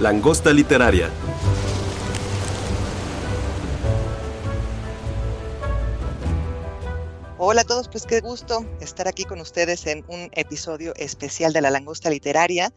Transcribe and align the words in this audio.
Langosta 0.00 0.52
literaria. 0.52 1.10
Hola 7.36 7.62
a 7.62 7.64
todos, 7.64 7.88
pues 7.88 8.06
qué 8.06 8.20
gusto 8.20 8.64
estar 8.80 9.08
aquí 9.08 9.24
con 9.24 9.40
ustedes 9.40 9.86
en 9.86 10.04
un 10.06 10.30
episodio 10.34 10.94
especial 10.94 11.52
de 11.52 11.62
la 11.62 11.70
langosta 11.70 12.10
literaria, 12.10 12.72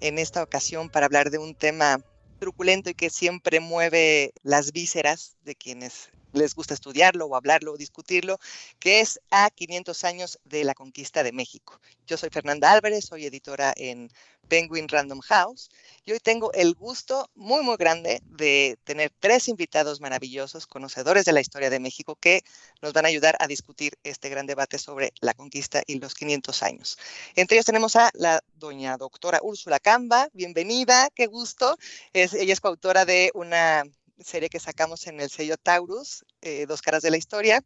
en 0.00 0.18
esta 0.18 0.42
ocasión 0.42 0.90
para 0.90 1.06
hablar 1.06 1.30
de 1.30 1.38
un 1.38 1.54
tema 1.54 1.98
truculento 2.40 2.90
y 2.90 2.94
que 2.94 3.08
siempre 3.08 3.60
mueve 3.60 4.34
las 4.42 4.72
vísceras 4.72 5.34
de 5.46 5.54
quienes 5.54 6.10
les 6.36 6.54
gusta 6.54 6.74
estudiarlo 6.74 7.26
o 7.26 7.36
hablarlo 7.36 7.72
o 7.72 7.76
discutirlo, 7.76 8.38
que 8.78 9.00
es 9.00 9.20
a 9.30 9.50
500 9.50 10.04
años 10.04 10.38
de 10.44 10.64
la 10.64 10.74
conquista 10.74 11.22
de 11.22 11.32
México. 11.32 11.80
Yo 12.06 12.16
soy 12.16 12.30
Fernanda 12.30 12.70
Álvarez, 12.70 13.06
soy 13.06 13.26
editora 13.26 13.72
en 13.76 14.10
Penguin 14.48 14.88
Random 14.88 15.20
House 15.20 15.70
y 16.04 16.12
hoy 16.12 16.20
tengo 16.20 16.52
el 16.52 16.74
gusto 16.74 17.28
muy, 17.34 17.62
muy 17.62 17.76
grande 17.76 18.22
de 18.24 18.78
tener 18.84 19.12
tres 19.18 19.48
invitados 19.48 20.00
maravillosos, 20.00 20.66
conocedores 20.66 21.24
de 21.24 21.32
la 21.32 21.40
historia 21.40 21.70
de 21.70 21.80
México, 21.80 22.16
que 22.16 22.42
nos 22.80 22.92
van 22.92 23.06
a 23.06 23.08
ayudar 23.08 23.36
a 23.40 23.46
discutir 23.46 23.98
este 24.04 24.28
gran 24.28 24.46
debate 24.46 24.78
sobre 24.78 25.12
la 25.20 25.34
conquista 25.34 25.82
y 25.86 25.98
los 25.98 26.14
500 26.14 26.62
años. 26.62 26.98
Entre 27.34 27.56
ellos 27.56 27.66
tenemos 27.66 27.96
a 27.96 28.10
la 28.14 28.40
doña 28.54 28.96
doctora 28.96 29.40
Úrsula 29.42 29.80
Camba, 29.80 30.28
bienvenida, 30.32 31.10
qué 31.14 31.26
gusto. 31.26 31.76
Es, 32.12 32.34
ella 32.34 32.52
es 32.52 32.60
coautora 32.60 33.04
de 33.04 33.30
una 33.34 33.84
serie 34.20 34.48
que 34.48 34.60
sacamos 34.60 35.06
en 35.06 35.20
el 35.20 35.30
sello 35.30 35.56
Taurus, 35.56 36.24
eh, 36.40 36.66
Dos 36.66 36.82
Caras 36.82 37.02
de 37.02 37.10
la 37.10 37.16
Historia, 37.16 37.62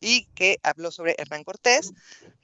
y 0.00 0.26
que 0.34 0.58
habló 0.62 0.90
sobre 0.90 1.14
Hernán 1.18 1.44
Cortés. 1.44 1.92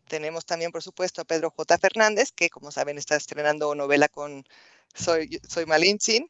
Tenemos 0.09 0.47
también, 0.47 0.73
por 0.73 0.83
supuesto, 0.83 1.23
a 1.23 1.25
Pedro 1.25 1.51
J. 1.51 1.79
Fernández, 1.79 2.33
que 2.33 2.51
como 2.51 2.71
saben 2.71 2.99
está 2.99 3.17
estrenando 3.17 3.75
novela 3.75 4.09
con 4.09 4.45
Soy, 4.95 5.41
Soy 5.49 5.67
Malintzin, 5.67 6.29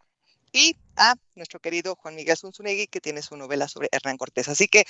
y 0.53 0.77
a 0.97 1.15
nuestro 1.35 1.61
querido 1.61 1.95
Juan 1.97 2.15
Miguel 2.15 2.37
Zunzunegui, 2.37 2.87
que 2.87 3.01
tiene 3.01 3.23
su 3.23 3.37
novela 3.37 3.69
sobre 3.69 3.89
Hernán 3.93 4.17
Cortés. 4.17 4.49
Así 4.49 4.67
que, 4.67 4.85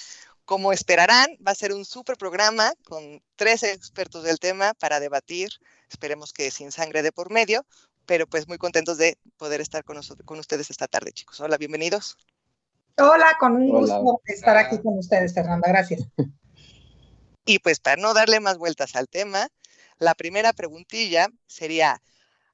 como 0.44 0.72
esperarán, 0.72 1.36
va 1.46 1.52
a 1.52 1.56
ser 1.56 1.72
un 1.72 1.84
súper 1.84 2.16
programa 2.16 2.72
con 2.84 3.22
tres 3.36 3.62
expertos 3.64 4.22
del 4.22 4.38
tema 4.38 4.74
para 4.74 5.00
debatir, 5.00 5.50
esperemos 5.90 6.32
que 6.32 6.50
sin 6.50 6.72
sangre 6.72 7.02
de 7.02 7.12
por 7.12 7.30
medio, 7.30 7.66
pero 8.08 8.26
pues 8.26 8.48
muy 8.48 8.56
contentos 8.56 8.96
de 8.96 9.18
poder 9.36 9.60
estar 9.60 9.84
con, 9.84 9.96
nosotros, 9.96 10.26
con 10.26 10.38
ustedes 10.38 10.70
esta 10.70 10.88
tarde, 10.88 11.12
chicos. 11.12 11.38
Hola, 11.40 11.58
bienvenidos. 11.58 12.16
Hola, 12.96 13.36
con 13.38 13.54
un 13.54 13.68
gusto 13.68 14.22
estar 14.24 14.56
aquí 14.56 14.78
con 14.78 14.98
ustedes, 14.98 15.34
Fernanda. 15.34 15.68
Gracias. 15.68 16.00
Y 17.44 17.58
pues 17.58 17.80
para 17.80 18.00
no 18.00 18.14
darle 18.14 18.40
más 18.40 18.56
vueltas 18.56 18.96
al 18.96 19.08
tema, 19.08 19.48
la 19.98 20.14
primera 20.14 20.54
preguntilla 20.54 21.28
sería, 21.46 22.00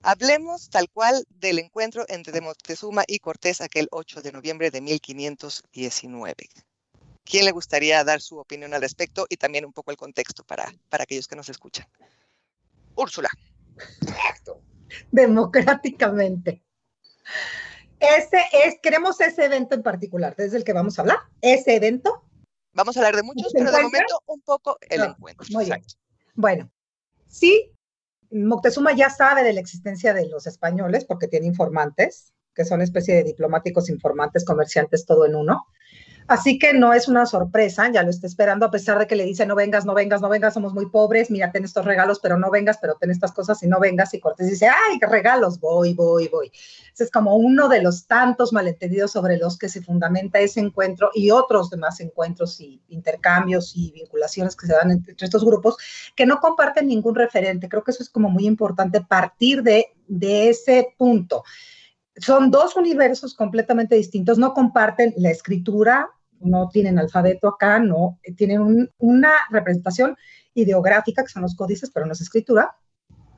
hablemos 0.03 0.71
tal 0.71 0.91
cual 0.91 1.25
del 1.31 1.61
encuentro 1.61 2.05
entre 2.09 2.41
Moctezuma 2.41 3.05
y 3.07 3.21
Cortés 3.21 3.61
aquel 3.61 3.87
8 3.93 4.23
de 4.23 4.33
noviembre 4.33 4.73
de 4.73 4.81
1519. 4.81 6.49
¿Quién 7.25 7.45
le 7.45 7.53
gustaría 7.53 8.03
dar 8.03 8.21
su 8.21 8.39
opinión 8.39 8.75
al 8.75 8.83
respecto 8.83 9.27
y 9.29 9.37
también 9.37 9.65
un 9.65 9.73
poco 9.73 9.93
el 9.93 9.97
contexto 9.97 10.43
para, 10.43 10.75
para 10.89 11.05
aquellos 11.05 11.29
que 11.29 11.37
nos 11.37 11.49
escuchan? 11.49 11.87
Úrsula. 12.97 13.31
Exacto 14.03 14.61
democráticamente. 15.11 16.63
Ese 18.01 18.43
es, 18.53 18.79
queremos 18.83 19.21
ese 19.21 19.47
evento 19.47 19.75
en 19.75 19.83
particular, 19.83 20.35
desde 20.37 20.59
el 20.59 20.65
que 20.65 20.73
vamos 20.73 20.99
a 20.99 21.03
hablar, 21.03 21.19
ese 21.41 21.77
evento. 21.77 22.23
Vamos 22.73 22.97
a 22.97 23.01
hablar 23.01 23.17
de 23.17 23.23
muchos, 23.23 23.53
pero 23.53 23.71
de 23.71 23.83
momento 23.83 24.21
un 24.27 24.41
poco 24.43 24.77
el 24.81 25.03
encuentro. 25.03 25.47
Muy 25.51 25.65
bien. 25.65 25.83
Bueno, 26.35 26.71
sí, 27.29 27.73
Moctezuma 28.31 28.93
ya 28.93 29.11
sabe 29.11 29.45
de 29.45 29.53
la 29.53 29.61
existencia 29.61 30.13
de 30.13 30.29
los 30.29 30.47
españoles 30.47 31.05
porque 31.05 31.29
tiene 31.29 31.47
informantes, 31.47 32.34
que 32.55 32.65
son 32.65 32.83
especie 32.83 33.17
de 33.17 33.25
diplomáticos, 33.25 33.91
informantes, 33.91 34.45
comerciantes, 34.45 35.05
todo 35.05 35.27
en 35.27 35.35
uno. 35.35 35.67
Así 36.27 36.59
que 36.59 36.73
no 36.73 36.95
es 36.95 37.07
una 37.07 37.27
sorpresa, 37.27 37.91
ya 37.93 38.03
lo 38.03 38.09
está 38.09 38.27
esperando, 38.27 38.65
a 38.65 38.71
pesar 38.71 38.99
de 38.99 39.07
que 39.07 39.15
le 39.15 39.25
dice, 39.25 39.45
no 39.45 39.55
vengas, 39.55 39.85
no 39.85 39.93
vengas, 39.93 40.23
no 40.23 40.31
vengas, 40.31 40.55
somos 40.55 40.73
muy 40.73 40.87
pobres, 40.87 41.31
mira, 41.31 41.53
ten 41.53 41.65
estos 41.65 41.85
regalos, 41.85 42.19
pero 42.19 42.39
no 42.39 42.51
vengas, 42.51 42.79
pero 42.81 42.95
ten 42.99 43.11
estas 43.11 43.33
cosas 43.33 43.63
y 43.63 43.67
no 43.67 43.79
vengas. 43.79 44.15
Y 44.15 44.21
Cortés 44.21 44.49
dice, 44.49 44.67
ay, 44.67 44.99
qué 44.99 45.07
regalos, 45.07 45.61
voy, 45.61 45.93
voy, 45.93 46.29
voy. 46.29 46.51
Ese 46.95 47.05
es 47.05 47.11
como 47.11 47.37
uno 47.37 47.69
de 47.69 47.83
los 47.83 48.07
tantos 48.07 48.55
malentendidos 48.55 49.13
sobre 49.13 49.37
los 49.37 49.59
que 49.59 49.69
se 49.69 49.83
fundamenta 49.83 50.41
ese 50.41 50.61
encuentro 50.61 51.11
y 51.13 51.31
otros 51.31 51.69
demás 51.69 52.01
encuentros 52.01 52.59
y 52.59 52.81
intercambios 52.89 53.77
y 53.77 53.91
vinculaciones 53.91 54.57
que 54.57 54.67
se 54.67 54.73
dan 54.73 54.93
entre 54.93 55.15
estos 55.19 55.45
grupos 55.45 55.77
que 56.17 56.25
no 56.25 56.41
comparten 56.41 56.87
ningún 56.87 57.17
referente. 57.17 57.69
Creo 57.69 57.85
que 57.85 57.91
eso 57.91 58.03
es 58.03 58.09
como 58.09 58.31
muy 58.31 58.47
importante 58.47 59.03
partir 59.03 59.63
de, 59.63 59.89
de 60.09 60.49
ese 60.49 60.95
punto 60.97 61.45
son 62.17 62.51
dos 62.51 62.77
universos 62.77 63.35
completamente 63.35 63.97
distintos, 63.97 64.39
no 64.39 64.55
comparten 64.55 65.15
la 65.17 65.31
escritura, 65.31 66.09
no 66.41 66.69
tienen 66.69 66.99
alfabeto 66.99 67.49
acá, 67.49 67.79
no, 67.79 68.19
tienen 68.37 68.91
una 68.99 69.33
representación 69.51 70.17
ideográfica, 70.55 71.23
que 71.23 71.29
son 71.29 71.43
los 71.43 71.57
códices, 71.57 71.91
pero 71.91 72.07
no 72.07 72.13
es 72.13 72.21
escritura. 72.21 72.77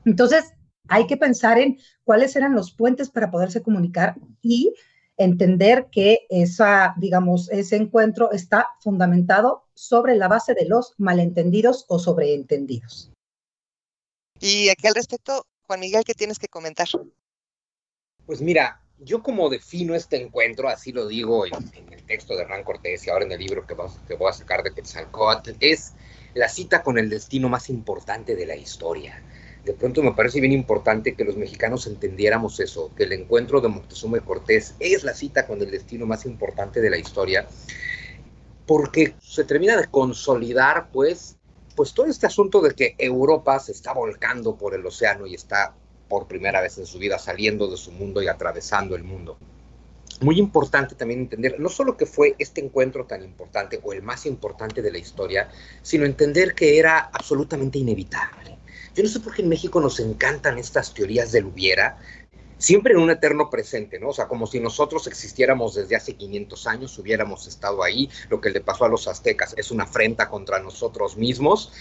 Entonces, 0.05 0.53
hay 0.87 1.07
que 1.07 1.17
pensar 1.17 1.57
en 1.57 1.79
cuáles 2.03 2.35
eran 2.35 2.53
los 2.53 2.71
puentes 2.71 3.09
para 3.09 3.31
poderse 3.31 3.61
comunicar 3.61 4.15
y 4.41 4.73
entender 5.17 5.87
que 5.91 6.27
esa, 6.29 6.93
digamos, 6.97 7.49
ese 7.51 7.75
encuentro 7.75 8.31
está 8.31 8.67
fundamentado 8.81 9.63
sobre 9.73 10.15
la 10.15 10.27
base 10.27 10.53
de 10.53 10.65
los 10.65 10.93
malentendidos 10.97 11.85
o 11.87 11.99
sobreentendidos. 11.99 13.11
Y 14.39 14.69
aquí 14.69 14.87
al 14.87 14.95
respecto, 14.95 15.45
Juan 15.65 15.79
Miguel, 15.79 16.03
¿qué 16.05 16.13
tienes 16.13 16.37
que 16.37 16.47
comentar? 16.47 16.87
Pues 18.27 18.41
mira, 18.41 18.81
yo 18.99 19.23
como 19.23 19.49
defino 19.49 19.95
este 19.95 20.21
encuentro, 20.21 20.67
así 20.67 20.91
lo 20.91 21.07
digo 21.07 21.45
en, 21.45 21.53
el 21.93 22.03
texto 22.03 22.35
de 22.35 22.41
Hernán 22.41 22.65
Cortés 22.65 23.07
y 23.07 23.09
ahora 23.09 23.23
en 23.23 23.31
el 23.31 23.39
libro 23.39 23.65
que, 23.65 23.73
voy 23.73 24.29
a 24.29 24.33
sacar 24.33 24.63
de 24.63 24.73
Quetzalcóatl, 24.73 25.51
es 25.61 25.93
la 26.33 26.49
cita 26.49 26.83
con 26.83 26.97
el 26.97 27.09
destino 27.09 27.47
más 27.47 27.69
importante 27.69 28.35
de 28.35 28.45
la 28.45 28.57
historia. 28.57 29.23
De 29.63 29.71
pronto 29.71 30.03
me 30.03 30.11
parece 30.11 30.41
bien 30.41 30.51
importante 30.51 31.15
que 31.15 31.23
los 31.23 31.37
mexicanos 31.37 31.87
entendiéramos 31.87 32.59
eso, 32.59 32.91
que 32.97 33.05
el 33.05 33.13
encuentro 33.13 33.61
de 33.61 33.69
Moctezuma 33.69 34.17
y 34.17 34.21
Cortés 34.21 34.75
es 34.81 35.05
la 35.05 35.13
cita 35.13 35.47
con 35.47 35.61
el 35.61 35.71
destino 35.71 36.05
más 36.05 36.25
importante 36.25 36.81
de 36.81 36.89
la 36.89 36.97
historia, 36.97 37.47
porque 38.65 39.15
se 39.21 39.45
termina 39.45 39.77
de 39.77 39.87
consolidar, 39.87 40.89
pues, 40.91 41.37
pues 41.77 41.93
todo 41.93 42.07
este 42.07 42.27
asunto 42.27 42.59
de 42.59 42.75
que 42.75 42.95
Europa 42.97 43.57
se 43.61 43.71
está 43.71 43.93
volcando 43.93 44.57
por 44.57 44.73
el 44.75 44.85
océano 44.85 45.27
y 45.27 45.35
está 45.35 45.75
por 46.07 46.27
primera 46.27 46.61
vez 46.61 46.77
en 46.77 46.85
su 46.85 46.99
vida 46.99 47.19
saliendo 47.19 47.69
de 47.69 47.77
su 47.77 47.91
mundo 47.91 48.21
y 48.21 48.27
atravesando 48.27 48.95
el 48.95 49.03
mundo. 49.03 49.37
Muy 50.21 50.39
importante 50.39 50.95
también 50.95 51.21
entender 51.21 51.59
no 51.59 51.69
solo 51.69 51.95
que 51.95 52.07
fue 52.07 52.35
este 52.39 52.59
encuentro 52.59 53.05
tan 53.05 53.23
importante 53.23 53.79
o 53.83 53.93
el 53.93 54.01
más 54.01 54.25
importante 54.25 54.81
de 54.81 54.91
la 54.91 54.97
historia, 54.97 55.49
sino 55.83 56.05
entender 56.05 56.55
que 56.55 56.79
era 56.79 57.09
absolutamente 57.13 57.77
inevitable. 57.77 58.57
Yo 58.95 59.03
no 59.03 59.09
sé 59.09 59.19
por 59.19 59.35
qué 59.35 59.43
en 59.43 59.49
México 59.49 59.79
nos 59.79 59.99
encantan 59.99 60.57
estas 60.57 60.91
teorías 60.91 61.31
del 61.31 61.45
hubiera, 61.45 61.99
siempre 62.57 62.93
en 62.93 62.99
un 62.99 63.11
eterno 63.11 63.49
presente, 63.49 63.99
¿no? 63.99 64.09
O 64.09 64.13
sea, 64.13 64.27
como 64.27 64.47
si 64.47 64.59
nosotros 64.59 65.07
existiéramos 65.07 65.75
desde 65.75 65.95
hace 65.95 66.15
500 66.15 66.67
años, 66.67 66.97
hubiéramos 66.97 67.47
estado 67.47 67.83
ahí, 67.83 68.09
lo 68.29 68.41
que 68.41 68.49
le 68.49 68.61
pasó 68.61 68.85
a 68.85 68.89
los 68.89 69.07
aztecas 69.07 69.53
es 69.57 69.71
una 69.71 69.83
afrenta 69.83 70.29
contra 70.29 70.59
nosotros 70.59 71.17
mismos, 71.17 71.71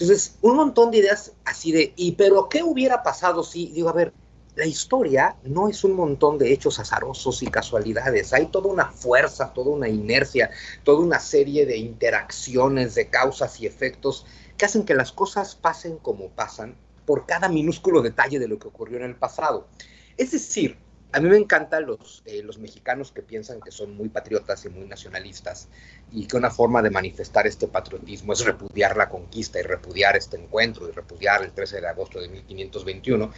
entonces, 0.00 0.38
un 0.40 0.56
montón 0.56 0.90
de 0.90 0.98
ideas 0.98 1.32
así 1.44 1.72
de, 1.72 1.92
¿y 1.94 2.12
pero 2.12 2.48
qué 2.48 2.62
hubiera 2.62 3.02
pasado 3.02 3.42
si, 3.42 3.66
digo, 3.66 3.90
a 3.90 3.92
ver, 3.92 4.14
la 4.56 4.64
historia 4.64 5.36
no 5.44 5.68
es 5.68 5.84
un 5.84 5.92
montón 5.92 6.38
de 6.38 6.54
hechos 6.54 6.78
azarosos 6.78 7.42
y 7.42 7.46
casualidades, 7.48 8.32
hay 8.32 8.46
toda 8.46 8.72
una 8.72 8.86
fuerza, 8.86 9.52
toda 9.52 9.70
una 9.70 9.90
inercia, 9.90 10.50
toda 10.84 11.00
una 11.00 11.20
serie 11.20 11.66
de 11.66 11.76
interacciones, 11.76 12.94
de 12.94 13.10
causas 13.10 13.60
y 13.60 13.66
efectos 13.66 14.24
que 14.56 14.64
hacen 14.64 14.86
que 14.86 14.94
las 14.94 15.12
cosas 15.12 15.54
pasen 15.54 15.98
como 15.98 16.30
pasan 16.30 16.76
por 17.04 17.26
cada 17.26 17.50
minúsculo 17.50 18.00
detalle 18.00 18.38
de 18.38 18.48
lo 18.48 18.58
que 18.58 18.68
ocurrió 18.68 18.96
en 18.96 19.04
el 19.04 19.16
pasado. 19.16 19.68
Es 20.16 20.30
decir, 20.30 20.78
a 21.12 21.20
mí 21.20 21.28
me 21.28 21.36
encantan 21.36 21.86
los, 21.86 22.22
eh, 22.24 22.42
los 22.42 22.58
mexicanos 22.58 23.10
que 23.10 23.22
piensan 23.22 23.60
que 23.60 23.70
son 23.70 23.96
muy 23.96 24.08
patriotas 24.08 24.64
y 24.64 24.68
muy 24.68 24.86
nacionalistas 24.86 25.68
y 26.12 26.26
que 26.26 26.36
una 26.36 26.50
forma 26.50 26.82
de 26.82 26.90
manifestar 26.90 27.46
este 27.46 27.66
patriotismo 27.66 28.32
es 28.32 28.44
repudiar 28.44 28.96
la 28.96 29.08
conquista 29.08 29.58
y 29.58 29.62
repudiar 29.62 30.16
este 30.16 30.36
encuentro 30.36 30.88
y 30.88 30.92
repudiar 30.92 31.42
el 31.42 31.52
13 31.52 31.80
de 31.80 31.88
agosto 31.88 32.20
de 32.20 32.28
1521. 32.28 33.32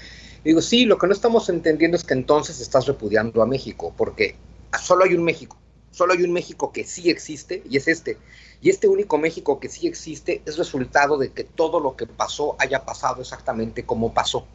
digo, 0.44 0.60
sí, 0.60 0.84
lo 0.84 0.98
que 0.98 1.06
no 1.06 1.12
estamos 1.12 1.48
entendiendo 1.48 1.96
es 1.96 2.04
que 2.04 2.14
entonces 2.14 2.60
estás 2.60 2.86
repudiando 2.86 3.42
a 3.42 3.46
México, 3.46 3.94
porque 3.96 4.36
solo 4.80 5.04
hay 5.04 5.14
un 5.14 5.24
México, 5.24 5.58
solo 5.90 6.12
hay 6.12 6.22
un 6.22 6.32
México 6.32 6.72
que 6.72 6.84
sí 6.84 7.10
existe 7.10 7.62
y 7.68 7.76
es 7.76 7.88
este. 7.88 8.18
Y 8.62 8.70
este 8.70 8.86
único 8.86 9.18
México 9.18 9.58
que 9.58 9.68
sí 9.68 9.88
existe 9.88 10.40
es 10.46 10.56
resultado 10.56 11.18
de 11.18 11.32
que 11.32 11.42
todo 11.42 11.80
lo 11.80 11.96
que 11.96 12.06
pasó 12.06 12.54
haya 12.60 12.84
pasado 12.84 13.20
exactamente 13.20 13.84
como 13.84 14.14
pasó. 14.14 14.46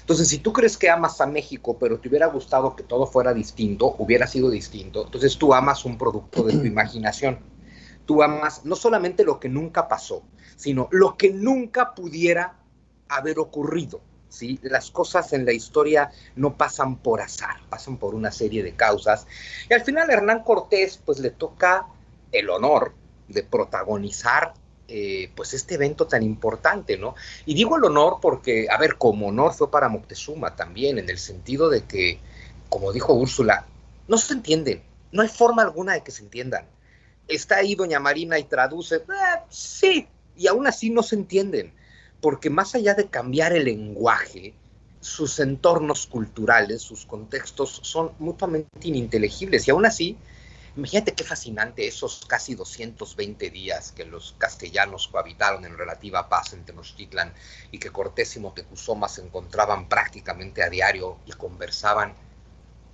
Entonces, 0.00 0.28
si 0.28 0.38
tú 0.38 0.52
crees 0.52 0.76
que 0.76 0.90
amas 0.90 1.22
a 1.22 1.26
México, 1.26 1.78
pero 1.80 1.98
te 1.98 2.10
hubiera 2.10 2.26
gustado 2.26 2.76
que 2.76 2.82
todo 2.82 3.06
fuera 3.06 3.32
distinto, 3.32 3.96
hubiera 3.98 4.26
sido 4.26 4.50
distinto, 4.50 5.06
entonces 5.06 5.38
tú 5.38 5.54
amas 5.54 5.86
un 5.86 5.96
producto 5.96 6.42
de 6.42 6.52
tu 6.52 6.64
imaginación. 6.66 7.38
Tú 8.04 8.22
amas 8.22 8.66
no 8.66 8.76
solamente 8.76 9.24
lo 9.24 9.40
que 9.40 9.48
nunca 9.48 9.88
pasó, 9.88 10.22
sino 10.56 10.88
lo 10.90 11.16
que 11.16 11.30
nunca 11.30 11.94
pudiera 11.94 12.58
haber 13.08 13.38
ocurrido. 13.38 14.02
¿sí? 14.28 14.60
Las 14.62 14.90
cosas 14.90 15.32
en 15.32 15.46
la 15.46 15.52
historia 15.52 16.10
no 16.36 16.58
pasan 16.58 16.96
por 16.96 17.22
azar, 17.22 17.56
pasan 17.70 17.96
por 17.96 18.14
una 18.14 18.30
serie 18.30 18.62
de 18.62 18.74
causas. 18.74 19.26
Y 19.70 19.72
al 19.72 19.80
final 19.80 20.10
a 20.10 20.12
Hernán 20.12 20.42
Cortés 20.42 21.00
pues 21.02 21.18
le 21.18 21.30
toca 21.30 21.86
el 22.30 22.50
honor 22.50 22.92
de 23.28 23.42
protagonizar 23.42 24.54
eh, 24.86 25.30
pues 25.34 25.54
este 25.54 25.76
evento 25.76 26.06
tan 26.06 26.22
importante, 26.22 26.98
¿no? 26.98 27.14
Y 27.46 27.54
digo 27.54 27.76
el 27.76 27.84
honor 27.84 28.18
porque, 28.20 28.66
a 28.70 28.76
ver, 28.76 28.96
como 28.96 29.28
honor 29.28 29.54
fue 29.54 29.70
para 29.70 29.88
Moctezuma 29.88 30.56
también, 30.56 30.98
en 30.98 31.08
el 31.08 31.18
sentido 31.18 31.70
de 31.70 31.84
que, 31.84 32.20
como 32.68 32.92
dijo 32.92 33.14
Úrsula, 33.14 33.66
no 34.08 34.18
se 34.18 34.34
entienden, 34.34 34.82
no 35.10 35.22
hay 35.22 35.28
forma 35.28 35.62
alguna 35.62 35.94
de 35.94 36.02
que 36.02 36.10
se 36.10 36.22
entiendan. 36.22 36.66
Está 37.28 37.56
ahí 37.56 37.74
doña 37.74 37.98
Marina 37.98 38.38
y 38.38 38.44
traduce, 38.44 38.96
eh, 38.96 39.40
sí, 39.48 40.06
y 40.36 40.48
aún 40.48 40.66
así 40.66 40.90
no 40.90 41.02
se 41.02 41.16
entienden, 41.16 41.72
porque 42.20 42.50
más 42.50 42.74
allá 42.74 42.92
de 42.92 43.06
cambiar 43.06 43.54
el 43.54 43.64
lenguaje, 43.64 44.52
sus 45.00 45.40
entornos 45.40 46.06
culturales, 46.06 46.82
sus 46.82 47.06
contextos 47.06 47.80
son 47.82 48.12
mutuamente 48.18 48.68
ininteligibles, 48.82 49.66
y 49.66 49.70
aún 49.70 49.86
así 49.86 50.18
Imagínate 50.76 51.12
qué 51.12 51.22
fascinante 51.22 51.86
esos 51.86 52.24
casi 52.26 52.56
220 52.56 53.48
días 53.50 53.92
que 53.92 54.04
los 54.04 54.34
castellanos 54.38 55.06
cohabitaron 55.06 55.64
en 55.64 55.78
relativa 55.78 56.28
paz 56.28 56.52
en 56.52 56.64
Tenochtitlan 56.64 57.32
y 57.70 57.78
que 57.78 57.90
Cortés 57.90 58.34
y 58.34 58.40
Moctezuma 58.40 59.08
se 59.08 59.22
encontraban 59.22 59.88
prácticamente 59.88 60.64
a 60.64 60.70
diario 60.70 61.18
y 61.26 61.32
conversaban. 61.32 62.14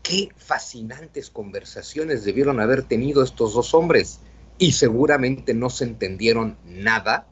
Qué 0.02 0.28
fascinantes 0.36 1.30
conversaciones 1.30 2.24
debieron 2.24 2.60
haber 2.60 2.82
tenido 2.82 3.22
estos 3.22 3.54
dos 3.54 3.72
hombres 3.72 4.20
y 4.58 4.72
seguramente 4.72 5.54
no 5.54 5.70
se 5.70 5.84
entendieron 5.84 6.58
nada 6.64 7.28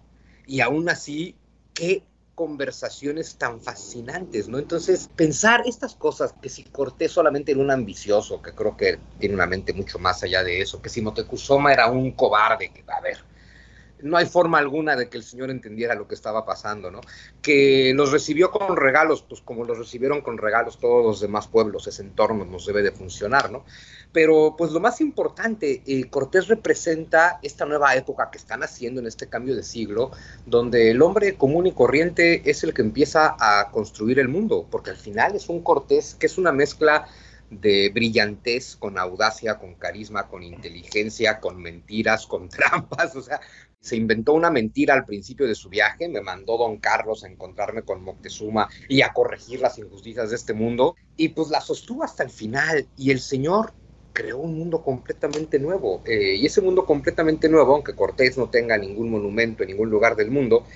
y 0.47 0.61
aún 0.61 0.89
así 0.89 1.37
qué 1.75 2.03
conversaciones 2.39 3.37
tan 3.37 3.61
fascinantes, 3.61 4.49
¿no? 4.49 4.61
Entonces, 4.61 5.11
pensar 5.17 5.63
estas 5.67 5.97
cosas, 5.97 6.37
que 6.41 6.49
si 6.49 6.63
Cortés 6.63 7.11
solamente 7.11 7.51
era 7.51 7.61
un 7.61 7.73
ambicioso, 7.73 8.41
que 8.41 8.55
creo 8.55 8.77
que 8.77 9.01
tiene 9.19 9.35
una 9.35 9.47
mente 9.47 9.73
mucho 9.73 9.99
más 9.99 10.23
allá 10.23 10.45
de 10.45 10.61
eso, 10.61 10.81
que 10.81 10.89
si 10.89 11.01
Motecuzoma 11.03 11.73
era 11.73 11.89
un 11.91 12.13
cobarde, 12.13 12.71
que, 12.73 12.85
a 12.87 13.01
ver, 13.01 13.19
no 14.03 14.17
hay 14.17 14.27
forma 14.27 14.59
alguna 14.59 14.97
de 14.97 15.09
que 15.09 15.17
el 15.17 15.25
Señor 15.25 15.51
entendiera 15.51 15.95
lo 15.95 16.07
que 16.07 16.15
estaba 16.15 16.45
pasando, 16.45 16.91
¿no? 16.91 17.01
Que 17.43 17.93
los 17.95 18.13
recibió 18.13 18.51
con 18.51 18.77
regalos, 18.77 19.23
pues 19.23 19.41
como 19.41 19.65
los 19.65 19.79
recibieron 19.79 20.21
con 20.21 20.39
regalos 20.39 20.79
todos 20.79 21.05
los 21.05 21.21
demás 21.21 21.49
pueblos, 21.49 21.87
ese 21.87 22.03
entorno 22.03 22.45
nos 22.45 22.67
debe 22.67 22.83
de 22.83 22.93
funcionar, 22.93 23.51
¿no? 23.51 23.65
Pero 24.13 24.55
pues 24.57 24.73
lo 24.73 24.81
más 24.81 25.01
importante, 25.01 25.83
eh, 25.87 26.09
Cortés 26.09 26.49
representa 26.49 27.41
esta 27.43 27.67
nueva 27.67 27.95
época 27.95 28.31
que 28.31 28.39
están 28.39 28.63
haciendo 28.63 29.01
en 29.01 29.07
este 29.07 29.29
cambio 29.29 29.55
de 29.55 29.63
siglo, 29.63 30.11
donde 30.47 30.91
el 30.91 31.03
hombre 31.03 31.35
común 31.35 31.67
y 31.67 31.73
corriente 31.73 32.49
es 32.49 32.65
el 32.65 32.73
que 32.73 32.83
empieza 32.83 33.37
a 33.39 33.71
construir 33.71 34.19
el 34.19 34.29
mundo, 34.29 34.67
porque 34.71 34.91
al 34.91 34.97
final 34.97 35.35
es 35.35 35.49
un 35.49 35.63
Cortés 35.63 36.17
que 36.19 36.27
es 36.27 36.39
una 36.39 36.53
mezcla 36.53 37.07
de 37.51 37.91
brillantez, 37.91 38.77
con 38.77 38.99
audacia, 38.99 39.59
con 39.59 39.75
carisma, 39.75 40.29
con 40.29 40.43
inteligencia, 40.43 41.41
con 41.41 41.61
mentiras, 41.61 42.27
con 42.27 42.49
trampas, 42.49 43.17
o 43.17 43.23
sea, 43.23 43.41
se 43.81 43.97
inventó 43.97 44.33
una 44.35 44.51
mentira 44.51 44.95
al 44.95 45.05
principio 45.05 45.47
de 45.47 45.55
su 45.55 45.69
viaje, 45.69 46.09
me 46.09 46.21
mandó 46.21 46.57
don 46.57 46.79
Carlos 46.79 47.25
a 47.25 47.29
encontrarme 47.29 47.83
con 47.83 48.03
Moctezuma 48.03 48.69
y 48.89 49.03
a 49.03 49.13
corregir 49.13 49.61
las 49.61 49.79
injusticias 49.79 50.31
de 50.31 50.37
este 50.37 50.53
mundo, 50.53 50.97
y 51.17 51.29
pues 51.29 51.49
la 51.49 51.61
sostuvo 51.61 52.03
hasta 52.03 52.23
el 52.23 52.31
final, 52.31 52.87
y 52.97 53.11
el 53.11 53.21
Señor 53.21 53.73
creó 54.13 54.39
un 54.39 54.59
mundo 54.59 54.83
completamente 54.83 55.59
nuevo, 55.59 56.03
eh, 56.05 56.35
y 56.35 56.47
ese 56.47 56.61
mundo 56.61 56.85
completamente 56.85 57.49
nuevo, 57.49 57.75
aunque 57.75 57.95
Cortés 57.95 58.37
no 58.37 58.51
tenga 58.51 58.77
ningún 58.77 59.11
monumento 59.11 59.63
en 59.63 59.71
ningún 59.71 59.91
lugar 59.91 60.17
del 60.17 60.31
mundo, 60.31 60.67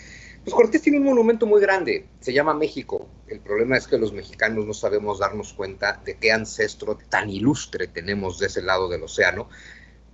pues 0.44 0.54
Cortés 0.54 0.82
tiene 0.82 0.98
un 0.98 1.04
monumento 1.04 1.46
muy 1.46 1.60
grande, 1.60 2.06
se 2.20 2.32
llama 2.32 2.52
México. 2.52 3.06
El 3.28 3.38
problema 3.38 3.76
es 3.76 3.86
que 3.86 3.96
los 3.96 4.12
mexicanos 4.12 4.66
no 4.66 4.74
sabemos 4.74 5.20
darnos 5.20 5.52
cuenta 5.52 6.00
de 6.04 6.16
qué 6.16 6.32
ancestro 6.32 6.98
tan 7.08 7.30
ilustre 7.30 7.86
tenemos 7.86 8.40
de 8.40 8.46
ese 8.46 8.60
lado 8.60 8.88
del 8.88 9.04
océano 9.04 9.48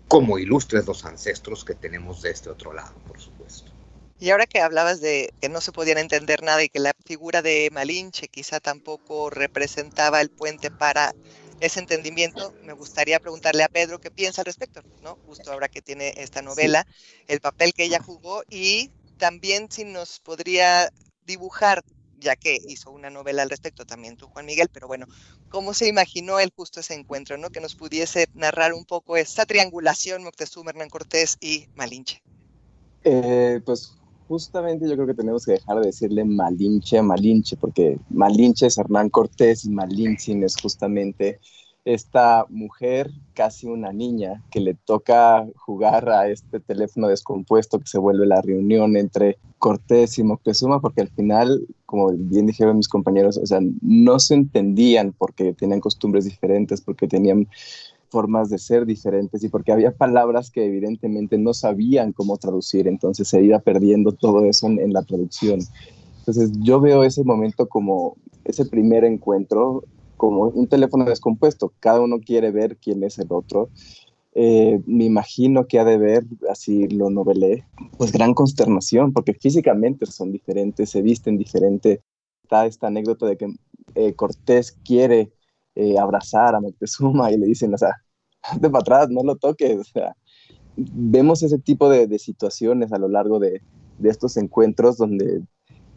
como 0.08 0.38
ilustres 0.38 0.86
los 0.86 1.04
ancestros 1.04 1.64
que 1.64 1.74
tenemos 1.74 2.22
de 2.22 2.30
este 2.30 2.48
otro 2.48 2.72
lado, 2.72 2.94
por 3.06 3.20
supuesto. 3.20 3.70
Y 4.18 4.30
ahora 4.30 4.46
que 4.46 4.60
hablabas 4.60 5.00
de 5.00 5.32
que 5.40 5.48
no 5.48 5.60
se 5.60 5.70
podían 5.70 5.98
entender 5.98 6.42
nada 6.42 6.64
y 6.64 6.68
que 6.68 6.80
la 6.80 6.92
figura 7.04 7.40
de 7.40 7.68
Malinche 7.72 8.26
quizá 8.26 8.58
tampoco 8.58 9.30
representaba 9.30 10.20
el 10.20 10.30
puente 10.30 10.70
para 10.70 11.14
ese 11.60 11.80
entendimiento, 11.80 12.52
me 12.64 12.72
gustaría 12.72 13.20
preguntarle 13.20 13.62
a 13.62 13.68
Pedro 13.68 14.00
qué 14.00 14.10
piensa 14.10 14.40
al 14.40 14.46
respecto, 14.46 14.82
¿no? 15.02 15.16
Justo 15.26 15.52
ahora 15.52 15.68
que 15.68 15.82
tiene 15.82 16.14
esta 16.16 16.40
novela, 16.42 16.86
el 17.26 17.40
papel 17.40 17.72
que 17.74 17.84
ella 17.84 18.00
jugó 18.00 18.42
y 18.48 18.90
también 19.18 19.70
si 19.70 19.84
nos 19.84 20.20
podría 20.20 20.90
dibujar 21.26 21.84
ya 22.20 22.36
que 22.36 22.58
hizo 22.68 22.90
una 22.90 23.10
novela 23.10 23.42
al 23.42 23.50
respecto 23.50 23.84
también 23.84 24.16
tú, 24.16 24.26
Juan 24.28 24.46
Miguel, 24.46 24.68
pero 24.72 24.86
bueno, 24.86 25.06
¿cómo 25.48 25.74
se 25.74 25.88
imaginó 25.88 26.38
él 26.40 26.52
justo 26.54 26.80
ese 26.80 26.94
encuentro, 26.94 27.38
¿no? 27.38 27.50
Que 27.50 27.60
nos 27.60 27.74
pudiese 27.74 28.26
narrar 28.34 28.72
un 28.72 28.84
poco 28.84 29.16
esa 29.16 29.46
triangulación 29.46 30.24
Moctezuma, 30.24 30.70
Hernán 30.70 30.90
Cortés 30.90 31.36
y 31.40 31.68
Malinche. 31.74 32.22
Eh, 33.04 33.60
pues 33.64 33.94
justamente 34.28 34.88
yo 34.88 34.94
creo 34.94 35.06
que 35.06 35.14
tenemos 35.14 35.44
que 35.44 35.52
dejar 35.52 35.80
de 35.80 35.86
decirle 35.86 36.24
Malinche 36.24 36.98
a 36.98 37.02
Malinche, 37.02 37.56
porque 37.56 37.98
Malinche 38.10 38.66
es 38.66 38.78
Hernán 38.78 39.08
Cortés 39.08 39.64
y 39.64 39.70
Malinche 39.70 40.44
es 40.44 40.56
justamente 40.60 41.40
esta 41.84 42.44
mujer, 42.50 43.10
casi 43.34 43.66
una 43.66 43.92
niña, 43.92 44.44
que 44.50 44.60
le 44.60 44.74
toca 44.74 45.46
jugar 45.56 46.08
a 46.10 46.28
este 46.28 46.60
teléfono 46.60 47.08
descompuesto 47.08 47.78
que 47.78 47.86
se 47.86 47.98
vuelve 47.98 48.26
la 48.26 48.42
reunión 48.42 48.96
entre 48.96 49.38
Cortés 49.58 50.18
y 50.18 50.22
Moctezuma, 50.22 50.80
porque 50.80 51.00
al 51.00 51.08
final, 51.08 51.66
como 51.86 52.10
bien 52.12 52.46
dijeron 52.46 52.76
mis 52.76 52.88
compañeros, 52.88 53.38
o 53.38 53.46
sea, 53.46 53.60
no 53.80 54.18
se 54.18 54.34
entendían 54.34 55.14
porque 55.16 55.54
tenían 55.54 55.80
costumbres 55.80 56.24
diferentes, 56.24 56.80
porque 56.80 57.08
tenían 57.08 57.48
formas 58.10 58.50
de 58.50 58.58
ser 58.58 58.86
diferentes 58.86 59.42
y 59.44 59.48
porque 59.48 59.72
había 59.72 59.92
palabras 59.92 60.50
que 60.50 60.64
evidentemente 60.64 61.38
no 61.38 61.54
sabían 61.54 62.12
cómo 62.12 62.36
traducir, 62.38 62.88
entonces 62.88 63.28
se 63.28 63.42
iba 63.42 63.58
perdiendo 63.58 64.12
todo 64.12 64.44
eso 64.44 64.66
en, 64.66 64.78
en 64.78 64.92
la 64.92 65.02
traducción. 65.02 65.60
Entonces 66.18 66.50
yo 66.60 66.80
veo 66.80 67.04
ese 67.04 67.24
momento 67.24 67.68
como 67.68 68.16
ese 68.44 68.66
primer 68.66 69.04
encuentro 69.04 69.84
como 70.18 70.42
un 70.42 70.68
teléfono 70.68 71.06
descompuesto, 71.06 71.72
cada 71.80 72.02
uno 72.02 72.18
quiere 72.20 72.50
ver 72.50 72.76
quién 72.76 73.02
es 73.02 73.18
el 73.18 73.28
otro. 73.30 73.70
Eh, 74.34 74.82
me 74.86 75.04
imagino 75.04 75.66
que 75.66 75.78
ha 75.78 75.84
de 75.84 75.96
ver, 75.96 76.24
así 76.50 76.86
lo 76.88 77.08
novelé, 77.08 77.64
pues 77.96 78.12
gran 78.12 78.34
consternación, 78.34 79.14
porque 79.14 79.32
físicamente 79.32 80.04
son 80.04 80.30
diferentes, 80.30 80.90
se 80.90 81.00
visten 81.00 81.38
diferente. 81.38 82.02
Está 82.42 82.66
esta 82.66 82.88
anécdota 82.88 83.26
de 83.26 83.36
que 83.38 83.46
eh, 83.94 84.14
Cortés 84.14 84.72
quiere 84.84 85.32
eh, 85.74 85.98
abrazar 85.98 86.54
a 86.54 86.60
Moctezuma 86.60 87.32
y 87.32 87.38
le 87.38 87.46
dicen, 87.46 87.72
o 87.72 87.78
sea, 87.78 87.94
de 88.60 88.68
para 88.68 88.82
atrás, 88.82 89.10
no 89.10 89.22
lo 89.22 89.36
toques. 89.36 89.92
Vemos 90.76 91.42
ese 91.42 91.58
tipo 91.58 91.88
de, 91.88 92.18
situaciones 92.18 92.92
a 92.92 92.98
lo 92.98 93.08
largo 93.08 93.38
de 93.38 93.62
estos 94.02 94.36
encuentros 94.36 94.98
donde 94.98 95.42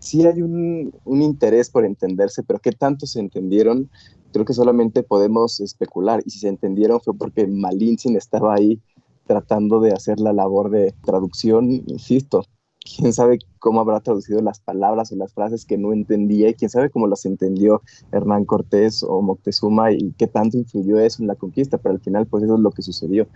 sí 0.01 0.25
hay 0.25 0.41
un, 0.41 0.93
un, 1.05 1.21
interés 1.21 1.69
por 1.69 1.85
entenderse, 1.85 2.43
pero 2.43 2.59
qué 2.59 2.71
tanto 2.71 3.05
se 3.05 3.19
entendieron, 3.19 3.89
creo 4.33 4.45
que 4.45 4.53
solamente 4.53 5.03
podemos 5.03 5.59
especular. 5.59 6.21
Y 6.25 6.31
si 6.31 6.39
se 6.39 6.47
entendieron 6.47 6.99
fue 6.99 7.13
porque 7.13 7.47
Malintzin 7.47 8.15
estaba 8.15 8.55
ahí 8.55 8.81
tratando 9.27 9.79
de 9.79 9.91
hacer 9.93 10.19
la 10.19 10.33
labor 10.33 10.71
de 10.71 10.93
traducción, 11.03 11.71
insisto. 11.87 12.43
Quién 12.83 13.13
sabe 13.13 13.37
cómo 13.59 13.79
habrá 13.79 13.99
traducido 13.99 14.41
las 14.41 14.59
palabras 14.59 15.11
o 15.11 15.15
las 15.15 15.35
frases 15.35 15.65
que 15.65 15.77
no 15.77 15.93
entendía 15.93 16.49
y 16.49 16.55
quién 16.55 16.71
sabe 16.71 16.89
cómo 16.89 17.05
las 17.05 17.25
entendió 17.25 17.83
Hernán 18.11 18.43
Cortés 18.43 19.03
o 19.03 19.21
Moctezuma 19.21 19.91
y 19.91 20.13
qué 20.17 20.25
tanto 20.25 20.57
influyó 20.57 20.99
eso 20.99 21.21
en 21.21 21.27
la 21.27 21.35
conquista, 21.35 21.77
pero 21.77 21.93
al 21.93 22.01
final 22.01 22.25
pues 22.25 22.43
eso 22.43 22.55
es 22.55 22.59
lo 22.59 22.71
que 22.71 22.81
sucedió. 22.81 23.27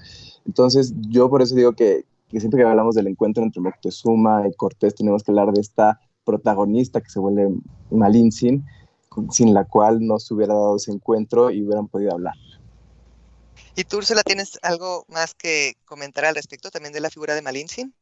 Entonces 0.47 0.95
yo 1.09 1.29
por 1.29 1.43
eso 1.43 1.53
digo 1.53 1.73
que, 1.73 2.05
que 2.27 2.39
siempre 2.39 2.59
que 2.59 2.67
hablamos 2.67 2.95
del 2.95 3.05
encuentro 3.05 3.43
entre 3.43 3.61
Moctezuma 3.61 4.47
y 4.49 4.53
Cortés 4.55 4.95
tenemos 4.95 5.23
que 5.23 5.29
hablar 5.29 5.53
de 5.53 5.61
esta 5.61 5.99
protagonista 6.25 7.01
que 7.01 7.09
se 7.09 7.19
vuelve 7.19 7.49
Malintzin 7.91 8.65
sin 9.31 9.53
la 9.53 9.63
cual 9.63 10.05
no 10.05 10.19
se 10.19 10.33
hubiera 10.33 10.53
dado 10.53 10.75
ese 10.75 10.91
encuentro 10.91 11.49
y 11.49 11.63
hubieran 11.63 11.87
podido 11.87 12.13
hablar. 12.13 12.35
¿Y 13.75 13.83
tú, 13.83 13.97
Úrsula, 13.97 14.23
tienes 14.23 14.57
algo 14.61 15.05
más 15.07 15.33
que 15.33 15.75
comentar 15.85 16.25
al 16.25 16.35
respecto 16.35 16.69
también 16.69 16.93
de 16.93 16.99
la 16.99 17.09
figura 17.09 17.35
de 17.35 17.41
Malintzin? 17.41 17.93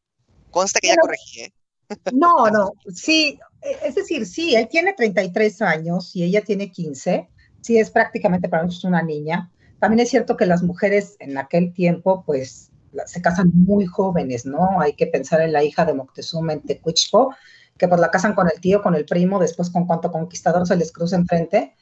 Consta 0.52 0.80
que 0.80 0.90
ya 0.90 0.96
corregí, 1.00 1.42
¿eh? 1.42 1.54
No, 2.14 2.48
no, 2.50 2.72
sí, 2.94 3.40
es 3.84 3.96
decir, 3.96 4.26
sí, 4.26 4.56
él 4.56 4.68
tiene 4.70 4.94
33 4.94 5.62
años 5.62 6.16
y 6.16 6.24
ella 6.24 6.42
tiene 6.42 6.72
15, 6.72 7.30
sí 7.62 7.78
es 7.78 7.92
prácticamente 7.92 8.50
para 8.50 8.64
nosotros 8.64 8.90
una 8.90 9.04
niña. 9.04 9.52
También 9.80 10.00
es 10.00 10.10
cierto 10.10 10.38
que 10.38 10.46
las 10.46 10.64
mujeres 10.64 11.18
en 11.20 11.38
aquel 11.38 11.74
tiempo, 11.74 12.24
pues, 12.26 12.72
se 13.06 13.22
casan 13.22 13.52
muy 13.54 13.86
jóvenes, 13.86 14.46
¿no? 14.46 14.80
Hay 14.80 14.94
que 14.94 15.08
pensar 15.08 15.42
en 15.42 15.52
la 15.52 15.64
hija 15.64 15.86
de 15.86 15.94
Moctezuma 15.94 16.54
en 16.54 16.62
Tecuichpo, 16.62 17.34
que 17.78 17.88
pues 17.88 18.00
la 18.00 18.12
casan 18.12 18.34
con 18.34 18.48
el 18.48 18.60
tío, 18.60 18.82
con 18.82 18.96
el 18.96 19.06
primo, 19.06 19.40
después 19.40 19.70
con 19.70 19.86
cuanto 19.86 20.12
conquistador 20.12 20.68
se 20.68 20.76
les 20.76 20.92
cruza 20.92 21.16
enfrente, 21.16 21.76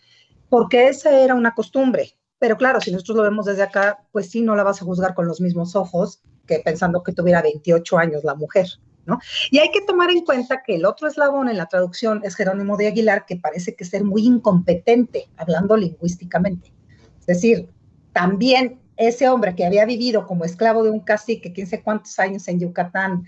porque 0.50 0.88
esa 0.88 1.12
era 1.20 1.36
una 1.36 1.54
costumbre. 1.54 2.16
Pero 2.40 2.58
claro, 2.58 2.82
si 2.82 2.92
nosotros 2.92 3.18
lo 3.18 3.24
vemos 3.24 3.46
desde 3.46 3.64
acá, 3.64 4.04
pues 4.12 4.30
sí, 4.32 4.42
no 4.42 4.56
la 4.56 4.64
vas 4.64 4.82
a 4.82 4.86
juzgar 4.86 5.14
con 5.14 5.28
los 5.28 5.42
mismos 5.42 5.76
ojos 5.76 6.22
que 6.48 6.60
pensando 6.60 7.04
que 7.04 7.14
tuviera 7.14 7.42
28 7.42 7.98
años 7.98 8.24
la 8.24 8.34
mujer, 8.34 8.68
¿no? 9.06 9.20
Y 9.52 9.60
hay 9.60 9.70
que 9.72 9.82
tomar 9.82 10.10
en 10.10 10.26
cuenta 10.26 10.64
que 10.66 10.76
el 10.76 10.86
otro 10.86 11.08
eslabón 11.08 11.50
en 11.50 11.58
la 11.58 11.68
traducción 11.68 12.22
es 12.24 12.36
Jerónimo 12.36 12.78
de 12.78 12.88
Aguilar, 12.88 13.26
que 13.26 13.36
parece 13.36 13.76
que 13.76 13.86
ser 13.86 14.04
muy 14.04 14.26
incompetente 14.26 15.30
hablando 15.38 15.78
lingüísticamente. 15.78 16.74
Es 17.20 17.28
decir, 17.28 17.70
también 18.12 18.82
ese 18.98 19.30
hombre 19.30 19.56
que 19.56 19.66
había 19.66 19.86
vivido 19.86 20.26
como 20.28 20.46
esclavo 20.46 20.84
de 20.84 20.90
un 20.90 21.00
cacique, 21.00 21.54
quién 21.54 21.68
sé 21.68 21.82
cuántos 21.82 22.18
años 22.20 22.48
en 22.48 22.60
Yucatán, 22.60 23.26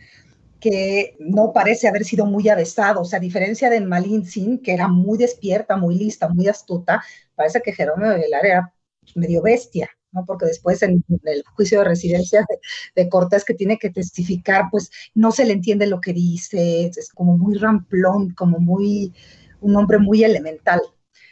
que 0.63 1.17
no 1.19 1.51
parece 1.51 1.89
haber 1.89 2.05
sido 2.05 2.25
muy 2.25 2.47
avesado, 2.47 3.01
o 3.01 3.03
sea, 3.03 3.17
a 3.17 3.21
diferencia 3.21 3.69
de 3.69 3.81
Malintzin, 3.81 4.59
que 4.59 4.73
era 4.73 4.87
muy 4.87 5.17
despierta, 5.17 5.75
muy 5.75 5.95
lista, 5.95 6.29
muy 6.29 6.47
astuta, 6.47 7.03
parece 7.35 7.61
que 7.61 7.73
Jerónimo 7.73 8.07
de 8.07 8.15
Aguilar 8.15 8.45
era 8.45 8.73
medio 9.15 9.41
bestia, 9.41 9.89
¿no? 10.13 10.23
Porque 10.25 10.45
después 10.45 10.81
en, 10.81 11.03
el 11.25 11.43
juicio 11.57 11.79
de 11.79 11.89
residencia 11.89 12.45
de, 12.47 13.03
de, 13.03 13.09
Cortés 13.09 13.43
que 13.43 13.53
tiene 13.53 13.77
que 13.77 13.89
testificar, 13.89 14.69
pues 14.71 14.89
no 15.13 15.33
se 15.33 15.43
le 15.43 15.51
entiende 15.51 15.85
lo 15.85 15.99
que 15.99 16.13
dice, 16.13 16.85
es 16.85 17.09
como 17.13 17.37
muy 17.37 17.55
ramplón, 17.57 18.33
como 18.33 18.59
muy, 18.59 19.13
un 19.59 19.75
hombre 19.75 19.97
muy 19.97 20.23
elemental. 20.23 20.79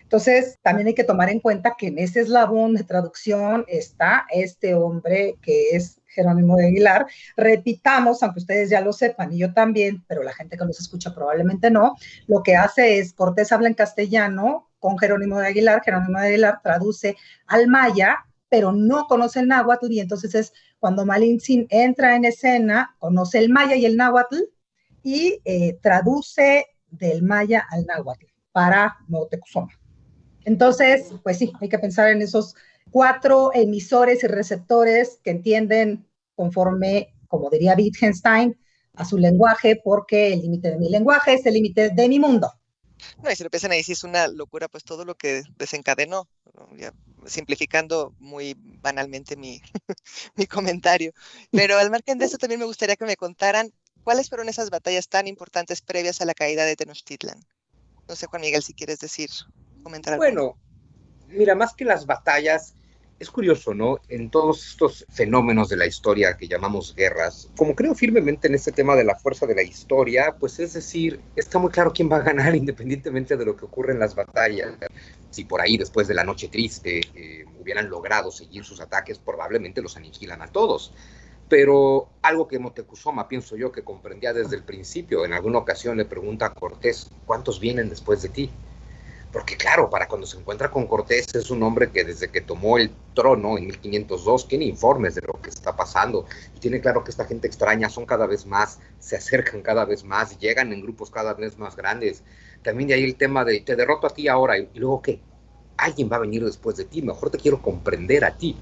Entonces, 0.01 0.59
también 0.61 0.89
hay 0.89 0.93
que 0.93 1.05
tomar 1.05 1.29
en 1.29 1.39
cuenta 1.39 1.75
que 1.77 1.87
en 1.87 1.99
ese 1.99 2.19
eslabón 2.19 2.73
de 2.73 2.83
traducción 2.83 3.63
está 3.69 4.25
este 4.29 4.75
hombre 4.75 5.37
que 5.41 5.69
es 5.71 6.00
Jerónimo 6.13 6.55
de 6.57 6.67
Aguilar. 6.67 7.05
Repitamos, 7.35 8.21
aunque 8.23 8.39
ustedes 8.39 8.69
ya 8.69 8.81
lo 8.81 8.93
sepan 8.93 9.33
y 9.33 9.39
yo 9.39 9.53
también, 9.53 10.03
pero 10.07 10.23
la 10.23 10.33
gente 10.33 10.57
que 10.57 10.65
nos 10.65 10.79
escucha 10.79 11.13
probablemente 11.13 11.71
no, 11.71 11.95
lo 12.27 12.43
que 12.43 12.55
hace 12.55 12.99
es 12.99 13.13
Cortés 13.13 13.51
habla 13.51 13.67
en 13.67 13.73
castellano 13.73 14.69
con 14.79 14.97
Jerónimo 14.97 15.39
de 15.39 15.47
Aguilar, 15.47 15.81
Jerónimo 15.83 16.19
de 16.19 16.27
Aguilar 16.27 16.59
traduce 16.63 17.15
al 17.47 17.67
maya, 17.67 18.25
pero 18.49 18.71
no 18.71 19.07
conoce 19.07 19.39
el 19.39 19.47
náhuatl 19.47 19.91
y 19.91 19.99
entonces 19.99 20.35
es 20.35 20.53
cuando 20.79 21.05
Malintzin 21.05 21.67
entra 21.69 22.15
en 22.15 22.25
escena, 22.25 22.95
conoce 22.99 23.37
el 23.37 23.49
maya 23.49 23.75
y 23.75 23.85
el 23.85 23.95
náhuatl 23.95 24.37
y 25.03 25.39
eh, 25.45 25.77
traduce 25.81 26.65
del 26.89 27.23
maya 27.23 27.65
al 27.69 27.85
náhuatl 27.85 28.25
para 28.51 28.97
Moctezuma. 29.07 29.69
Entonces, 30.43 31.13
pues 31.23 31.37
sí, 31.37 31.53
hay 31.61 31.69
que 31.69 31.79
pensar 31.79 32.09
en 32.09 32.21
esos 32.21 32.55
cuatro 32.91 33.51
emisores 33.53 34.23
y 34.23 34.27
receptores 34.27 35.19
que 35.23 35.31
entienden 35.31 36.07
conforme, 36.35 37.15
como 37.27 37.49
diría 37.49 37.75
Wittgenstein, 37.75 38.57
a 38.95 39.05
su 39.05 39.17
lenguaje, 39.17 39.81
porque 39.83 40.33
el 40.33 40.41
límite 40.41 40.71
de 40.71 40.77
mi 40.77 40.89
lenguaje 40.89 41.33
es 41.33 41.45
el 41.45 41.53
límite 41.53 41.89
de 41.89 42.09
mi 42.09 42.19
mundo. 42.19 42.51
No, 43.23 43.31
y 43.31 43.35
si 43.35 43.43
lo 43.43 43.49
piensan 43.49 43.71
ahí, 43.71 43.81
sí 43.81 43.93
es 43.93 44.03
una 44.03 44.27
locura, 44.27 44.67
pues 44.67 44.83
todo 44.83 45.05
lo 45.05 45.15
que 45.15 45.43
desencadenó, 45.57 46.27
simplificando 47.25 48.13
muy 48.19 48.55
banalmente 48.57 49.35
mi, 49.35 49.59
mi 50.35 50.45
comentario. 50.45 51.11
Pero 51.51 51.77
al 51.77 51.89
margen 51.89 52.19
de 52.19 52.25
eso, 52.25 52.37
también 52.37 52.59
me 52.59 52.65
gustaría 52.65 52.95
que 52.95 53.05
me 53.05 53.15
contaran 53.15 53.71
cuáles 54.03 54.29
fueron 54.29 54.49
esas 54.49 54.69
batallas 54.69 55.07
tan 55.07 55.27
importantes 55.27 55.81
previas 55.81 56.21
a 56.21 56.25
la 56.25 56.33
caída 56.33 56.65
de 56.65 56.75
Tenochtitlan. 56.75 57.39
No 58.07 58.15
sé, 58.15 58.27
Juan 58.27 58.41
Miguel, 58.41 58.61
si 58.61 58.73
quieres 58.73 58.99
decir 58.99 59.29
bueno, 60.17 60.57
mira, 61.27 61.55
más 61.55 61.73
que 61.73 61.85
las 61.85 62.05
batallas, 62.05 62.75
es 63.21 63.29
curioso, 63.29 63.75
¿no? 63.75 63.99
En 64.09 64.31
todos 64.31 64.67
estos 64.67 65.05
fenómenos 65.07 65.69
de 65.69 65.77
la 65.77 65.85
historia 65.85 66.35
que 66.35 66.47
llamamos 66.47 66.95
guerras, 66.95 67.51
como 67.55 67.75
creo 67.75 67.93
firmemente 67.93 68.47
en 68.47 68.55
este 68.55 68.71
tema 68.71 68.95
de 68.95 69.03
la 69.03 69.15
fuerza 69.15 69.45
de 69.45 69.53
la 69.53 69.61
historia, 69.61 70.35
pues 70.39 70.59
es 70.59 70.73
decir, 70.73 71.21
está 71.35 71.59
muy 71.59 71.69
claro 71.69 71.93
quién 71.93 72.11
va 72.11 72.17
a 72.17 72.23
ganar 72.23 72.55
independientemente 72.55 73.37
de 73.37 73.45
lo 73.45 73.55
que 73.55 73.65
ocurre 73.65 73.93
en 73.93 73.99
las 73.99 74.15
batallas. 74.15 74.73
Si 75.29 75.45
por 75.45 75.61
ahí 75.61 75.77
después 75.77 76.07
de 76.07 76.15
la 76.15 76.23
noche 76.23 76.47
triste 76.47 77.01
eh, 77.13 77.45
hubieran 77.59 77.91
logrado 77.91 78.31
seguir 78.31 78.63
sus 78.63 78.81
ataques, 78.81 79.19
probablemente 79.19 79.83
los 79.83 79.95
aniquilan 79.97 80.41
a 80.41 80.47
todos. 80.47 80.91
Pero 81.47 82.07
algo 82.23 82.47
que 82.47 82.57
Moctezuma, 82.57 83.27
pienso 83.27 83.55
yo, 83.55 83.71
que 83.71 83.83
comprendía 83.83 84.33
desde 84.33 84.55
el 84.55 84.63
principio, 84.63 85.25
en 85.25 85.33
alguna 85.33 85.59
ocasión 85.59 85.97
le 85.97 86.05
pregunta 86.05 86.47
a 86.47 86.53
Cortés, 86.55 87.11
¿cuántos 87.27 87.59
vienen 87.59 87.87
después 87.87 88.23
de 88.23 88.29
ti? 88.29 88.49
Porque 89.31 89.55
claro, 89.55 89.89
para 89.89 90.07
cuando 90.07 90.27
se 90.27 90.37
encuentra 90.37 90.69
con 90.69 90.87
Cortés 90.87 91.33
es 91.35 91.49
un 91.51 91.63
hombre 91.63 91.89
que 91.89 92.03
desde 92.03 92.29
que 92.29 92.41
tomó 92.41 92.77
el 92.77 92.91
trono 93.13 93.57
en 93.57 93.67
1502 93.67 94.47
tiene 94.47 94.65
informes 94.65 95.15
de 95.15 95.21
lo 95.21 95.41
que 95.41 95.49
está 95.49 95.75
pasando 95.75 96.25
y 96.55 96.59
tiene 96.59 96.81
claro 96.81 97.03
que 97.03 97.11
esta 97.11 97.25
gente 97.25 97.47
extraña 97.47 97.89
son 97.89 98.05
cada 98.05 98.27
vez 98.27 98.45
más, 98.45 98.79
se 98.99 99.15
acercan 99.15 99.61
cada 99.61 99.85
vez 99.85 100.03
más, 100.03 100.37
llegan 100.37 100.73
en 100.73 100.81
grupos 100.81 101.11
cada 101.11 101.33
vez 101.33 101.57
más 101.57 101.77
grandes. 101.77 102.23
También 102.61 102.89
de 102.89 102.95
ahí 102.95 103.03
el 103.05 103.15
tema 103.15 103.45
de 103.45 103.61
te 103.61 103.75
derroto 103.75 104.07
a 104.07 104.13
ti 104.13 104.27
ahora 104.27 104.57
y, 104.57 104.69
luego 104.75 105.01
qué, 105.01 105.21
alguien 105.77 106.09
va 106.11 106.17
a 106.17 106.19
venir 106.19 106.43
después 106.43 106.75
de 106.75 106.85
ti, 106.85 107.01
mejor 107.01 107.29
te 107.31 107.37
quiero 107.37 107.61
comprender 107.61 108.25
a 108.25 108.37
ti. 108.37 108.57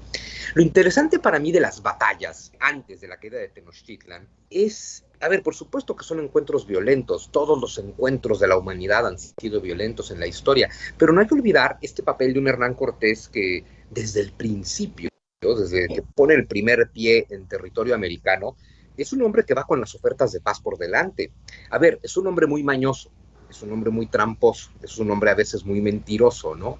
Lo 0.54 0.62
interesante 0.62 1.18
para 1.18 1.38
mí 1.38 1.52
de 1.52 1.60
las 1.60 1.82
batallas 1.82 2.52
antes 2.60 3.00
de 3.00 3.08
la 3.08 3.18
caída 3.18 3.38
de 3.38 3.48
Tenochtitlan 3.48 4.28
es, 4.48 5.04
a 5.20 5.28
ver, 5.28 5.42
por 5.42 5.54
supuesto 5.54 5.94
que 5.94 6.04
son 6.04 6.20
encuentros 6.20 6.66
violentos, 6.66 7.30
todos 7.30 7.60
los 7.60 7.78
encuentros 7.78 8.40
de 8.40 8.48
la 8.48 8.56
humanidad 8.56 9.06
han 9.06 9.18
sido 9.18 9.60
violentos 9.60 10.10
en 10.10 10.20
la 10.20 10.26
historia, 10.26 10.68
pero 10.96 11.12
no 11.12 11.20
hay 11.20 11.26
que 11.26 11.34
olvidar 11.34 11.78
este 11.82 12.02
papel 12.02 12.32
de 12.32 12.40
un 12.40 12.48
Hernán 12.48 12.74
Cortés 12.74 13.28
que 13.28 13.64
desde 13.90 14.20
el 14.20 14.32
principio, 14.32 15.10
desde 15.42 15.88
que 15.88 16.02
pone 16.02 16.34
el 16.34 16.46
primer 16.46 16.90
pie 16.90 17.26
en 17.30 17.46
territorio 17.46 17.94
americano, 17.94 18.56
es 18.96 19.12
un 19.12 19.22
hombre 19.22 19.44
que 19.44 19.54
va 19.54 19.64
con 19.64 19.80
las 19.80 19.94
ofertas 19.94 20.32
de 20.32 20.40
paz 20.40 20.60
por 20.60 20.76
delante. 20.76 21.32
A 21.70 21.78
ver, 21.78 21.98
es 22.02 22.16
un 22.16 22.26
hombre 22.26 22.46
muy 22.46 22.62
mañoso, 22.62 23.10
es 23.48 23.62
un 23.62 23.72
hombre 23.72 23.90
muy 23.90 24.06
tramposo, 24.06 24.70
es 24.82 24.98
un 24.98 25.10
hombre 25.10 25.30
a 25.30 25.34
veces 25.34 25.64
muy 25.64 25.80
mentiroso, 25.80 26.54
¿no? 26.54 26.78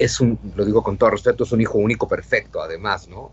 es 0.00 0.18
un, 0.18 0.38
lo 0.56 0.64
digo 0.64 0.82
con 0.82 0.96
todo 0.96 1.10
respeto, 1.10 1.44
es 1.44 1.52
un 1.52 1.60
hijo 1.60 1.76
único 1.76 2.08
perfecto, 2.08 2.62
además, 2.62 3.06
¿no? 3.06 3.32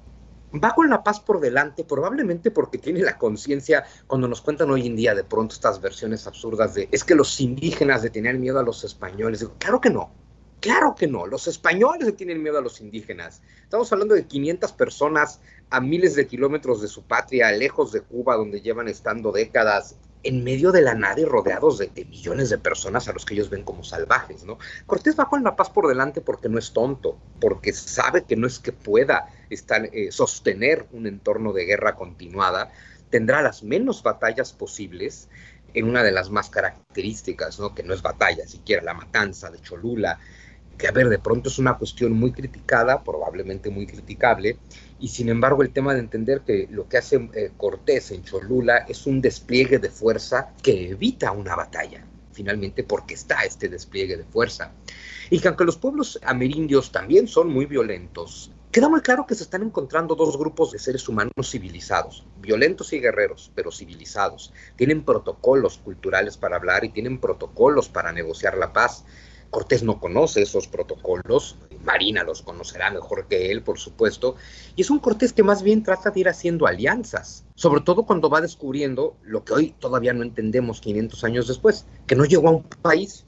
Va 0.53 0.73
con 0.73 0.89
la 0.89 1.03
paz 1.03 1.19
por 1.19 1.39
delante, 1.39 1.83
probablemente 1.83 2.51
porque 2.51 2.77
tiene 2.77 3.01
la 3.01 3.17
conciencia, 3.17 3.83
cuando 4.07 4.27
nos 4.27 4.41
cuentan 4.41 4.71
hoy 4.71 4.87
en 4.87 4.95
día 4.95 5.13
de 5.13 5.23
pronto 5.23 5.53
estas 5.53 5.81
versiones 5.81 6.25
absurdas 6.25 6.73
de, 6.73 6.87
es 6.91 7.03
que 7.03 7.15
los 7.15 7.39
indígenas 7.41 8.03
le 8.03 8.09
tenían 8.09 8.39
miedo 8.39 8.57
a 8.59 8.63
los 8.63 8.83
españoles. 8.83 9.41
Digo, 9.41 9.55
claro 9.59 9.81
que 9.81 9.89
no, 9.89 10.11
Claro 10.59 10.95
que 10.95 11.05
no, 11.05 11.27
los 11.27 11.47
españoles 11.47 12.05
le 12.05 12.13
tienen 12.13 12.41
miedo 12.41 12.57
a 12.57 12.61
los 12.61 12.81
indígenas. 12.81 13.41
Estamos 13.61 13.91
hablando 13.93 14.15
de 14.15 14.25
500 14.25 14.71
personas 14.71 15.39
a 15.69 15.79
miles 15.79 16.15
de 16.15 16.25
kilómetros 16.25 16.81
de 16.81 16.87
su 16.87 17.03
patria, 17.03 17.51
lejos 17.51 17.91
de 17.91 18.01
Cuba, 18.01 18.35
donde 18.35 18.61
llevan 18.61 18.87
estando 18.87 19.31
décadas, 19.31 19.97
en 20.27 20.43
medio 20.43 20.73
de 20.73 20.81
la 20.81 20.93
nada 20.93 21.21
y 21.21 21.23
rodeados 21.23 21.77
de, 21.77 21.89
millones 22.09 22.49
de 22.49 22.57
personas 22.57 23.07
a 23.07 23.13
los 23.13 23.23
que 23.23 23.33
ellos 23.33 23.49
ven 23.49 23.63
como 23.63 23.85
salvajes, 23.85 24.43
¿no? 24.43 24.57
Cortés 24.85 25.17
va 25.17 25.29
con 25.29 25.41
la 25.41 25.55
paz 25.55 25.69
por 25.69 25.87
delante 25.87 26.19
porque 26.19 26.49
no 26.49 26.59
es 26.59 26.73
tonto, 26.73 27.17
porque 27.39 27.71
sabe 27.71 28.25
que 28.25 28.35
no 28.35 28.45
es 28.45 28.59
que 28.59 28.73
pueda 28.73 29.29
estar, 29.49 29.85
eh, 29.85 30.11
sostener 30.11 30.85
un 30.91 31.07
entorno 31.07 31.53
de 31.53 31.63
guerra 31.63 31.95
continuada, 31.95 32.73
tendrá 33.09 33.41
las 33.41 33.63
menos 33.63 34.03
batallas 34.03 34.51
posibles 34.51 35.29
en 35.73 35.87
una 35.87 36.03
de 36.03 36.11
las 36.11 36.29
más 36.29 36.49
características, 36.49 37.57
¿no? 37.57 37.73
Que 37.73 37.83
no 37.83 37.93
es 37.93 38.01
batalla, 38.01 38.45
siquiera 38.47 38.83
la 38.83 38.93
matanza 38.93 39.49
de 39.49 39.61
Cholula, 39.61 40.19
que 40.77 40.87
a 40.87 40.91
ver, 40.91 41.09
de 41.09 41.19
pronto 41.19 41.49
es 41.49 41.57
una 41.57 41.77
cuestión 41.77 42.13
muy 42.13 42.31
criticada, 42.31 43.03
probablemente 43.03 43.69
muy 43.69 43.87
criticable, 43.87 44.57
y 44.99 45.07
sin 45.07 45.29
embargo 45.29 45.63
el 45.63 45.71
tema 45.71 45.93
de 45.93 45.99
entender 45.99 46.41
que 46.41 46.67
lo 46.69 46.87
que 46.87 46.97
hace 46.97 47.29
eh, 47.33 47.51
Cortés 47.57 48.11
en 48.11 48.23
Cholula 48.23 48.85
es 48.87 49.07
un 49.07 49.21
despliegue 49.21 49.79
de 49.79 49.89
fuerza 49.89 50.53
que 50.61 50.91
evita 50.91 51.31
una 51.31 51.55
batalla, 51.55 52.05
finalmente 52.31 52.83
porque 52.83 53.15
está 53.15 53.43
este 53.43 53.69
despliegue 53.69 54.17
de 54.17 54.23
fuerza. 54.23 54.71
Y 55.29 55.39
que 55.39 55.47
aunque 55.47 55.65
los 55.65 55.77
pueblos 55.77 56.19
amerindios 56.23 56.91
también 56.91 57.27
son 57.27 57.49
muy 57.51 57.65
violentos, 57.65 58.51
queda 58.71 58.87
muy 58.87 59.01
claro 59.01 59.25
que 59.25 59.35
se 59.35 59.43
están 59.43 59.63
encontrando 59.63 60.13
dos 60.13 60.37
grupos 60.37 60.71
de 60.71 60.79
seres 60.79 61.09
humanos 61.09 61.49
civilizados, 61.49 62.25
violentos 62.39 62.93
y 62.93 62.99
guerreros, 62.99 63.51
pero 63.55 63.71
civilizados. 63.71 64.53
Tienen 64.75 65.03
protocolos 65.03 65.79
culturales 65.79 66.37
para 66.37 66.57
hablar 66.57 66.85
y 66.85 66.89
tienen 66.89 67.19
protocolos 67.19 67.89
para 67.89 68.11
negociar 68.13 68.57
la 68.57 68.73
paz. 68.73 69.03
Cortés 69.49 69.83
no 69.83 69.99
conoce 69.99 70.41
esos 70.41 70.67
protocolos, 70.67 71.57
Marina 71.83 72.23
los 72.23 72.41
conocerá 72.41 72.91
mejor 72.91 73.27
que 73.27 73.51
él, 73.51 73.63
por 73.63 73.79
supuesto, 73.79 74.35
y 74.75 74.81
es 74.81 74.89
un 74.89 74.99
Cortés 74.99 75.33
que 75.33 75.43
más 75.43 75.63
bien 75.63 75.83
trata 75.83 76.11
de 76.11 76.19
ir 76.19 76.29
haciendo 76.29 76.67
alianzas, 76.67 77.45
sobre 77.55 77.81
todo 77.81 78.05
cuando 78.05 78.29
va 78.29 78.41
descubriendo 78.41 79.15
lo 79.23 79.43
que 79.43 79.53
hoy 79.53 79.75
todavía 79.79 80.13
no 80.13 80.23
entendemos 80.23 80.81
500 80.81 81.23
años 81.23 81.47
después, 81.47 81.85
que 82.05 82.15
no 82.15 82.25
llegó 82.25 82.49
a 82.49 82.51
un 82.51 82.63
país, 82.63 83.25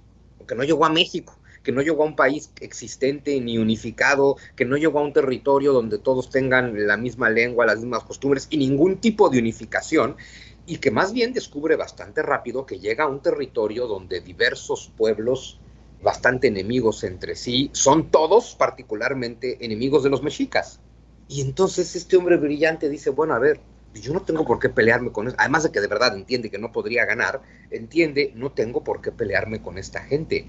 que 0.48 0.56
no 0.56 0.64
llegó 0.64 0.86
a 0.86 0.90
México, 0.90 1.40
que 1.64 1.72
no 1.72 1.82
llegó 1.82 2.04
a 2.04 2.08
un 2.08 2.16
país 2.16 2.52
existente 2.60 3.40
ni 3.40 3.58
unificado, 3.58 4.38
que 4.56 4.66
no 4.66 4.78
llegó 4.78 5.00
a 5.00 5.04
un 5.04 5.14
territorio 5.14 5.74
donde 5.74 6.00
todos 6.00 6.30
tengan 6.30 6.88
la 6.88 6.98
misma 6.98 7.30
lengua, 7.30 7.66
las 7.66 7.80
mismas 7.80 8.04
costumbres 8.04 8.48
y 8.50 8.58
ningún 8.58 8.98
tipo 8.98 9.30
de 9.30 9.40
unificación, 9.40 10.18
y 10.66 10.78
que 10.78 10.92
más 10.92 11.14
bien 11.14 11.34
descubre 11.34 11.76
bastante 11.76 12.22
rápido 12.22 12.66
que 12.66 12.80
llega 12.80 13.06
a 13.06 13.08
un 13.08 13.22
territorio 13.22 13.88
donde 13.88 14.22
diversos 14.22 14.92
pueblos 14.96 15.60
bastante 16.02 16.48
enemigos 16.48 17.04
entre 17.04 17.36
sí, 17.36 17.70
son 17.74 18.10
todos 18.10 18.56
particularmente 18.56 19.64
enemigos 19.66 20.04
de 20.04 20.10
los 20.10 20.24
mexicas. 20.24 20.80
Y 21.28 21.42
entonces 21.42 21.96
este 21.96 22.18
hombre 22.18 22.38
brillante 22.38 22.90
dice, 22.90 23.10
bueno, 23.10 23.34
a 23.34 23.40
ver, 23.40 23.60
yo 23.94 24.14
no 24.14 24.22
tengo 24.22 24.46
por 24.46 24.60
qué 24.60 24.70
pelearme 24.70 25.12
con 25.12 25.28
eso, 25.28 25.36
además 25.40 25.64
de 25.64 25.72
que 25.72 25.82
de 25.82 25.88
verdad 25.88 26.16
entiende 26.16 26.50
que 26.50 26.58
no 26.58 26.72
podría 26.72 27.06
ganar, 27.06 27.42
entiende, 27.72 28.32
no 28.36 28.52
tengo 28.52 28.84
por 28.84 29.02
qué 29.02 29.12
pelearme 29.12 29.62
con 29.62 29.78
esta 29.78 30.02
gente. 30.02 30.48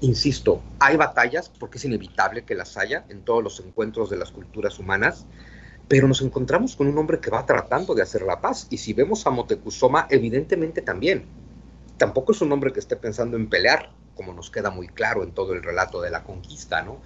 Insisto, 0.00 0.62
hay 0.78 0.96
batallas, 0.96 1.50
porque 1.50 1.78
es 1.78 1.84
inevitable 1.84 2.44
que 2.44 2.54
las 2.54 2.76
haya 2.76 3.04
en 3.08 3.22
todos 3.22 3.42
los 3.42 3.60
encuentros 3.60 4.08
de 4.08 4.16
las 4.16 4.30
culturas 4.30 4.78
humanas, 4.78 5.26
pero 5.88 6.08
nos 6.08 6.22
encontramos 6.22 6.76
con 6.76 6.86
un 6.86 6.96
hombre 6.96 7.20
que 7.20 7.30
va 7.30 7.44
tratando 7.44 7.94
de 7.94 8.02
hacer 8.02 8.22
la 8.22 8.40
paz. 8.40 8.66
Y 8.70 8.78
si 8.78 8.92
vemos 8.92 9.26
a 9.26 9.30
Motecuzoma, 9.30 10.06
evidentemente 10.08 10.82
también. 10.82 11.26
Tampoco 11.98 12.32
es 12.32 12.40
un 12.40 12.50
hombre 12.52 12.72
que 12.72 12.80
esté 12.80 12.96
pensando 12.96 13.36
en 13.36 13.50
pelear, 13.50 13.90
como 14.14 14.32
nos 14.32 14.50
queda 14.50 14.70
muy 14.70 14.88
claro 14.88 15.22
en 15.22 15.32
todo 15.32 15.52
el 15.52 15.62
relato 15.62 16.00
de 16.00 16.10
la 16.10 16.24
conquista, 16.24 16.82
¿no? 16.82 17.00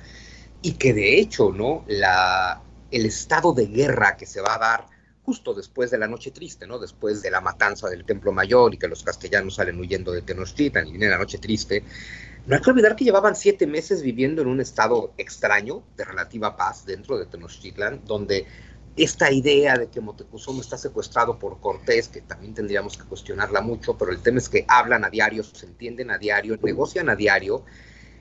Y 0.63 0.73
que 0.73 0.93
de 0.93 1.19
hecho, 1.19 1.53
¿no? 1.53 1.85
La, 1.87 2.63
el 2.91 3.07
estado 3.07 3.53
de 3.53 3.67
guerra 3.67 4.17
que 4.17 4.27
se 4.27 4.41
va 4.41 4.55
a 4.55 4.59
dar 4.59 4.87
justo 5.25 5.55
después 5.55 5.91
de 5.91 5.99
la 5.99 6.07
Noche 6.07 6.31
Triste, 6.31 6.67
¿no? 6.67 6.79
Después 6.79 7.23
de 7.23 7.31
la 7.31 7.41
matanza 7.41 7.89
del 7.89 8.05
Templo 8.05 8.33
Mayor 8.33 8.75
y 8.75 8.79
que 8.79 8.89
los 8.89 9.03
castellanos 9.03 9.55
salen 9.55 9.81
huyendo 9.81 10.13
de 10.13 10.23
Tenochtitlan 10.23 10.87
y 10.87 10.93
viene 10.93 11.09
la 11.09 11.19
Noche 11.19 11.39
Triste, 11.39 11.83
no 12.47 12.57
hay 12.57 12.61
que 12.61 12.71
olvidar 12.71 12.95
que 12.95 13.05
llevaban 13.05 13.35
siete 13.35 13.67
meses 13.67 14.03
viviendo 14.03 14.43
en 14.43 14.49
un 14.49 14.61
estado 14.61 15.15
extraño 15.17 15.83
de 15.97 16.05
relativa 16.05 16.57
paz 16.57 16.85
dentro 16.85 17.19
de 17.19 17.25
Tenochtitlan, 17.25 18.03
donde 18.05 18.47
esta 18.97 19.33
idea 19.33 19.77
de 19.77 19.89
que 19.89 20.01
Motecuzoma 20.01 20.61
está 20.61 20.79
secuestrado 20.79 21.39
por 21.39 21.61
Cortés, 21.61 22.09
que 22.09 22.21
también 22.21 22.55
tendríamos 22.55 22.97
que 22.97 23.05
cuestionarla 23.05 23.61
mucho, 23.61 23.99
pero 23.99 24.13
el 24.13 24.23
tema 24.23 24.39
es 24.39 24.49
que 24.49 24.65
hablan 24.69 25.05
a 25.05 25.11
diario, 25.11 25.43
se 25.43 25.67
entienden 25.67 26.11
a 26.11 26.19
diario, 26.19 26.57
negocian 26.63 27.09
a 27.09 27.17
diario, 27.17 27.65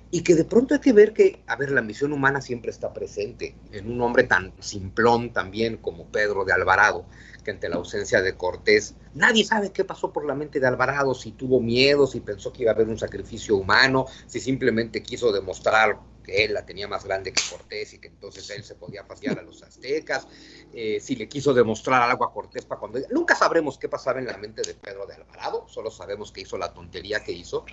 y 0.09 0.21
que 0.21 0.35
de 0.35 0.45
pronto 0.45 0.75
hay 0.75 0.79
que 0.79 0.93
ver 0.93 1.11
que, 1.11 1.41
a 1.47 1.55
ver, 1.55 1.71
la 1.71 1.79
ambición 1.79 2.13
humana 2.13 2.39
siempre 2.39 2.69
está 2.69 2.93
presente 2.93 3.55
en 3.71 3.91
un 3.91 3.99
hombre 4.01 4.23
tan 4.25 4.53
simplón 4.59 5.33
también 5.33 5.77
como 5.77 6.05
Pedro 6.05 6.45
de 6.45 6.53
Alvarado, 6.53 7.05
que 7.43 7.49
ante 7.49 7.67
la 7.67 7.77
ausencia 7.77 8.21
de 8.21 8.35
Cortés, 8.35 8.95
nadie 9.15 9.43
sabe 9.43 9.71
qué 9.71 9.83
pasó 9.83 10.13
por 10.13 10.25
la 10.25 10.35
mente 10.35 10.59
de 10.59 10.67
Alvarado, 10.67 11.15
si 11.15 11.31
tuvo 11.31 11.59
miedo, 11.59 12.05
si 12.05 12.19
pensó 12.19 12.53
que 12.53 12.61
iba 12.61 12.71
a 12.71 12.75
haber 12.75 12.89
un 12.89 12.99
sacrificio 12.99 13.55
humano, 13.55 14.05
si 14.27 14.39
simplemente 14.39 15.01
quiso 15.01 15.31
demostrar 15.31 15.97
que 16.23 16.43
él 16.43 16.53
la 16.53 16.65
tenía 16.65 16.87
más 16.87 17.03
grande 17.03 17.33
que 17.33 17.41
Cortés 17.49 17.93
y 17.93 17.99
que 17.99 18.07
entonces 18.07 18.49
él 18.49 18.63
se 18.63 18.75
podía 18.75 19.05
pasear 19.05 19.37
a 19.37 19.41
los 19.41 19.61
aztecas, 19.61 20.27
eh, 20.73 20.99
si 20.99 21.15
le 21.15 21.27
quiso 21.27 21.53
demostrar 21.53 22.09
algo 22.09 22.23
a 22.23 22.33
Cortés 22.33 22.65
para 22.65 22.79
cuando... 22.79 22.99
Nunca 23.11 23.35
sabremos 23.35 23.77
qué 23.77 23.89
pasaba 23.89 24.19
en 24.19 24.25
la 24.25 24.37
mente 24.37 24.61
de 24.63 24.73
Pedro 24.73 25.05
de 25.05 25.15
Alvarado, 25.15 25.67
solo 25.67 25.91
sabemos 25.91 26.31
que 26.31 26.41
hizo 26.41 26.57
la 26.57 26.73
tontería 26.73 27.23
que 27.23 27.33
hizo, 27.33 27.65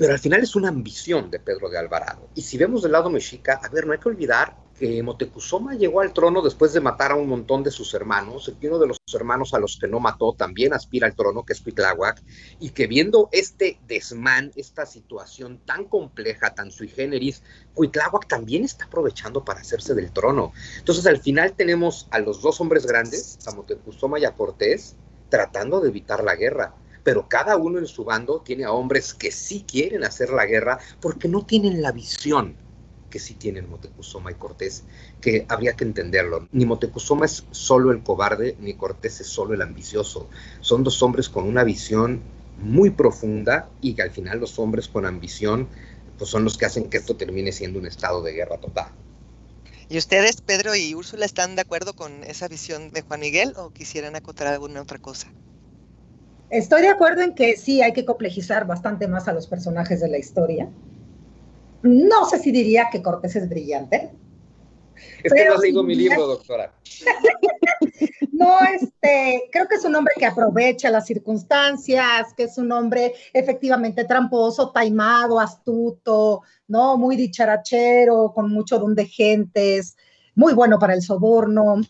pero 0.00 0.14
al 0.14 0.18
final 0.18 0.40
es 0.40 0.56
una 0.56 0.70
ambición 0.70 1.30
de 1.30 1.40
Pedro 1.40 1.68
de 1.68 1.76
Alvarado. 1.76 2.30
Y 2.34 2.40
si 2.40 2.56
vemos 2.56 2.80
del 2.80 2.92
lado 2.92 3.10
mexica, 3.10 3.60
a 3.62 3.68
ver, 3.68 3.86
no 3.86 3.92
hay 3.92 3.98
que 3.98 4.08
olvidar 4.08 4.56
que 4.78 5.02
Motecuzoma 5.02 5.74
llegó 5.74 6.00
al 6.00 6.14
trono 6.14 6.40
después 6.40 6.72
de 6.72 6.80
matar 6.80 7.12
a 7.12 7.16
un 7.16 7.28
montón 7.28 7.62
de 7.62 7.70
sus 7.70 7.92
hermanos, 7.92 8.50
y 8.58 8.66
uno 8.66 8.78
de 8.78 8.86
los 8.86 8.96
hermanos 9.12 9.52
a 9.52 9.58
los 9.58 9.76
que 9.78 9.88
no 9.88 10.00
mató 10.00 10.32
también 10.32 10.72
aspira 10.72 11.06
al 11.06 11.14
trono, 11.14 11.44
que 11.44 11.52
es 11.52 11.60
Cuitláhuac, 11.60 12.22
y 12.60 12.70
que 12.70 12.86
viendo 12.86 13.28
este 13.30 13.78
desmán, 13.86 14.52
esta 14.56 14.86
situación 14.86 15.60
tan 15.66 15.84
compleja, 15.84 16.54
tan 16.54 16.70
sui 16.70 16.88
generis, 16.88 17.42
Cuitláhuac 17.74 18.26
también 18.26 18.64
está 18.64 18.86
aprovechando 18.86 19.44
para 19.44 19.60
hacerse 19.60 19.94
del 19.94 20.12
trono. 20.12 20.54
Entonces 20.78 21.06
al 21.06 21.20
final 21.20 21.52
tenemos 21.52 22.08
a 22.10 22.20
los 22.20 22.40
dos 22.40 22.58
hombres 22.62 22.86
grandes, 22.86 23.38
a 23.46 23.50
Motecuzoma 23.50 24.18
y 24.18 24.24
a 24.24 24.32
Cortés, 24.32 24.96
tratando 25.28 25.78
de 25.82 25.90
evitar 25.90 26.24
la 26.24 26.36
guerra 26.36 26.74
pero 27.02 27.28
cada 27.28 27.56
uno 27.56 27.78
en 27.78 27.86
su 27.86 28.04
bando 28.04 28.40
tiene 28.40 28.64
a 28.64 28.72
hombres 28.72 29.14
que 29.14 29.30
sí 29.30 29.64
quieren 29.66 30.04
hacer 30.04 30.30
la 30.30 30.46
guerra 30.46 30.78
porque 31.00 31.28
no 31.28 31.44
tienen 31.44 31.82
la 31.82 31.92
visión 31.92 32.56
que 33.10 33.18
sí 33.18 33.34
tienen 33.34 33.68
Motecuzoma 33.68 34.30
y 34.30 34.34
Cortés, 34.34 34.84
que 35.20 35.44
habría 35.48 35.74
que 35.74 35.84
entenderlo. 35.84 36.48
Ni 36.52 36.64
Motecuzoma 36.64 37.26
es 37.26 37.44
solo 37.50 37.90
el 37.90 38.02
cobarde, 38.02 38.56
ni 38.60 38.74
Cortés 38.74 39.20
es 39.20 39.26
solo 39.26 39.52
el 39.52 39.62
ambicioso. 39.62 40.28
Son 40.60 40.84
dos 40.84 41.02
hombres 41.02 41.28
con 41.28 41.44
una 41.44 41.64
visión 41.64 42.22
muy 42.62 42.90
profunda 42.90 43.68
y 43.80 43.94
que 43.94 44.02
al 44.02 44.10
final 44.10 44.38
los 44.38 44.58
hombres 44.58 44.88
con 44.88 45.04
ambición 45.04 45.68
pues 46.16 46.30
son 46.30 46.44
los 46.44 46.58
que 46.58 46.66
hacen 46.66 46.90
que 46.90 46.98
esto 46.98 47.16
termine 47.16 47.50
siendo 47.50 47.78
un 47.78 47.86
estado 47.86 48.22
de 48.22 48.32
guerra 48.32 48.58
total. 48.58 48.92
¿Y 49.88 49.98
ustedes, 49.98 50.40
Pedro 50.40 50.76
y 50.76 50.94
Úrsula, 50.94 51.24
están 51.24 51.56
de 51.56 51.62
acuerdo 51.62 51.94
con 51.94 52.22
esa 52.24 52.46
visión 52.46 52.90
de 52.90 53.02
Juan 53.02 53.20
Miguel 53.20 53.54
o 53.56 53.70
quisieran 53.70 54.14
acotar 54.14 54.46
alguna 54.46 54.82
otra 54.82 54.98
cosa? 54.98 55.32
Estoy 56.50 56.82
de 56.82 56.88
acuerdo 56.88 57.22
en 57.22 57.34
que 57.34 57.56
sí 57.56 57.80
hay 57.80 57.92
que 57.92 58.04
complejizar 58.04 58.66
bastante 58.66 59.06
más 59.06 59.28
a 59.28 59.32
los 59.32 59.46
personajes 59.46 60.00
de 60.00 60.08
la 60.08 60.18
historia. 60.18 60.68
No 61.82 62.24
sé 62.26 62.40
si 62.40 62.50
diría 62.50 62.88
que 62.90 63.02
Cortés 63.02 63.36
es 63.36 63.48
brillante. 63.48 64.10
Es 65.22 65.32
que 65.32 65.44
no 65.44 65.58
leído 65.58 65.82
mi 65.84 65.94
libro, 65.94 66.26
doctora. 66.26 66.74
no, 68.32 68.58
este, 68.74 69.48
creo 69.52 69.68
que 69.68 69.76
es 69.76 69.84
un 69.84 69.94
hombre 69.94 70.12
que 70.18 70.26
aprovecha 70.26 70.90
las 70.90 71.06
circunstancias, 71.06 72.34
que 72.36 72.42
es 72.44 72.58
un 72.58 72.72
hombre 72.72 73.14
efectivamente 73.32 74.04
tramposo, 74.04 74.72
taimado, 74.72 75.38
astuto, 75.38 76.42
¿no? 76.66 76.98
Muy 76.98 77.16
dicharachero, 77.16 78.32
con 78.34 78.52
mucho 78.52 78.78
don 78.78 78.94
de 78.96 79.06
gentes, 79.06 79.96
muy 80.34 80.52
bueno 80.52 80.78
para 80.80 80.94
el 80.94 81.02
soborno 81.02 81.80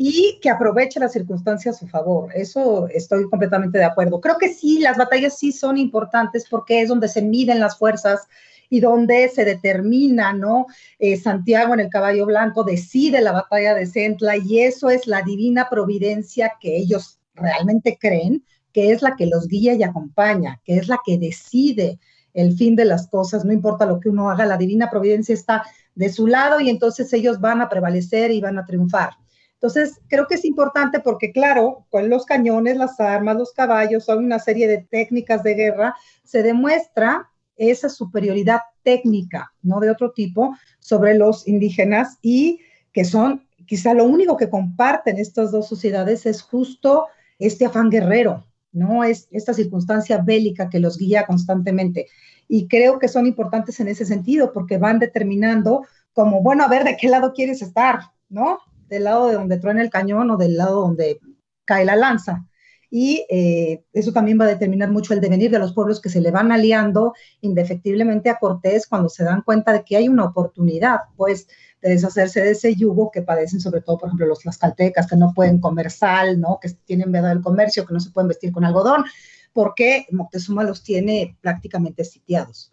y 0.00 0.38
que 0.40 0.48
aprovecha 0.48 1.00
las 1.00 1.12
circunstancias 1.12 1.74
a 1.74 1.78
su 1.80 1.88
favor. 1.88 2.30
Eso 2.32 2.86
estoy 2.86 3.28
completamente 3.28 3.78
de 3.78 3.84
acuerdo. 3.84 4.20
Creo 4.20 4.38
que 4.38 4.54
sí, 4.54 4.78
las 4.78 4.96
batallas 4.96 5.36
sí 5.36 5.50
son 5.50 5.76
importantes 5.76 6.46
porque 6.48 6.82
es 6.82 6.88
donde 6.88 7.08
se 7.08 7.20
miden 7.20 7.58
las 7.58 7.76
fuerzas 7.76 8.28
y 8.70 8.78
donde 8.78 9.28
se 9.28 9.44
determina, 9.44 10.32
¿no? 10.32 10.66
Eh, 11.00 11.16
Santiago 11.16 11.74
en 11.74 11.80
el 11.80 11.88
caballo 11.88 12.26
blanco 12.26 12.62
decide 12.62 13.20
la 13.20 13.32
batalla 13.32 13.74
de 13.74 13.86
Centla 13.86 14.36
y 14.36 14.60
eso 14.60 14.88
es 14.88 15.08
la 15.08 15.22
divina 15.22 15.68
providencia 15.68 16.52
que 16.60 16.76
ellos 16.76 17.18
realmente 17.34 17.98
creen, 18.00 18.44
que 18.72 18.92
es 18.92 19.02
la 19.02 19.16
que 19.16 19.26
los 19.26 19.48
guía 19.48 19.74
y 19.74 19.82
acompaña, 19.82 20.60
que 20.64 20.76
es 20.76 20.86
la 20.86 21.00
que 21.04 21.18
decide 21.18 21.98
el 22.34 22.56
fin 22.56 22.76
de 22.76 22.84
las 22.84 23.08
cosas, 23.08 23.44
no 23.44 23.52
importa 23.52 23.84
lo 23.84 23.98
que 23.98 24.10
uno 24.10 24.30
haga, 24.30 24.46
la 24.46 24.58
divina 24.58 24.90
providencia 24.90 25.34
está 25.34 25.64
de 25.96 26.08
su 26.08 26.28
lado 26.28 26.60
y 26.60 26.70
entonces 26.70 27.12
ellos 27.12 27.40
van 27.40 27.60
a 27.60 27.68
prevalecer 27.68 28.30
y 28.30 28.40
van 28.40 28.58
a 28.58 28.64
triunfar. 28.64 29.14
Entonces, 29.60 30.00
creo 30.08 30.28
que 30.28 30.36
es 30.36 30.44
importante 30.44 31.00
porque, 31.00 31.32
claro, 31.32 31.84
con 31.90 32.08
los 32.08 32.24
cañones, 32.24 32.76
las 32.76 33.00
armas, 33.00 33.36
los 33.36 33.52
caballos, 33.52 34.04
son 34.04 34.24
una 34.24 34.38
serie 34.38 34.68
de 34.68 34.78
técnicas 34.78 35.42
de 35.42 35.54
guerra, 35.54 35.96
se 36.22 36.44
demuestra 36.44 37.28
esa 37.56 37.88
superioridad 37.88 38.60
técnica, 38.84 39.52
no 39.62 39.80
de 39.80 39.90
otro 39.90 40.12
tipo, 40.12 40.54
sobre 40.78 41.18
los 41.18 41.48
indígenas 41.48 42.18
y 42.22 42.60
que 42.92 43.04
son 43.04 43.48
quizá 43.66 43.94
lo 43.94 44.04
único 44.04 44.36
que 44.36 44.48
comparten 44.48 45.18
estas 45.18 45.50
dos 45.50 45.68
sociedades 45.68 46.24
es 46.24 46.40
justo 46.40 47.06
este 47.40 47.66
afán 47.66 47.90
guerrero, 47.90 48.46
¿no? 48.72 49.02
Es 49.02 49.26
esta 49.32 49.54
circunstancia 49.54 50.18
bélica 50.18 50.68
que 50.68 50.78
los 50.78 50.98
guía 50.98 51.26
constantemente. 51.26 52.06
Y 52.46 52.68
creo 52.68 52.98
que 52.98 53.08
son 53.08 53.26
importantes 53.26 53.78
en 53.80 53.88
ese 53.88 54.06
sentido 54.06 54.52
porque 54.52 54.78
van 54.78 55.00
determinando 55.00 55.84
como, 56.12 56.42
bueno, 56.42 56.64
a 56.64 56.68
ver, 56.68 56.84
¿de 56.84 56.96
qué 56.96 57.08
lado 57.08 57.32
quieres 57.32 57.60
estar? 57.60 58.00
¿No? 58.28 58.58
Del 58.88 59.04
lado 59.04 59.28
de 59.28 59.34
donde 59.34 59.58
truena 59.58 59.82
el 59.82 59.90
cañón 59.90 60.30
o 60.30 60.36
del 60.36 60.56
lado 60.56 60.80
donde 60.80 61.20
cae 61.64 61.84
la 61.84 61.96
lanza 61.96 62.48
y 62.90 63.26
eh, 63.28 63.84
eso 63.92 64.12
también 64.12 64.40
va 64.40 64.46
a 64.46 64.48
determinar 64.48 64.90
mucho 64.90 65.12
el 65.12 65.20
devenir 65.20 65.50
de 65.50 65.58
los 65.58 65.74
pueblos 65.74 66.00
que 66.00 66.08
se 66.08 66.20
le 66.20 66.30
van 66.30 66.52
aliando 66.52 67.14
indefectiblemente 67.40 68.30
a 68.30 68.38
Cortés 68.38 68.86
cuando 68.86 69.08
se 69.08 69.24
dan 69.24 69.42
cuenta 69.42 69.72
de 69.72 69.84
que 69.84 69.96
hay 69.96 70.08
una 70.08 70.24
oportunidad, 70.24 71.00
pues, 71.16 71.48
de 71.82 71.90
deshacerse 71.90 72.40
de 72.40 72.52
ese 72.52 72.74
yugo 72.74 73.10
que 73.10 73.22
padecen 73.22 73.60
sobre 73.60 73.82
todo, 73.82 73.98
por 73.98 74.08
ejemplo, 74.08 74.26
los 74.26 74.40
tlaxcaltecas, 74.40 75.06
que 75.06 75.16
no 75.16 75.32
pueden 75.34 75.60
comer 75.60 75.90
sal, 75.90 76.40
¿no? 76.40 76.58
Que 76.60 76.70
tienen 76.70 77.10
miedo 77.10 77.26
del 77.26 77.42
comercio, 77.42 77.86
que 77.86 77.92
no 77.92 78.00
se 78.00 78.10
pueden 78.10 78.28
vestir 78.28 78.52
con 78.52 78.64
algodón, 78.64 79.04
porque 79.52 80.06
Moctezuma 80.10 80.64
los 80.64 80.82
tiene 80.82 81.36
prácticamente 81.40 82.04
sitiados. 82.04 82.72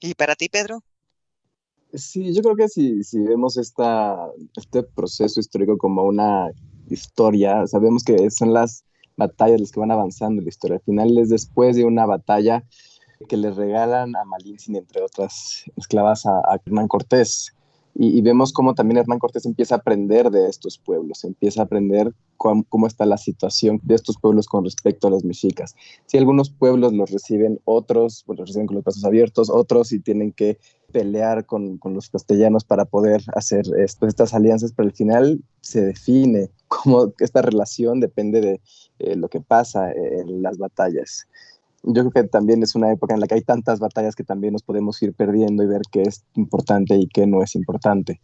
¿Y 0.00 0.14
para 0.14 0.34
ti, 0.36 0.48
Pedro? 0.48 0.82
Sí, 1.94 2.34
yo 2.34 2.42
creo 2.42 2.56
que 2.56 2.68
si, 2.68 3.02
si 3.02 3.18
vemos 3.20 3.56
esta, 3.56 4.16
este 4.56 4.82
proceso 4.82 5.40
histórico 5.40 5.78
como 5.78 6.02
una 6.02 6.50
historia, 6.90 7.66
sabemos 7.66 8.04
que 8.04 8.30
son 8.30 8.52
las 8.52 8.84
batallas 9.16 9.60
las 9.60 9.72
que 9.72 9.80
van 9.80 9.90
avanzando 9.90 10.40
en 10.40 10.44
la 10.44 10.48
historia. 10.48 10.76
Al 10.76 10.82
final 10.82 11.18
es 11.18 11.30
después 11.30 11.76
de 11.76 11.84
una 11.84 12.06
batalla 12.06 12.64
que 13.28 13.36
le 13.36 13.50
regalan 13.50 14.14
a 14.16 14.24
Malintzin, 14.24 14.76
entre 14.76 15.02
otras 15.02 15.64
esclavas, 15.76 16.24
a, 16.26 16.40
Hernán 16.64 16.88
Cortés. 16.88 17.54
Y, 18.00 18.22
vemos 18.22 18.52
cómo 18.52 18.74
también 18.74 18.98
Hernán 18.98 19.18
Cortés 19.18 19.44
empieza 19.44 19.74
a 19.74 19.78
aprender 19.78 20.30
de 20.30 20.48
estos 20.48 20.78
pueblos, 20.78 21.24
empieza 21.24 21.62
a 21.62 21.64
aprender 21.64 22.14
cómo, 22.36 22.64
cómo, 22.68 22.86
está 22.86 23.04
la 23.06 23.18
situación 23.18 23.80
de 23.82 23.96
estos 23.96 24.16
pueblos 24.18 24.46
con 24.46 24.64
respecto 24.64 25.08
a 25.08 25.10
los 25.10 25.24
mexicas. 25.24 25.74
Si 26.06 26.16
algunos 26.16 26.48
pueblos 26.48 26.92
los 26.92 27.10
reciben, 27.10 27.60
otros 27.64 28.22
pues, 28.24 28.38
los 28.38 28.50
reciben 28.50 28.68
con 28.68 28.76
los 28.76 28.84
brazos 28.84 29.04
abiertos, 29.04 29.50
otros 29.50 29.90
y 29.90 29.98
tienen 29.98 30.30
que 30.30 30.58
pelear 30.92 31.44
con, 31.44 31.76
con 31.78 31.92
los 31.92 32.08
castellanos 32.08 32.62
para 32.62 32.84
poder 32.84 33.20
hacer 33.34 33.64
esto, 33.76 34.06
estas 34.06 34.32
alianzas, 34.32 34.72
pero 34.76 34.88
al 34.88 34.94
final 34.94 35.42
se 35.60 35.80
define 35.80 36.50
cómo 36.68 37.12
esta 37.18 37.42
relación 37.42 37.98
depende 37.98 38.40
de 38.40 38.60
eh, 39.00 39.16
lo 39.16 39.28
que 39.28 39.40
pasa 39.40 39.90
en 39.90 40.40
las 40.40 40.56
batallas 40.56 41.26
yo 41.82 41.92
creo 41.92 42.10
que 42.10 42.24
también 42.24 42.62
es 42.62 42.74
una 42.74 42.90
época 42.92 43.14
en 43.14 43.20
la 43.20 43.26
que 43.26 43.36
hay 43.36 43.42
tantas 43.42 43.78
batallas 43.78 44.16
que 44.16 44.24
también 44.24 44.52
nos 44.52 44.62
podemos 44.62 45.00
ir 45.02 45.14
perdiendo 45.14 45.62
y 45.62 45.66
ver 45.66 45.82
qué 45.90 46.02
es 46.02 46.24
importante 46.34 46.96
y 46.96 47.06
qué 47.06 47.26
no 47.26 47.42
es 47.42 47.54
importante. 47.54 48.20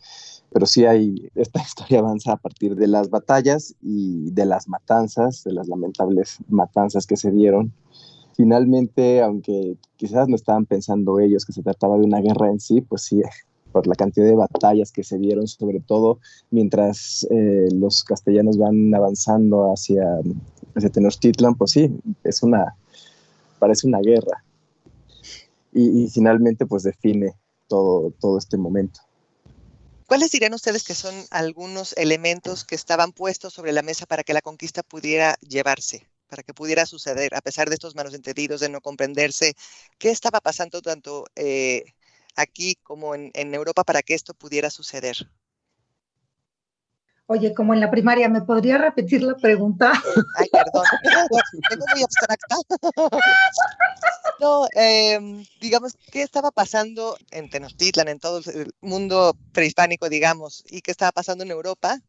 Pero 0.50 0.66
sí 0.66 0.84
hay, 0.84 1.30
esta 1.34 1.62
historia 1.62 2.00
avanza 2.00 2.32
a 2.32 2.36
partir 2.36 2.74
de 2.74 2.88
las 2.88 3.10
batallas 3.10 3.74
y 3.80 4.30
de 4.32 4.46
las 4.46 4.68
matanzas, 4.68 5.44
de 5.44 5.52
las 5.52 5.68
lamentables 5.68 6.38
matanzas 6.48 7.06
que 7.06 7.16
se 7.16 7.30
dieron. 7.30 7.72
Finalmente, 8.36 9.22
aunque 9.22 9.76
quizás 9.96 10.28
no 10.28 10.34
estaban 10.34 10.66
pensando 10.66 11.20
ellos 11.20 11.44
que 11.44 11.52
se 11.52 11.62
trataba 11.62 11.96
de 11.96 12.04
una 12.04 12.20
guerra 12.20 12.48
en 12.48 12.58
sí, 12.58 12.80
pues 12.80 13.02
sí, 13.02 13.22
por 13.72 13.86
la 13.86 13.94
cantidad 13.94 14.26
de 14.26 14.34
batallas 14.34 14.92
que 14.92 15.02
se 15.04 15.18
dieron, 15.18 15.46
sobre 15.46 15.80
todo 15.80 16.18
mientras 16.50 17.26
eh, 17.30 17.68
los 17.72 18.04
castellanos 18.04 18.56
van 18.56 18.94
avanzando 18.94 19.72
hacia, 19.72 20.04
hacia 20.76 20.90
Tenochtitlan, 20.90 21.56
pues 21.56 21.72
sí, 21.72 21.92
es 22.22 22.44
una, 22.44 22.76
parece 23.58 23.86
una 23.86 24.00
guerra. 24.00 24.44
Y, 25.72 26.08
finalmente 26.08 26.66
pues 26.66 26.84
define 26.84 27.34
todo, 27.66 28.12
todo 28.20 28.38
este 28.38 28.56
momento. 28.56 29.00
¿Cuáles 30.06 30.30
dirían 30.30 30.54
ustedes 30.54 30.84
que 30.84 30.94
son 30.94 31.14
algunos 31.30 31.94
elementos 31.96 32.64
que 32.64 32.74
estaban 32.74 33.12
puestos 33.12 33.54
sobre 33.54 33.72
la 33.72 33.82
mesa 33.82 34.06
para 34.06 34.22
que 34.22 34.34
la 34.34 34.42
conquista 34.42 34.82
pudiera 34.82 35.34
llevarse, 35.40 36.06
para 36.28 36.42
que 36.42 36.54
pudiera 36.54 36.86
suceder, 36.86 37.34
a 37.34 37.40
pesar 37.40 37.68
de 37.68 37.74
estos 37.74 37.96
malos 37.96 38.14
entendidos, 38.14 38.60
de 38.60 38.68
no 38.68 38.80
comprenderse? 38.80 39.54
¿Qué 39.98 40.10
estaba 40.10 40.40
pasando 40.40 40.82
tanto 40.82 41.24
eh, 41.34 41.84
aquí 42.36 42.76
como 42.82 43.14
en, 43.14 43.30
en 43.34 43.54
Europa 43.54 43.82
para 43.82 44.02
que 44.02 44.14
esto 44.14 44.34
pudiera 44.34 44.70
suceder? 44.70 45.16
Oye, 47.26 47.54
como 47.54 47.72
en 47.72 47.80
la 47.80 47.90
primaria, 47.90 48.28
¿me 48.28 48.42
podría 48.42 48.76
repetir 48.76 49.22
la 49.22 49.34
pregunta? 49.36 49.92
Ay, 50.36 50.48
perdón, 50.52 50.84
tengo 51.68 51.84
muy 51.92 52.02
abstracta. 52.02 52.56
No, 54.40 54.66
em, 54.72 55.44
digamos, 55.60 55.94
¿qué 56.10 56.22
estaba 56.22 56.50
pasando 56.50 57.16
en 57.30 57.48
Tenochtitlan, 57.48 58.08
en 58.08 58.18
todo 58.18 58.40
el 58.52 58.74
mundo 58.80 59.36
prehispánico, 59.52 60.08
digamos, 60.08 60.64
y 60.66 60.82
qué 60.82 60.90
estaba 60.90 61.12
pasando 61.12 61.44
en 61.44 61.52
Europa? 61.52 62.00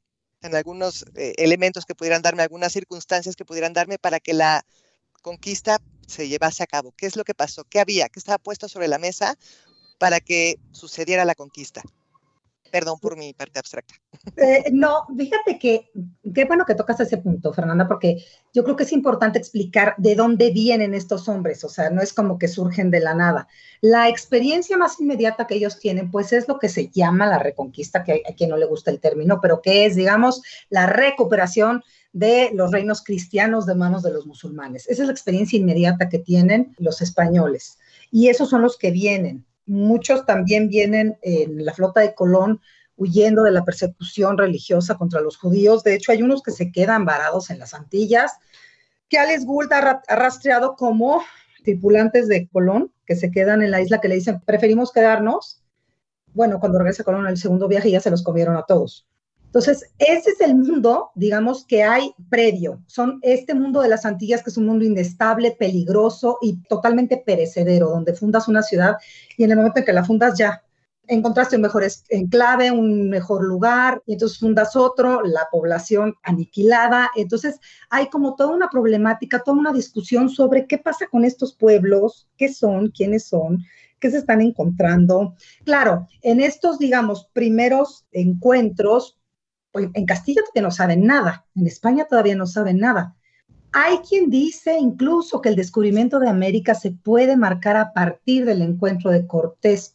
En 0.41 0.56
algunos 0.56 1.06
eh, 1.15 1.34
elementos 1.38 1.86
que 1.86 1.93
pudieran 1.93 2.23
darme, 2.23 2.41
algunas 2.41 2.73
circunstancias 2.73 3.36
que 3.36 3.45
pudieran 3.45 3.73
darme 3.73 3.99
para 3.99 4.19
que 4.19 4.34
la 4.34 4.65
conquista 5.21 5.80
se 6.08 6.28
llevase 6.28 6.63
a 6.63 6.67
cabo. 6.67 6.93
¿Qué 6.97 7.06
es 7.06 7.15
lo 7.15 7.23
que 7.23 7.36
pasó? 7.36 7.63
¿Qué 7.63 7.80
había? 7.80 8.10
¿Qué 8.10 8.19
estaba 8.19 8.39
puesto 8.39 8.67
sobre 8.67 8.88
la 8.88 8.97
mesa 8.97 9.38
para 9.99 10.19
que 10.19 10.58
sucediera 10.71 11.25
la 11.25 11.36
conquista? 11.36 11.84
Perdón 12.71 12.99
por 12.99 13.17
mi 13.17 13.34
parte 13.34 13.60
abstracta. 13.60 13.95
Eh, 14.38 14.65
no, 14.71 15.06
fíjate 15.17 15.58
que 15.60 15.91
qué 16.34 16.45
bueno 16.45 16.65
que 16.65 16.75
tocas 16.75 16.99
ese 16.99 17.17
punto, 17.17 17.54
Fernanda, 17.54 17.88
porque 17.88 18.23
yo 18.54 18.63
creo 18.63 18.75
que 18.75 18.84
es 18.84 18.91
importante 18.91 19.39
explicar 19.39 19.95
de 19.97 20.15
dónde 20.15 20.51
vienen 20.51 20.93
estos 20.93 21.30
hombres, 21.30 21.63
o 21.63 21.69
sea, 21.69 21.89
no 21.89 22.01
es 22.01 22.12
como 22.12 22.38
que 22.38 22.47
surgen 22.47 22.91
de 22.91 22.99
la 22.99 23.13
nada. 23.13 23.47
La 23.82 24.10
experiencia 24.10 24.78
más 24.78 24.99
inmediata 24.99 25.47
que 25.47 25.56
ellos 25.56 25.80
tienen, 25.80 26.12
pues 26.12 26.34
es 26.34 26.47
lo 26.47 26.60
que 26.60 26.69
se 26.69 26.89
llama 26.89 27.28
la 27.28 27.39
reconquista, 27.39 28.04
que 28.04 28.23
a 28.28 28.34
quien 28.34 28.49
no 28.49 28.58
le 28.58 28.65
gusta 28.65 28.91
el 28.91 28.99
término, 28.99 29.39
pero 29.41 29.62
que 29.62 29.86
es, 29.86 29.95
digamos, 29.95 30.41
la 30.69 30.88
recuperación 30.88 31.84
de 32.13 32.51
los 32.54 32.71
reinos 32.71 33.04
cristianos 33.04 33.65
de 33.65 33.75
manos 33.75 34.01
de 34.01 34.12
los 34.12 34.25
musulmanes. 34.25 34.88
Esa 34.88 35.04
es 35.04 35.08
la 35.08 35.13
experiencia 35.13 35.60
inmediata 35.60 36.10
que 36.10 36.19
tienen 36.19 36.73
los 36.78 37.01
españoles. 37.01 37.78
Y 38.10 38.30
esos 38.30 38.49
son 38.49 38.62
los 38.62 38.78
que 38.78 38.91
vienen 38.91 39.45
muchos 39.65 40.25
también 40.25 40.69
vienen 40.69 41.17
en 41.21 41.65
la 41.65 41.73
flota 41.73 42.01
de 42.01 42.13
Colón 42.13 42.62
huyendo 42.97 43.43
de 43.43 43.51
la 43.51 43.65
persecución 43.65 44.38
religiosa 44.38 44.95
contra 44.95 45.21
los 45.21 45.38
judíos. 45.38 45.84
De 45.84 45.95
hecho, 45.95 46.12
hay 46.12 46.21
unos 46.21 46.41
que 46.41 46.51
se 46.51 46.71
quedan 46.71 47.06
varados 47.06 47.49
en 47.49 47.60
las 47.60 47.73
Antillas, 47.73 48.34
que 49.10 49.17
Alex 49.17 49.45
Gould 49.45 49.71
ha, 49.71 50.01
rastreado 50.08 50.75
como 50.75 51.21
tripulantes 51.63 52.28
de 52.28 52.47
Colón, 52.47 52.91
que 53.06 53.15
se 53.15 53.32
quedan 53.32 53.62
en 53.62 53.71
la 53.71 53.82
isla, 53.82 53.99
que 53.99 54.08
le 54.08 54.15
dicen, 54.15 54.39
preferimos 54.41 54.91
quedarnos. 54.91 55.62
Bueno, 56.34 56.60
cuando 56.60 56.80
regresa 56.80 57.04
Colón 57.04 57.28
el 57.28 57.38
segundo 57.38 57.67
viaje 57.67 57.91
ya 57.91 57.99
se 57.99 58.12
los 58.12 58.23
comieron 58.23 58.56
a 58.56 58.63
todos. 58.63 59.08
Entonces, 59.56 59.89
ese 60.00 60.32
es 60.32 60.41
el 60.41 60.54
mundo, 60.54 61.12
digamos, 61.15 61.63
que 61.63 61.82
hay 61.82 62.13
previo. 62.30 62.84
Son 62.88 63.20
este 63.22 63.54
mundo 63.54 63.80
de 63.80 63.88
las 63.88 64.06
Antillas, 64.06 64.44
que 64.44 64.50
es 64.50 64.58
un 64.58 64.65
mundo 64.65 64.84
inestable, 64.84 65.56
peligroso 65.58 66.39
y 66.41 66.62
totalmente 66.63 67.24
perecedero, 67.26 67.89
donde 67.89 68.13
fundas 68.13 68.50
una 68.50 68.62
ciudad 68.62 68.96
y 69.38 69.46
en 69.46 69.52
el 69.52 69.56
momento 69.56 69.80
en 69.80 69.86
que 69.86 69.94
la 69.94 70.04
fundas 70.04 70.38
ya 70.38 70.62
encontraste 71.08 71.56
un 71.56 71.62
mejor 71.62 71.86
enclave, 72.10 72.70
un 72.70 73.10
mejor 73.10 73.46
lugar, 73.46 74.04
y 74.06 74.13
entonces 74.13 74.39
fundas 74.39 74.76
otro, 74.76 75.22
la 75.24 75.48
población 75.50 76.15
aniquilada. 76.24 77.10
Entonces, 77.15 77.58
hay 77.89 78.10
como 78.10 78.36
toda 78.36 78.54
una 78.54 78.68
problemática, 78.68 79.39
toda 79.39 79.58
una 79.58 79.72
discusión 79.72 80.28
sobre 80.28 80.68
qué 80.68 80.80
pasa 80.80 81.08
con 81.10 81.24
estos 81.24 81.56
pueblos, 81.56 82.28
qué 82.36 82.52
son, 82.52 82.89
quiénes 82.89 83.24
son, 83.24 83.63
qué 84.02 84.12
se 84.12 84.18
están 84.18 84.41
encontrando. 84.41 85.34
Claro, 85.63 86.10
en 86.24 86.41
estos, 86.41 86.78
digamos, 86.78 87.30
primeros 87.32 88.06
encuentros, 88.12 89.18
en 89.76 90.06
Castilla 90.06 90.42
todavía 90.42 90.64
no 90.64 90.72
saben 90.72 91.06
nada, 91.06 91.46
en 91.56 91.68
España 91.68 92.06
todavía 92.10 92.36
no 92.36 92.46
saben 92.46 92.80
nada. 92.80 93.16
Hay 93.72 93.98
quien 94.08 94.30
dice 94.30 94.78
incluso 94.80 95.42
que 95.42 95.50
el 95.50 95.56
descubrimiento 95.58 96.20
de 96.20 96.30
América 96.30 96.76
se 96.76 96.92
puede 96.92 97.36
marcar 97.36 97.76
a 97.76 97.92
partir 97.92 98.46
del 98.46 98.62
encuentro 98.62 99.12
de 99.12 99.28
Cortés 99.28 99.94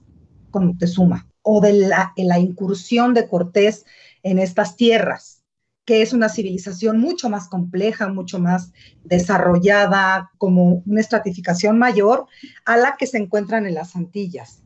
con 0.50 0.66
Moctezuma 0.66 1.26
o 1.42 1.62
de 1.62 1.72
la, 1.72 2.12
la 2.16 2.38
incursión 2.38 3.14
de 3.14 3.26
Cortés 3.26 3.86
en 4.22 4.38
estas 4.38 4.76
tierras, 4.76 5.44
que 5.86 6.02
es 6.02 6.12
una 6.12 6.28
civilización 6.28 7.00
mucho 7.00 7.30
más 7.30 7.48
compleja, 7.48 8.08
mucho 8.08 8.38
más 8.38 8.72
desarrollada, 9.04 10.30
como 10.36 10.82
una 10.84 11.00
estratificación 11.00 11.78
mayor 11.78 12.26
a 12.66 12.76
la 12.76 12.96
que 12.98 13.06
se 13.06 13.16
encuentran 13.16 13.66
en 13.66 13.74
las 13.74 13.96
Antillas. 13.96 14.62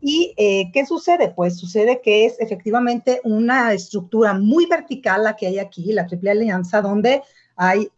¿Y 0.00 0.34
eh, 0.36 0.70
qué 0.72 0.86
sucede? 0.86 1.32
Pues 1.34 1.58
sucede 1.58 2.00
que 2.02 2.24
es 2.24 2.40
efectivamente 2.40 3.20
una 3.24 3.72
estructura 3.72 4.34
muy 4.34 4.66
vertical 4.66 5.24
la 5.24 5.36
que 5.36 5.46
hay 5.46 5.58
aquí, 5.58 5.92
la 5.92 6.06
Triple 6.06 6.30
Alianza, 6.30 6.80
donde 6.80 7.22
hay 7.56 7.88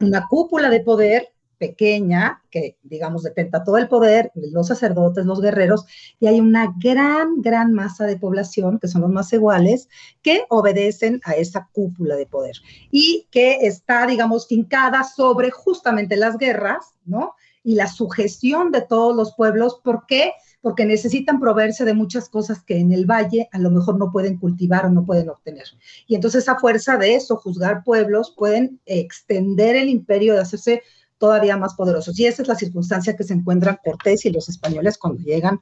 una 0.00 0.26
cúpula 0.28 0.68
de 0.68 0.80
poder 0.80 1.32
pequeña, 1.58 2.42
que 2.50 2.76
digamos 2.82 3.22
detenta 3.22 3.64
todo 3.64 3.78
el 3.78 3.88
poder, 3.88 4.30
los 4.34 4.66
sacerdotes, 4.68 5.24
los 5.24 5.40
guerreros, 5.40 5.86
y 6.20 6.26
hay 6.26 6.40
una 6.40 6.74
gran, 6.78 7.40
gran 7.40 7.72
masa 7.72 8.04
de 8.04 8.18
población, 8.18 8.78
que 8.78 8.88
son 8.88 9.02
los 9.02 9.10
más 9.10 9.32
iguales, 9.32 9.88
que 10.22 10.44
obedecen 10.48 11.20
a 11.24 11.32
esa 11.32 11.68
cúpula 11.72 12.16
de 12.16 12.26
poder 12.26 12.56
y 12.90 13.26
que 13.30 13.66
está, 13.66 14.06
digamos, 14.06 14.46
fincada 14.46 15.04
sobre 15.04 15.50
justamente 15.50 16.16
las 16.16 16.36
guerras, 16.36 16.94
¿no? 17.04 17.34
Y 17.62 17.74
la 17.74 17.88
sujeción 17.88 18.70
de 18.70 18.82
todos 18.82 19.16
los 19.16 19.34
pueblos, 19.34 19.80
¿por 19.82 20.06
qué? 20.06 20.32
Porque 20.66 20.84
necesitan 20.84 21.38
proveerse 21.38 21.84
de 21.84 21.94
muchas 21.94 22.28
cosas 22.28 22.60
que 22.60 22.76
en 22.76 22.90
el 22.90 23.06
valle 23.06 23.48
a 23.52 23.60
lo 23.60 23.70
mejor 23.70 24.00
no 24.00 24.10
pueden 24.10 24.36
cultivar 24.36 24.84
o 24.84 24.90
no 24.90 25.04
pueden 25.04 25.28
obtener. 25.28 25.62
Y 26.08 26.16
entonces 26.16 26.48
a 26.48 26.58
fuerza 26.58 26.96
de 26.96 27.14
eso, 27.14 27.36
juzgar 27.36 27.84
pueblos, 27.84 28.34
pueden 28.36 28.80
extender 28.84 29.76
el 29.76 29.88
imperio 29.88 30.34
de 30.34 30.40
hacerse 30.40 30.82
todavía 31.18 31.56
más 31.56 31.74
poderosos. 31.74 32.18
Y 32.18 32.26
esa 32.26 32.42
es 32.42 32.48
la 32.48 32.56
circunstancia 32.56 33.14
que 33.14 33.22
se 33.22 33.34
encuentran 33.34 33.78
Cortés 33.84 34.24
y 34.24 34.30
los 34.30 34.48
españoles 34.48 34.98
cuando 34.98 35.22
llegan 35.22 35.60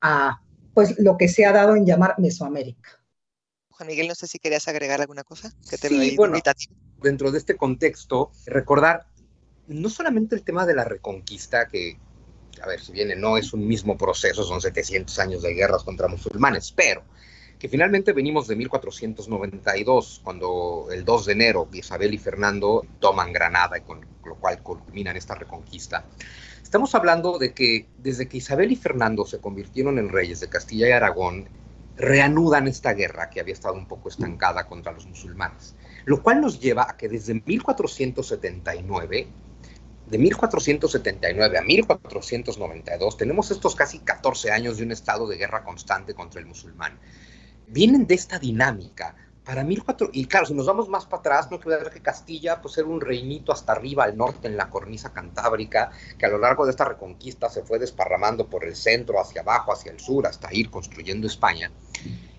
a 0.00 0.40
pues 0.72 0.98
lo 1.00 1.18
que 1.18 1.28
se 1.28 1.44
ha 1.44 1.52
dado 1.52 1.76
en 1.76 1.84
llamar 1.84 2.14
Mesoamérica. 2.16 2.98
Juan 3.68 3.88
Miguel, 3.88 4.08
no 4.08 4.14
sé 4.14 4.26
si 4.26 4.38
querías 4.38 4.68
agregar 4.68 5.02
alguna 5.02 5.22
cosa 5.22 5.52
que 5.68 5.76
te 5.76 5.90
sí, 5.90 6.16
bueno, 6.16 6.38
dentro 7.02 7.30
de 7.30 7.36
este 7.36 7.58
contexto, 7.58 8.32
recordar 8.46 9.06
no 9.66 9.90
solamente 9.90 10.34
el 10.34 10.44
tema 10.44 10.64
de 10.64 10.74
la 10.74 10.84
reconquista, 10.84 11.68
que 11.68 11.98
a 12.62 12.66
ver, 12.66 12.80
si 12.80 12.92
viene, 12.92 13.16
no 13.16 13.36
es 13.36 13.52
un 13.52 13.66
mismo 13.66 13.96
proceso, 13.96 14.44
son 14.44 14.60
700 14.60 15.18
años 15.18 15.42
de 15.42 15.54
guerras 15.54 15.84
contra 15.84 16.08
musulmanes, 16.08 16.72
pero 16.72 17.02
que 17.58 17.68
finalmente 17.68 18.12
venimos 18.12 18.46
de 18.48 18.56
1492, 18.56 20.20
cuando 20.22 20.88
el 20.90 21.04
2 21.04 21.26
de 21.26 21.32
enero 21.32 21.68
Isabel 21.72 22.14
y 22.14 22.18
Fernando 22.18 22.84
toman 23.00 23.32
Granada 23.32 23.80
con 23.80 24.04
lo 24.24 24.34
cual 24.36 24.62
culminan 24.62 25.16
esta 25.16 25.34
reconquista. 25.34 26.04
Estamos 26.62 26.94
hablando 26.94 27.38
de 27.38 27.54
que 27.54 27.86
desde 27.98 28.28
que 28.28 28.38
Isabel 28.38 28.72
y 28.72 28.76
Fernando 28.76 29.24
se 29.24 29.38
convirtieron 29.38 29.98
en 29.98 30.08
reyes 30.08 30.40
de 30.40 30.48
Castilla 30.48 30.88
y 30.88 30.92
Aragón, 30.92 31.48
reanudan 31.96 32.68
esta 32.68 32.92
guerra 32.92 33.30
que 33.30 33.40
había 33.40 33.54
estado 33.54 33.74
un 33.74 33.86
poco 33.86 34.08
estancada 34.08 34.66
contra 34.66 34.92
los 34.92 35.06
musulmanes, 35.06 35.74
lo 36.04 36.22
cual 36.22 36.40
nos 36.42 36.60
lleva 36.60 36.86
a 36.90 36.96
que 36.96 37.08
desde 37.08 37.34
1479 37.34 39.28
de 40.06 40.18
1479 40.18 41.58
a 41.58 41.62
1492 41.62 43.16
tenemos 43.16 43.50
estos 43.50 43.74
casi 43.74 43.98
14 43.98 44.52
años 44.52 44.78
de 44.78 44.84
un 44.84 44.92
estado 44.92 45.26
de 45.26 45.36
guerra 45.36 45.64
constante 45.64 46.14
contra 46.14 46.40
el 46.40 46.46
musulmán. 46.46 46.98
vienen 47.68 48.06
de 48.06 48.14
esta 48.14 48.38
dinámica. 48.38 49.16
Para 49.44 49.62
1400, 49.62 50.16
y 50.16 50.26
claro, 50.26 50.46
si 50.46 50.54
nos 50.54 50.66
vamos 50.66 50.88
más 50.88 51.06
para 51.06 51.20
atrás, 51.20 51.50
no 51.52 51.60
que 51.60 51.68
ver 51.68 51.90
que 51.90 52.02
Castilla 52.02 52.60
pues 52.60 52.78
era 52.78 52.88
un 52.88 53.00
reinito 53.00 53.52
hasta 53.52 53.72
arriba 53.72 54.02
al 54.02 54.16
norte 54.16 54.48
en 54.48 54.56
la 54.56 54.70
cornisa 54.70 55.12
cantábrica, 55.12 55.90
que 56.18 56.26
a 56.26 56.28
lo 56.28 56.38
largo 56.38 56.64
de 56.64 56.72
esta 56.72 56.84
reconquista 56.84 57.48
se 57.48 57.62
fue 57.62 57.78
desparramando 57.78 58.48
por 58.48 58.64
el 58.64 58.74
centro, 58.74 59.20
hacia 59.20 59.42
abajo, 59.42 59.72
hacia 59.72 59.92
el 59.92 60.00
sur, 60.00 60.26
hasta 60.26 60.52
ir 60.52 60.68
construyendo 60.68 61.28
España 61.28 61.70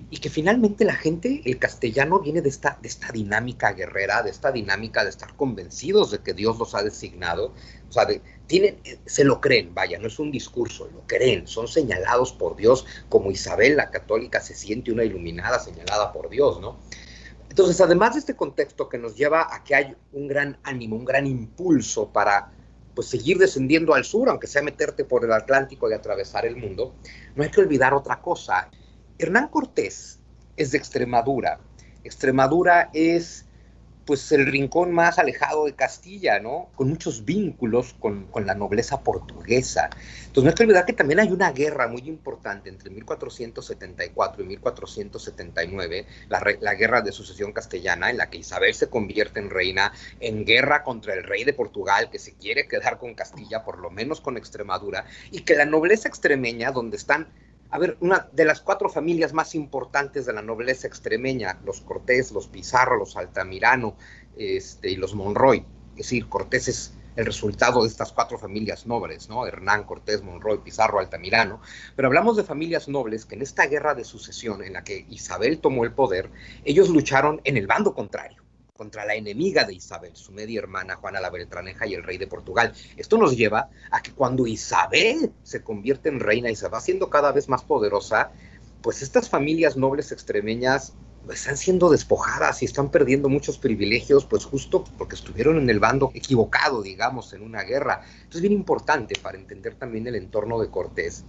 y 0.09 0.17
que 0.17 0.29
finalmente 0.29 0.85
la 0.85 0.95
gente, 0.95 1.41
el 1.43 1.59
castellano 1.59 2.19
viene 2.19 2.41
de 2.41 2.49
esta, 2.49 2.77
de 2.81 2.87
esta 2.87 3.11
dinámica 3.11 3.73
guerrera, 3.73 4.23
de 4.23 4.29
esta 4.29 4.51
dinámica 4.51 5.03
de 5.03 5.09
estar 5.09 5.35
convencidos 5.35 6.11
de 6.11 6.19
que 6.19 6.33
Dios 6.33 6.57
los 6.57 6.75
ha 6.75 6.83
designado, 6.83 7.53
o 7.89 7.91
sea, 7.91 8.07
tienen, 8.47 8.79
se 9.05 9.25
lo 9.25 9.41
creen, 9.41 9.73
vaya, 9.73 9.99
no 9.99 10.07
es 10.07 10.17
un 10.19 10.31
discurso, 10.31 10.89
lo 10.93 11.01
creen, 11.07 11.45
son 11.45 11.67
señalados 11.67 12.31
por 12.31 12.55
Dios, 12.55 12.85
como 13.09 13.31
Isabel 13.31 13.75
la 13.75 13.91
católica 13.91 14.39
se 14.39 14.55
siente 14.55 14.93
una 14.93 15.03
iluminada 15.03 15.59
señalada 15.59 16.13
por 16.13 16.29
Dios, 16.29 16.61
¿no? 16.61 16.77
Entonces, 17.49 17.81
además 17.81 18.13
de 18.13 18.19
este 18.19 18.35
contexto 18.35 18.87
que 18.87 18.97
nos 18.97 19.15
lleva 19.15 19.53
a 19.53 19.63
que 19.63 19.75
hay 19.75 19.95
un 20.13 20.27
gran 20.27 20.57
ánimo, 20.63 20.95
un 20.95 21.05
gran 21.05 21.25
impulso 21.25 22.11
para 22.11 22.51
pues 22.93 23.07
seguir 23.07 23.37
descendiendo 23.37 23.93
al 23.93 24.05
sur, 24.05 24.29
aunque 24.29 24.47
sea 24.47 24.61
meterte 24.61 25.05
por 25.05 25.23
el 25.23 25.31
Atlántico 25.31 25.89
y 25.89 25.93
atravesar 25.93 26.45
el 26.45 26.55
mundo, 26.55 26.95
no 27.35 27.43
hay 27.43 27.49
que 27.49 27.61
olvidar 27.61 27.93
otra 27.93 28.21
cosa. 28.21 28.69
Hernán 29.19 29.47
Cortés 29.47 30.19
es 30.57 30.71
de 30.71 30.77
Extremadura. 30.77 31.59
Extremadura 32.03 32.89
es 32.93 33.47
pues 34.07 34.31
el 34.31 34.45
rincón 34.45 34.93
más 34.93 35.19
alejado 35.19 35.65
de 35.65 35.73
Castilla, 35.73 36.39
¿no? 36.39 36.69
Con 36.75 36.87
muchos 36.87 37.25
vínculos 37.25 37.93
con, 37.99 38.29
la 38.45 38.55
nobleza 38.55 39.01
portuguesa. 39.01 39.89
Entonces 40.27 40.43
no 40.43 40.49
hay 40.49 40.55
que 40.55 40.63
olvidar 40.63 40.85
que 40.85 40.93
también 40.93 41.19
hay 41.19 41.29
una 41.29 41.51
guerra 41.51 41.89
muy 41.89 42.01
importante 42.07 42.69
entre 42.69 42.89
1474 42.89 44.43
y 44.43 44.45
1479, 44.45 46.05
la, 46.29 46.41
la 46.61 46.75
guerra 46.75 47.01
de 47.01 47.11
sucesión 47.11 47.51
castellana, 47.51 48.09
en 48.09 48.17
la 48.17 48.29
que 48.29 48.37
Isabel 48.37 48.73
se 48.73 48.89
convierte 48.89 49.41
en 49.41 49.49
reina 49.49 49.91
en 50.21 50.45
guerra 50.45 50.83
contra 50.83 51.13
el 51.13 51.23
rey 51.23 51.43
de 51.43 51.53
Portugal, 51.53 52.09
que 52.09 52.17
se 52.17 52.33
quiere 52.33 52.69
quedar 52.69 52.99
con 52.99 53.13
Castilla, 53.13 53.65
por 53.65 53.79
lo 53.79 53.89
menos 53.89 54.21
con 54.21 54.37
Extremadura, 54.37 55.05
y 55.31 55.41
que 55.41 55.55
la 55.55 55.65
nobleza 55.65 56.07
extremeña, 56.07 56.71
donde 56.71 56.95
están 56.95 57.27
a 57.69 57.79
ver, 57.79 57.97
una 57.99 58.27
de 58.31 58.45
las 58.45 58.61
cuatro 58.61 58.89
familias 58.89 59.33
más 59.33 59.53
importantes 59.55 60.25
de 60.25 60.33
la 60.33 60.41
nobleza 60.41 60.87
extremeña, 60.87 61.59
los 61.65 61.81
Cortés, 61.81 62.31
los 62.31 62.47
Pizarro, 62.47 62.97
los 62.97 63.17
Altamirano 63.17 63.95
este, 64.37 64.91
y 64.91 64.95
los 64.95 65.13
Monroy. 65.13 65.65
Es 65.91 65.97
decir, 65.97 66.29
Cortés 66.29 66.67
es 66.67 66.93
el 67.17 67.25
resultado 67.25 67.81
de 67.81 67.89
estas 67.89 68.13
cuatro 68.13 68.37
familias 68.37 68.85
nobles, 68.85 69.27
¿no? 69.27 69.47
Hernán, 69.47 69.83
Cortés, 69.83 70.21
Monroy, 70.21 70.59
Pizarro, 70.59 70.99
Altamirano. 70.99 71.59
Pero 71.95 72.07
hablamos 72.07 72.37
de 72.37 72.43
familias 72.43 72.87
nobles 72.87 73.25
que 73.25 73.35
en 73.35 73.41
esta 73.41 73.65
guerra 73.65 73.95
de 73.95 74.05
sucesión 74.05 74.63
en 74.63 74.73
la 74.73 74.83
que 74.83 75.05
Isabel 75.09 75.59
tomó 75.59 75.83
el 75.83 75.91
poder, 75.91 76.29
ellos 76.63 76.89
lucharon 76.89 77.41
en 77.43 77.57
el 77.57 77.67
bando 77.67 77.93
contrario 77.93 78.36
contra 78.77 79.05
la 79.05 79.15
enemiga 79.15 79.65
de 79.65 79.73
Isabel, 79.73 80.15
su 80.15 80.31
media 80.31 80.59
hermana 80.59 80.95
Juana 80.95 81.19
la 81.19 81.29
Beltraneja 81.29 81.85
y 81.85 81.95
el 81.95 82.03
rey 82.03 82.17
de 82.17 82.27
Portugal. 82.27 82.73
Esto 82.95 83.17
nos 83.17 83.35
lleva 83.35 83.69
a 83.91 84.01
que 84.01 84.13
cuando 84.13 84.47
Isabel 84.47 85.33
se 85.43 85.63
convierte 85.63 86.09
en 86.09 86.19
reina 86.19 86.49
y 86.49 86.55
se 86.55 86.69
va 86.69 86.77
haciendo 86.77 87.09
cada 87.09 87.31
vez 87.31 87.49
más 87.49 87.63
poderosa, 87.63 88.31
pues 88.81 89.01
estas 89.01 89.29
familias 89.29 89.75
nobles 89.75 90.11
extremeñas 90.11 90.93
están 91.33 91.57
siendo 91.57 91.89
despojadas 91.89 92.61
y 92.61 92.65
están 92.65 92.89
perdiendo 92.89 93.29
muchos 93.29 93.57
privilegios, 93.57 94.25
pues 94.25 94.45
justo 94.45 94.83
porque 94.97 95.15
estuvieron 95.15 95.57
en 95.57 95.69
el 95.69 95.79
bando 95.79 96.11
equivocado, 96.13 96.81
digamos, 96.81 97.33
en 97.33 97.41
una 97.41 97.63
guerra. 97.63 98.01
Entonces, 98.03 98.35
es 98.35 98.41
bien 98.41 98.53
importante 98.53 99.15
para 99.21 99.37
entender 99.37 99.75
también 99.75 100.07
el 100.07 100.15
entorno 100.15 100.59
de 100.59 100.69
Cortés. 100.69 101.23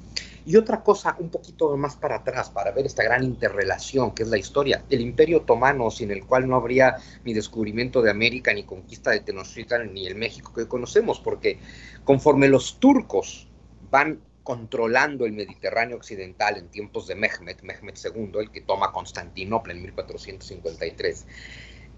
Y 0.46 0.56
otra 0.56 0.82
cosa, 0.82 1.16
un 1.18 1.28
poquito 1.28 1.76
más 1.76 1.96
para 1.96 2.16
atrás, 2.16 2.48
para 2.48 2.70
ver 2.70 2.86
esta 2.86 3.02
gran 3.02 3.22
interrelación 3.22 4.12
que 4.12 4.22
es 4.22 4.28
la 4.30 4.38
historia. 4.38 4.82
El 4.88 5.00
Imperio 5.00 5.38
Otomano, 5.38 5.90
sin 5.90 6.10
el 6.10 6.24
cual 6.24 6.48
no 6.48 6.56
habría 6.56 6.96
ni 7.24 7.34
descubrimiento 7.34 8.00
de 8.00 8.10
América, 8.10 8.54
ni 8.54 8.64
conquista 8.64 9.10
de 9.10 9.20
Tenochtitlan, 9.20 9.92
ni 9.92 10.06
el 10.06 10.14
México 10.14 10.52
que 10.54 10.66
conocemos, 10.66 11.20
porque 11.20 11.58
conforme 12.04 12.48
los 12.48 12.78
turcos 12.78 13.48
van 13.90 14.20
controlando 14.48 15.26
el 15.26 15.32
Mediterráneo 15.32 15.98
occidental 15.98 16.56
en 16.56 16.70
tiempos 16.70 17.06
de 17.06 17.14
Mehmed, 17.14 17.60
Mehmed 17.60 17.94
II, 18.02 18.32
el 18.40 18.50
que 18.50 18.62
toma 18.62 18.92
Constantinopla 18.92 19.74
en 19.74 19.82
1453. 19.82 21.26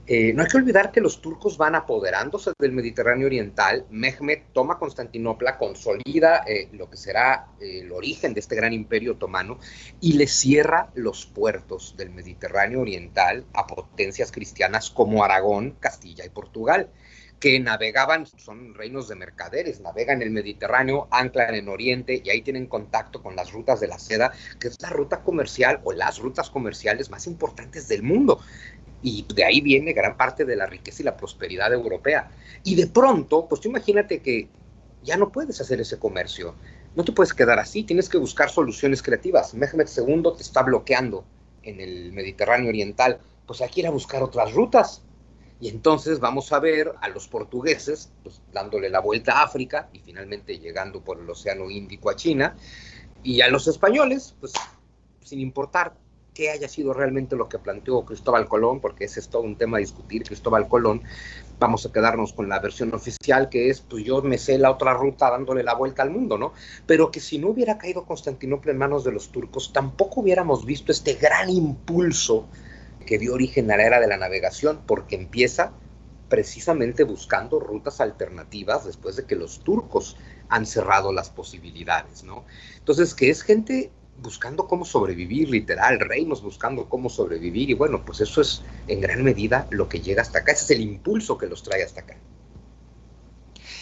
Eh, 0.09 0.33
no 0.33 0.43
hay 0.43 0.49
que 0.49 0.57
olvidar 0.57 0.91
que 0.91 1.01
los 1.01 1.21
turcos 1.21 1.57
van 1.57 1.77
apoderándose 1.77 2.51
del 2.59 2.73
Mediterráneo 2.73 3.29
oriental. 3.29 3.87
Mehmed 3.89 4.41
toma 4.53 4.81
Constantinopla, 4.81 5.59
consolida 5.59 6.43
eh, 6.45 6.69
lo 6.73 6.91
que 6.91 6.97
será 6.97 7.47
eh, 7.61 7.83
el 7.83 7.93
origen 7.93 8.35
de 8.35 8.41
este 8.41 8.57
gran 8.57 8.73
imperio 8.73 9.13
otomano 9.13 9.61
y 10.01 10.15
le 10.15 10.27
cierra 10.27 10.91
los 10.95 11.27
puertos 11.27 11.95
del 11.97 12.11
Mediterráneo 12.11 12.81
oriental 12.81 13.45
a 13.55 13.69
potencias 13.69 14.33
cristianas 14.33 14.91
como 14.91 15.23
Aragón, 15.23 15.77
Castilla 15.79 16.27
y 16.27 16.31
Portugal 16.31 16.91
que 17.41 17.59
navegaban, 17.59 18.27
son 18.27 18.75
reinos 18.75 19.09
de 19.09 19.17
mercaderes, 19.17 19.81
navegan 19.81 20.21
el 20.21 20.31
Mediterráneo, 20.31 21.09
anclan 21.11 21.55
en 21.55 21.71
Oriente 21.71 22.21
y 22.23 22.29
ahí 22.29 22.43
tienen 22.43 22.67
contacto 22.67 23.23
con 23.23 23.35
las 23.35 23.51
rutas 23.53 23.81
de 23.81 23.89
la 23.89 23.99
seda, 23.99 24.31
que 24.61 24.69
es 24.69 24.81
la 24.83 24.91
ruta 24.91 25.23
comercial 25.23 25.81
o 25.85 25.93
las 25.93 26.19
rutas 26.19 26.51
comerciales 26.51 27.09
más 27.09 27.27
importantes 27.27 27.89
del 27.89 28.03
mundo. 28.03 28.41
Y 29.03 29.25
de 29.35 29.45
ahí 29.45 29.63
viene 29.63 29.95
gran 29.95 30.19
parte 30.19 30.45
de 30.45 30.55
la 30.55 30.67
riqueza 30.67 31.01
y 31.01 31.07
la 31.07 31.17
prosperidad 31.17 31.73
europea. 31.73 32.31
Y 32.63 32.75
de 32.75 32.89
pronto, 32.89 33.49
pues 33.49 33.63
tú 33.63 33.71
imagínate 33.71 34.21
que 34.21 34.49
ya 35.03 35.17
no 35.17 35.33
puedes 35.33 35.59
hacer 35.63 35.81
ese 35.81 35.99
comercio. 35.99 36.55
No 36.95 37.05
te 37.05 37.13
puedes 37.13 37.33
quedar 37.33 37.59
así, 37.59 37.85
tienes 37.85 38.11
que 38.11 38.19
buscar 38.19 38.51
soluciones 38.51 39.03
creativas. 39.03 39.55
Mehmed 39.55 39.89
II 39.97 40.25
te 40.37 40.43
está 40.43 40.63
bloqueando 40.63 41.25
en 41.63 41.81
el 41.81 42.13
Mediterráneo 42.13 42.69
Oriental. 42.69 43.19
Pues 43.47 43.63
hay 43.63 43.71
que 43.71 43.89
buscar 43.89 44.23
otras 44.23 44.53
rutas 44.53 45.03
y 45.61 45.69
entonces 45.69 46.21
vamos 46.21 46.53
a 46.53 46.59
ver 46.59 46.95
a 47.01 47.09
los 47.09 47.29
portugueses 47.29 48.11
pues, 48.23 48.41
dándole 48.53 48.89
la 48.89 49.01
vuelta 49.01 49.39
a 49.39 49.43
África 49.45 49.91
y 49.93 49.99
finalmente 49.99 50.59
llegando 50.59 51.03
por 51.03 51.21
el 51.21 51.29
Océano 51.29 51.71
Índico 51.71 52.09
a 52.09 52.17
China. 52.17 52.57
Y 53.23 53.43
a 53.43 53.49
los 53.49 53.69
españoles, 53.69 54.35
pues 54.41 54.55
sin 55.23 55.41
importar 55.41 55.95
qué 56.33 56.51
haya 56.51 56.69
sido 56.69 56.95
realmente 56.95 57.37
lo 57.37 57.51
que 57.51 57.59
planteó 57.59 58.07
Cristóbal 58.07 58.49
Colón, 58.49 58.81
porque 58.81 59.05
ese 59.05 59.21
es 59.21 59.29
todo 59.29 59.43
un 59.43 59.57
tema 59.57 59.77
a 59.77 59.81
discutir, 59.81 60.23
Cristóbal 60.23 60.69
Colón, 60.69 61.03
vamos 61.59 61.85
a 61.85 61.93
quedarnos 61.93 62.33
con 62.33 62.49
la 62.49 62.61
versión 62.61 62.95
oficial 62.95 63.51
que 63.51 63.69
es, 63.69 63.83
pues 63.83 64.03
yo 64.05 64.23
me 64.23 64.39
sé 64.39 64.57
la 64.57 64.71
otra 64.71 64.95
ruta 64.95 65.31
dándole 65.31 65.63
la 65.63 65.75
vuelta 65.75 66.03
al 66.03 66.11
mundo, 66.11 66.39
¿no? 66.39 66.55
Pero 66.87 67.11
que 67.11 67.21
si 67.21 67.37
no 67.39 67.49
hubiera 67.49 67.77
caído 67.77 68.07
Constantinopla 68.07 68.73
en 68.73 68.79
manos 68.79 69.05
de 69.05 69.13
los 69.13 69.31
turcos, 69.31 69.75
tampoco 69.75 70.21
hubiéramos 70.21 70.65
visto 70.65 70.93
este 70.93 71.15
gran 71.15 71.51
impulso 71.51 72.49
que 73.07 73.19
dio 73.19 73.35
origen 73.35 73.71
a 73.71 73.77
la 73.77 73.85
era 73.85 74.01
de 74.01 74.07
la 74.07 74.17
navegación, 74.17 74.83
porque 74.87 75.17
empieza 75.17 75.73
precisamente 76.29 77.05
buscando 77.05 77.59
rutas 77.59 78.01
alternativas 78.01 78.85
después 78.85 79.17
de 79.17 79.27
que 79.27 79.35
los 79.35 79.61
turcos 79.61 80.17
han 80.49 80.65
cerrado 80.65 81.13
las 81.13 81.31
posibilidades, 81.31 82.23
¿no? 82.23 82.45
Entonces, 82.79 83.15
que 83.15 83.31
es 83.31 83.43
gente 83.43 83.91
buscando 84.17 84.67
cómo 84.69 84.85
sobrevivir, 84.85 85.51
literal, 85.51 85.99
reinos 85.99 86.43
buscando 86.43 86.89
cómo 86.89 87.09
sobrevivir, 87.09 87.71
y 87.71 87.75
bueno, 87.75 88.05
pues 88.05 88.21
eso 88.21 88.41
es 88.41 88.63
en 88.87 89.01
gran 89.01 89.25
medida 89.25 89.67
lo 89.71 89.89
que 89.89 90.01
llega 90.01 90.23
hasta 90.23 90.41
acá, 90.41 90.53
ese 90.53 90.65
es 90.65 90.71
el 90.71 90.83
impulso 90.83 91.37
que 91.39 91.47
los 91.47 91.63
trae 91.63 91.83
hasta 91.83 92.03
acá. 92.03 92.17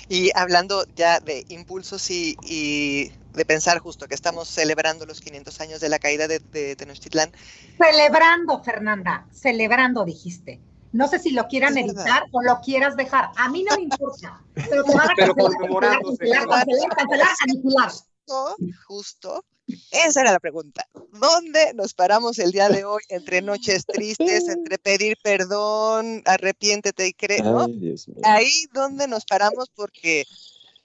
Y 0.09 0.31
hablando 0.35 0.85
ya 0.97 1.21
de 1.21 1.45
impulsos 1.49 2.11
y, 2.11 3.13
de 3.35 3.45
pensar 3.45 3.79
justo 3.79 4.09
que 4.09 4.15
estamos 4.15 4.49
celebrando 4.49 5.07
los 5.07 5.21
500 5.21 5.61
años 5.61 5.81
de 5.81 5.89
la 5.89 5.99
caída 5.99 6.27
de, 6.27 6.41
Tenochtitlán. 6.77 7.31
Celebrando, 7.77 8.63
Fernanda, 8.63 9.27
celebrando 9.33 10.05
dijiste. 10.05 10.61
No 10.93 11.07
sé 11.07 11.19
si 11.19 11.33
lo 11.33 11.47
quieran 11.49 11.77
editar 11.77 12.25
o 12.33 12.43
lo 12.43 12.61
quieras 12.61 12.97
dejar. 12.97 13.31
A 13.37 13.51
mí 13.51 13.63
no 13.69 13.77
me 13.77 13.83
importa. 13.83 14.41
Pero 14.55 14.83
te 14.85 14.95
van 14.95 15.11
a 15.11 15.15
cancelar, 15.15 16.01
cancelar, 16.01 16.97
cancelar, 16.97 17.29
aniquilar. 17.43 17.91
Justo, 18.87 19.45
esa 19.91 20.21
era 20.23 20.33
la 20.33 20.41
pregunta. 20.41 20.87
¿Dónde 21.13 21.73
nos 21.75 21.95
paramos 21.95 22.39
el 22.39 22.53
día 22.53 22.69
de 22.69 22.85
hoy 22.85 23.03
entre 23.09 23.43
noches 23.43 23.87
tristes, 23.87 24.49
entre 24.49 24.79
pedir 24.79 25.17
perdón, 25.23 26.23
arrepiéntete 26.25 27.07
y 27.09 27.13
cree, 27.13 27.43
Ahí 28.25 28.67
donde 28.73 29.09
nos 29.09 29.25
paramos 29.25 29.71
porque 29.75 30.25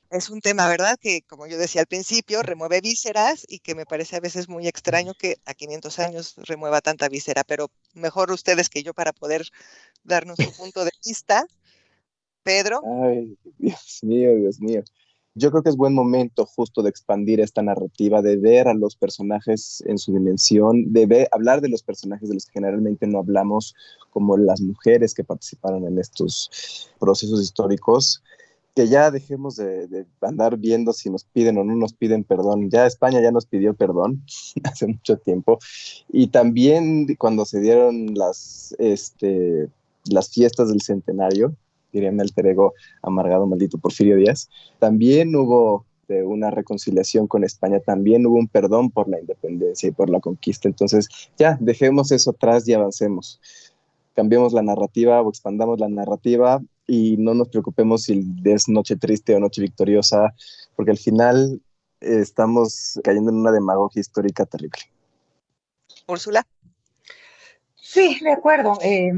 es 0.10 0.30
un 0.30 0.42
tema, 0.42 0.68
¿verdad? 0.68 0.98
Que 1.00 1.22
como 1.24 1.48
yo 1.48 1.58
decía 1.58 1.82
al 1.82 1.88
principio, 1.88 2.44
remueve 2.44 2.82
vísceras 2.82 3.46
y 3.48 3.60
que 3.60 3.76
me 3.76 3.86
parece 3.86 4.16
a 4.16 4.20
veces 4.20 4.48
muy 4.48 4.68
extraño 4.68 5.14
que 5.16 5.38
a 5.46 5.54
500 5.54 6.00
años 6.00 6.36
remueva 6.38 6.82
tanta 6.82 7.10
víscera, 7.10 7.44
pero 7.44 7.72
mejor 7.94 8.32
ustedes 8.32 8.70
que 8.70 8.84
yo 8.84 8.94
para 8.94 9.14
poder 9.14 9.48
darnos 10.04 10.40
un 10.40 10.54
punto 10.54 10.86
de 10.86 10.92
vista. 11.06 11.46
Pedro. 12.44 12.82
Ay, 13.06 13.38
Dios 13.58 14.00
mío, 14.04 14.36
Dios 14.36 14.60
mío 14.60 14.84
yo 15.36 15.50
creo 15.50 15.64
que 15.64 15.70
es 15.70 15.78
buen 15.78 15.94
momento 15.94 16.46
justo 16.46 16.84
de 16.84 16.90
expandir 16.90 17.40
esta 17.40 17.62
narrativa, 17.62 18.22
de 18.22 18.38
ver 18.38 18.68
a 18.68 18.74
los 18.74 18.96
personajes 18.96 19.84
en 19.88 19.98
su 19.98 20.14
dimensión, 20.14 20.94
de 20.94 21.28
hablar 21.32 21.62
de 21.62 21.70
los 21.70 21.82
personajes 21.82 22.30
de 22.30 22.36
los 22.36 22.46
que 22.46 22.54
generalmente 22.54 23.08
no 23.08 23.20
hablamos, 23.20 23.76
como 24.12 24.38
las 24.38 24.62
mujeres 24.62 25.14
que 25.14 25.24
participaron 25.24 25.88
en 25.88 25.98
estos 25.98 26.92
procesos 27.00 27.42
históricos. 27.42 28.24
que 28.76 28.88
ya 28.88 29.12
dejemos 29.12 29.56
de, 29.56 30.08
andar 30.22 30.58
viendo 30.58 30.94
si 30.94 31.12
nos 31.12 31.26
piden 31.26 31.60
o 31.60 31.64
no 31.64 31.76
nos 31.76 31.94
piden 31.94 32.24
perdón. 32.24 32.72
Ya 32.72 32.88
España 32.88 33.22
ya 33.22 33.32
nos 33.32 33.46
pidió 33.46 33.76
perdón 33.76 34.24
hace 34.64 34.88
mucho 34.88 35.18
tiempo. 35.18 35.60
Y 36.10 36.28
también 36.28 37.08
cuando 37.18 37.46
se 37.46 37.60
dieron 37.60 38.16
las, 38.16 38.76
este, 38.80 39.70
las 40.06 40.30
fiestas 40.30 40.70
del 40.70 40.82
centenario, 40.82 41.56
diría 41.94 42.12
mi 42.12 42.22
alter 42.22 42.48
ego 42.48 42.74
amargado, 43.02 43.46
maldito 43.46 43.78
Porfirio 43.78 44.18
Díaz, 44.18 44.50
también 44.80 45.36
hubo 45.36 45.86
de 46.08 46.24
una 46.24 46.52
reconciliación 46.52 47.28
con 47.28 47.44
España, 47.44 47.80
también 47.80 48.26
hubo 48.26 48.36
un 48.36 48.48
perdón 48.48 48.92
por 48.92 49.08
la 49.08 49.20
independencia 49.20 49.88
y 49.88 49.92
por 49.92 50.10
la 50.10 50.20
conquista. 50.20 50.68
Entonces, 50.68 51.08
ya, 51.38 51.58
dejemos 51.62 52.12
eso 52.12 52.32
atrás 52.32 52.68
y 52.68 52.74
avancemos. 52.74 53.40
Cambiemos 54.16 54.54
la 54.54 54.62
narrativa 54.62 55.22
o 55.22 55.30
expandamos 55.30 55.80
la 55.80 55.88
narrativa 55.88 56.62
y 56.86 57.16
no 57.18 57.34
nos 57.34 57.48
preocupemos 57.50 58.04
si 58.04 58.26
es 58.44 58.68
noche 58.68 58.98
triste 58.98 59.36
o 59.36 59.40
noche 59.40 59.62
victoriosa, 59.62 60.34
porque 60.76 60.92
al 60.92 60.98
final 60.98 61.62
eh, 62.02 62.20
estamos 62.20 63.00
cayendo 63.04 63.32
en 63.32 63.38
una 63.38 63.52
demagogia 63.52 64.02
histórica 64.02 64.46
terrible. 64.46 64.80
Úrsula. 66.08 66.46
Sí, 67.76 68.20
de 68.22 68.32
acuerdo. 68.32 68.78
Eh, 68.82 69.12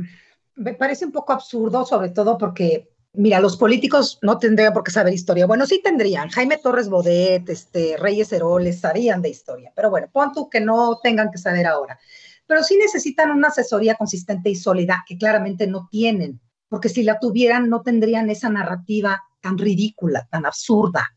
me 0.56 0.74
parece 0.74 1.06
un 1.06 1.12
poco 1.12 1.34
absurdo, 1.34 1.86
sobre 1.86 2.10
todo 2.10 2.38
porque, 2.38 2.90
mira, 3.14 3.40
los 3.40 3.58
políticos 3.58 4.20
no 4.22 4.38
tendrían 4.38 4.74
por 4.74 4.84
qué 4.84 4.92
saber 4.92 5.14
historia. 5.14 5.46
Bueno, 5.46 5.66
sí 5.66 5.82
tendrían. 5.84 6.30
Jaime 6.30 6.58
Torres 6.58 6.90
Bodet, 6.90 7.48
este, 7.50 7.98
Reyes 7.98 8.32
Heroles, 8.32 8.80
sabían 8.80 9.22
de 9.22 9.30
historia. 9.30 9.72
Pero 9.76 9.90
bueno, 9.90 10.08
pon 10.12 10.32
tú 10.34 10.50
que 10.50 10.62
no 10.62 11.00
tengan 11.02 11.32
que 11.32 11.38
saber 11.38 11.68
ahora. 11.68 12.00
Pero 12.48 12.64
sí 12.64 12.78
necesitan 12.78 13.32
una 13.32 13.48
asesoría 13.48 13.96
consistente 13.96 14.50
y 14.50 14.56
sólida 14.56 15.04
que 15.08 15.18
claramente 15.18 15.68
no 15.68 15.88
tienen 15.90 16.40
porque 16.76 16.90
si 16.90 17.04
la 17.04 17.20
tuvieran 17.20 17.70
no 17.70 17.82
tendrían 17.82 18.30
esa 18.30 18.50
narrativa 18.50 19.24
tan 19.42 19.58
ridícula, 19.58 20.28
tan 20.30 20.46
absurda. 20.46 21.10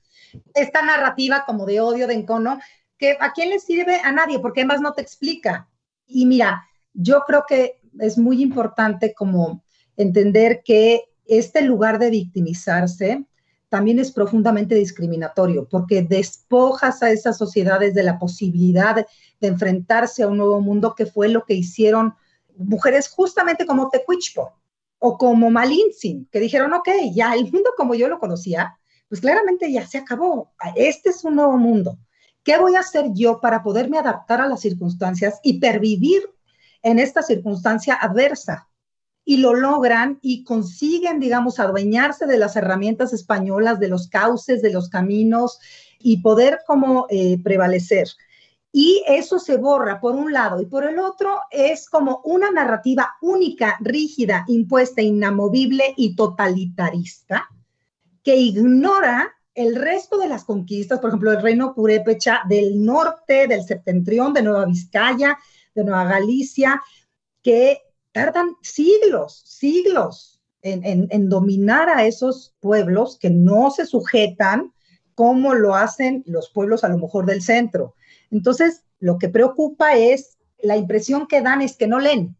Esta 0.55 0.83
narrativa 0.83 1.45
como 1.47 1.65
de 1.65 1.81
odio, 1.81 2.07
de 2.07 2.15
encono, 2.15 2.61
que 2.99 3.17
a 3.19 3.33
quién 3.33 3.51
le 3.51 3.59
sirve 3.59 4.01
a 4.03 4.13
nadie, 4.13 4.39
porque 4.39 4.61
además 4.61 4.81
no 4.81 4.93
te 4.93 5.03
explica. 5.03 5.69
Y 6.07 6.27
mira, 6.27 6.65
yo 6.93 7.23
creo 7.27 7.45
que 7.49 7.81
es 8.01 8.19
muy 8.19 8.43
importante 8.43 9.15
como 9.15 9.63
entender 9.97 10.63
que 10.65 11.05
este 11.27 11.63
lugar 11.63 11.99
de 11.99 12.11
victimizarse 12.11 13.25
también 13.69 13.99
es 13.99 14.13
profundamente 14.13 14.75
discriminatorio, 14.75 15.69
porque 15.69 16.03
despojas 16.03 17.03
a 17.03 17.11
esas 17.11 17.37
sociedades 17.37 17.95
de 17.95 18.03
la 18.03 18.19
posibilidad 18.19 19.07
de 19.41 19.47
enfrentarse 19.47 20.23
a 20.23 20.29
un 20.29 20.39
nuevo 20.39 20.61
mundo, 20.61 20.95
que 20.95 21.07
fue 21.07 21.29
lo 21.29 21.45
que 21.45 21.55
hicieron 21.55 22.15
mujeres 22.57 23.09
justamente 23.09 23.67
como 23.67 23.91
Tecuichpo, 23.91 24.53
o 24.99 25.17
como 25.17 25.51
Malintzin, 25.51 26.29
que 26.31 26.41
dijeron, 26.41 26.73
ok, 26.73 26.89
ya 27.13 27.35
el 27.35 27.45
mundo 27.53 27.71
como 27.77 27.95
yo 27.95 28.09
lo 28.09 28.19
conocía, 28.19 28.77
pues 29.09 29.21
claramente 29.21 29.71
ya 29.71 29.87
se 29.87 29.99
acabó. 29.99 30.53
Este 30.75 31.11
es 31.11 31.25
un 31.25 31.37
nuevo 31.37 31.57
mundo. 31.57 31.99
¿Qué 32.43 32.59
voy 32.59 32.75
a 32.75 32.81
hacer 32.81 33.07
yo 33.15 33.41
para 33.41 33.63
poderme 33.63 33.99
adaptar 33.99 34.41
a 34.41 34.49
las 34.49 34.61
circunstancias 34.61 35.39
y 35.43 35.61
pervivir 35.61 36.23
en 36.89 36.99
esta 36.99 37.23
circunstancia 37.23 37.95
adversa? 37.95 38.69
Y 39.25 39.39
lo 39.39 39.55
logran 39.55 40.19
y 40.23 40.45
consiguen, 40.45 41.21
digamos, 41.21 41.61
adueñarse 41.61 42.27
de 42.27 42.39
las 42.39 42.57
herramientas 42.57 43.13
españolas, 43.13 43.79
de 43.79 43.89
los 43.89 44.09
cauces, 44.09 44.63
de 44.63 44.73
los 44.73 44.89
caminos 44.89 45.59
y 45.99 46.23
poder 46.23 46.61
como 46.67 47.07
eh, 47.11 47.39
prevalecer 47.43 48.09
y 48.73 49.03
eso 49.07 49.39
se 49.39 49.57
borra 49.57 50.01
por 50.01 50.15
un 50.15 50.33
lado 50.33 50.61
y 50.61 50.67
por 50.67 50.85
el 50.85 50.99
otro 50.99 51.41
es 51.51 51.89
como 51.89 52.21
una 52.25 52.51
narrativa 52.51 53.15
única, 53.23 53.77
rígida, 53.81 54.45
impuesta, 54.47 55.01
inamovible 55.01 55.95
y 55.97 56.15
totalitarista 56.15 57.49
que 58.23 58.37
ignora 58.37 59.33
el 59.55 59.75
resto 59.75 60.19
de 60.19 60.29
las 60.29 60.45
conquistas, 60.45 61.01
por 61.01 61.09
ejemplo, 61.11 61.33
el 61.33 61.43
reino 61.43 61.75
purépecha 61.75 62.43
del 62.49 62.85
norte, 62.85 63.49
del 63.49 63.65
septentrión, 63.65 64.33
de 64.33 64.43
Nueva 64.43 64.67
Vizcaya, 64.67 65.37
de 65.75 65.85
Nueva 65.85 66.05
Galicia, 66.05 66.81
que 67.43 67.81
tardan 68.13 68.57
siglos, 68.63 69.43
siglos 69.47 70.41
en, 70.63 71.07
en 71.11 71.29
dominar 71.29 71.89
a 71.89 72.05
esos 72.05 72.55
pueblos 72.61 73.19
que 73.19 73.31
no 73.31 73.71
se 73.71 73.87
sujetan 73.87 74.73
como 75.15 75.55
lo 75.55 75.75
hacen 75.75 76.23
los 76.27 76.51
pueblos 76.51 76.85
a 76.85 76.89
lo 76.89 76.99
mejor 76.99 77.27
del 77.27 77.43
centro. 77.43 77.95
Entonces, 78.31 78.85
lo 79.01 79.19
que 79.19 79.29
preocupa 79.29 79.97
es 79.97 80.39
la 80.61 80.77
impresión 80.77 81.27
que 81.27 81.41
dan 81.41 81.63
es 81.63 81.77
que 81.77 81.87
no 81.87 81.99
leen, 81.99 82.37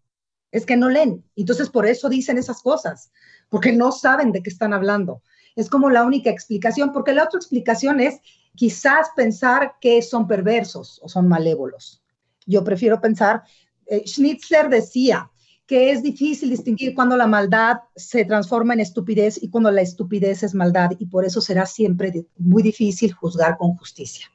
es 0.53 0.67
que 0.67 0.77
no 0.77 0.89
leen. 0.89 1.25
Entonces, 1.37 1.71
por 1.71 1.87
eso 1.87 2.09
dicen 2.09 2.39
esas 2.39 2.63
cosas, 2.63 3.11
porque 3.49 3.73
no 3.73 3.93
saben 3.93 4.33
de 4.33 4.43
qué 4.43 4.51
están 4.51 4.73
hablando. 4.73 5.23
Es 5.57 5.69
como 5.69 5.91
la 5.91 6.05
única 6.05 6.31
explicación, 6.31 6.93
porque 6.93 7.13
la 7.13 7.25
otra 7.25 7.39
explicación 7.39 8.01
es 8.01 8.21
quizás 8.55 9.09
pensar 9.17 9.75
que 9.81 10.03
son 10.03 10.27
perversos 10.27 11.01
o 11.03 11.09
son 11.09 11.29
malévolos. 11.29 12.03
Yo 12.49 12.65
prefiero 12.65 13.01
pensar, 13.01 13.43
eh, 13.87 14.03
Schnitzler 14.07 14.69
decía 14.69 15.31
que 15.67 15.91
es 15.93 16.03
difícil 16.03 16.49
distinguir 16.49 16.95
cuando 16.95 17.15
la 17.15 17.27
maldad 17.27 17.81
se 17.95 18.25
transforma 18.25 18.73
en 18.73 18.81
estupidez 18.81 19.41
y 19.43 19.51
cuando 19.51 19.71
la 19.71 19.83
estupidez 19.83 20.43
es 20.43 20.55
maldad, 20.55 20.93
y 20.99 21.07
por 21.07 21.27
eso 21.27 21.43
será 21.43 21.67
siempre 21.67 22.27
muy 22.39 22.63
difícil 22.63 23.13
juzgar 23.13 23.59
con 23.59 23.77
justicia. 23.77 24.27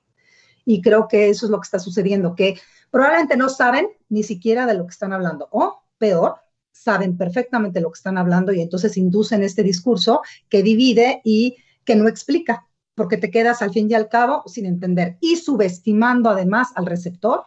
Y 0.64 0.80
creo 0.82 1.08
que 1.08 1.30
eso 1.30 1.48
es 1.48 1.50
lo 1.50 1.60
que 1.60 1.66
está 1.66 1.80
sucediendo, 1.80 2.36
que 2.36 2.60
probablemente 2.92 3.36
no 3.36 3.50
saben 3.50 3.88
ni 4.10 4.22
siquiera 4.22 4.68
de 4.68 4.76
lo 4.76 4.86
que 4.86 4.92
están 4.92 5.12
hablando, 5.12 5.48
o 5.52 5.82
peor, 5.98 6.36
saben 6.72 7.18
perfectamente 7.18 7.82
lo 7.82 7.92
que 7.92 7.98
están 7.98 8.20
hablando 8.20 8.54
y 8.54 8.62
entonces 8.62 8.96
inducen 8.98 9.42
este 9.42 9.64
discurso 9.64 10.22
que 10.50 10.62
divide 10.62 11.22
y 11.24 11.56
que 11.84 11.96
no 11.96 12.08
explica, 12.08 12.68
porque 12.94 13.18
te 13.18 13.32
quedas 13.32 13.64
al 13.64 13.72
fin 13.72 13.90
y 13.90 13.96
al 13.96 14.08
cabo 14.08 14.44
sin 14.46 14.68
entender 14.68 15.18
y 15.20 15.38
subestimando 15.38 16.30
además 16.30 16.70
al 16.76 16.86
receptor, 16.86 17.46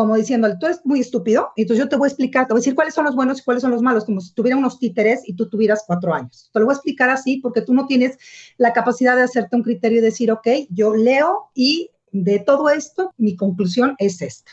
como 0.00 0.16
diciendo, 0.16 0.48
tú 0.58 0.64
eres 0.64 0.80
muy 0.84 1.00
estúpido, 1.00 1.50
y 1.56 1.62
entonces 1.62 1.84
yo 1.84 1.88
te 1.90 1.96
voy 1.96 2.06
a 2.06 2.08
explicar, 2.08 2.46
te 2.46 2.54
voy 2.54 2.60
a 2.60 2.62
decir 2.62 2.74
cuáles 2.74 2.94
son 2.94 3.04
los 3.04 3.14
buenos 3.14 3.38
y 3.38 3.42
cuáles 3.42 3.60
son 3.60 3.70
los 3.70 3.82
malos, 3.82 4.06
como 4.06 4.22
si 4.22 4.32
tuviera 4.32 4.56
unos 4.56 4.78
títeres 4.78 5.20
y 5.26 5.34
tú 5.34 5.50
tuvieras 5.50 5.84
cuatro 5.86 6.14
años. 6.14 6.48
Te 6.54 6.58
lo 6.58 6.64
voy 6.64 6.72
a 6.72 6.76
explicar 6.76 7.10
así 7.10 7.36
porque 7.36 7.60
tú 7.60 7.74
no 7.74 7.86
tienes 7.86 8.16
la 8.56 8.72
capacidad 8.72 9.14
de 9.14 9.24
hacerte 9.24 9.56
un 9.56 9.62
criterio 9.62 9.98
y 9.98 10.00
decir, 10.00 10.32
ok, 10.32 10.48
yo 10.70 10.96
leo 10.96 11.50
y 11.54 11.90
de 12.12 12.38
todo 12.38 12.70
esto, 12.70 13.12
mi 13.18 13.36
conclusión 13.36 13.94
es 13.98 14.22
esta. 14.22 14.52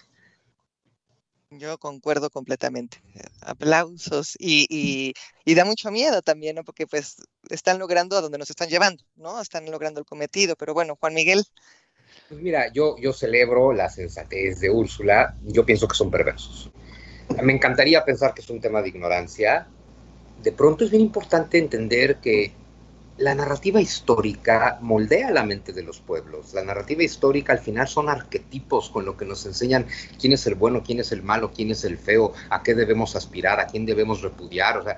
Yo 1.50 1.78
concuerdo 1.78 2.30
completamente. 2.30 3.02
Aplausos 3.40 4.36
y, 4.38 5.14
da 5.46 5.64
mucho 5.64 5.92
miedo 5.92 6.22
también, 6.22 6.58
¿no? 6.58 6.66
Porque 6.66 6.88
pues 6.88 7.16
están 7.50 7.80
logrando 7.80 8.18
a 8.18 8.22
donde 8.22 8.38
nos 8.38 8.50
están 8.50 8.68
llevando, 8.68 9.02
¿no? 9.16 9.40
Están 9.40 9.66
logrando 9.72 10.02
el 10.02 10.06
cometido. 10.06 10.58
Pero 10.58 10.74
bueno, 10.74 10.98
Juan 11.00 11.14
Miguel. 11.14 11.46
Pues 12.30 12.42
mira, 12.42 12.72
yo, 12.74 12.98
yo 12.98 13.14
celebro 13.14 13.72
la 13.72 13.90
sensatez 13.90 14.60
de 14.60 14.70
Úrsula. 14.70 15.38
Yo 15.46 15.66
pienso 15.66 15.88
que 15.88 15.96
son 15.96 16.12
perversos. 16.12 16.70
Me 17.42 17.54
encantaría 17.54 18.04
pensar 18.04 18.34
que 18.34 18.42
es 18.42 18.50
un 18.50 18.60
tema 18.60 18.82
de 18.82 18.90
ignorancia. 18.90 19.68
De 20.44 20.52
pronto 20.52 20.84
es 20.84 20.92
bien 20.92 21.04
importante 21.04 21.58
entender 21.58 22.18
que 22.18 22.52
la 23.18 23.34
narrativa 23.34 23.80
histórica 23.80 24.78
moldea 24.82 25.32
la 25.32 25.44
mente 25.44 25.72
de 25.72 25.84
los 25.84 26.00
pueblos. 26.00 26.54
La 26.54 26.66
narrativa 26.66 27.02
histórica 27.02 27.54
al 27.54 27.60
final 27.60 27.88
son 27.88 28.10
arquetipos 28.10 28.90
con 28.90 29.06
lo 29.06 29.16
que 29.16 29.26
nos 29.26 29.46
enseñan 29.46 29.88
quién 30.20 30.34
es 30.34 30.46
el 30.48 30.56
bueno, 30.56 30.84
quién 30.84 31.00
es 31.00 31.14
el 31.14 31.24
malo, 31.24 31.54
quién 31.54 31.72
es 31.72 31.86
el 31.86 31.98
feo, 31.98 32.34
a 32.50 32.62
qué 32.62 32.76
debemos 32.76 33.16
aspirar, 33.16 33.62
a 33.62 33.68
quién 33.68 33.86
debemos 33.86 34.22
repudiar. 34.22 34.78
O 34.78 34.84
sea, 34.84 34.98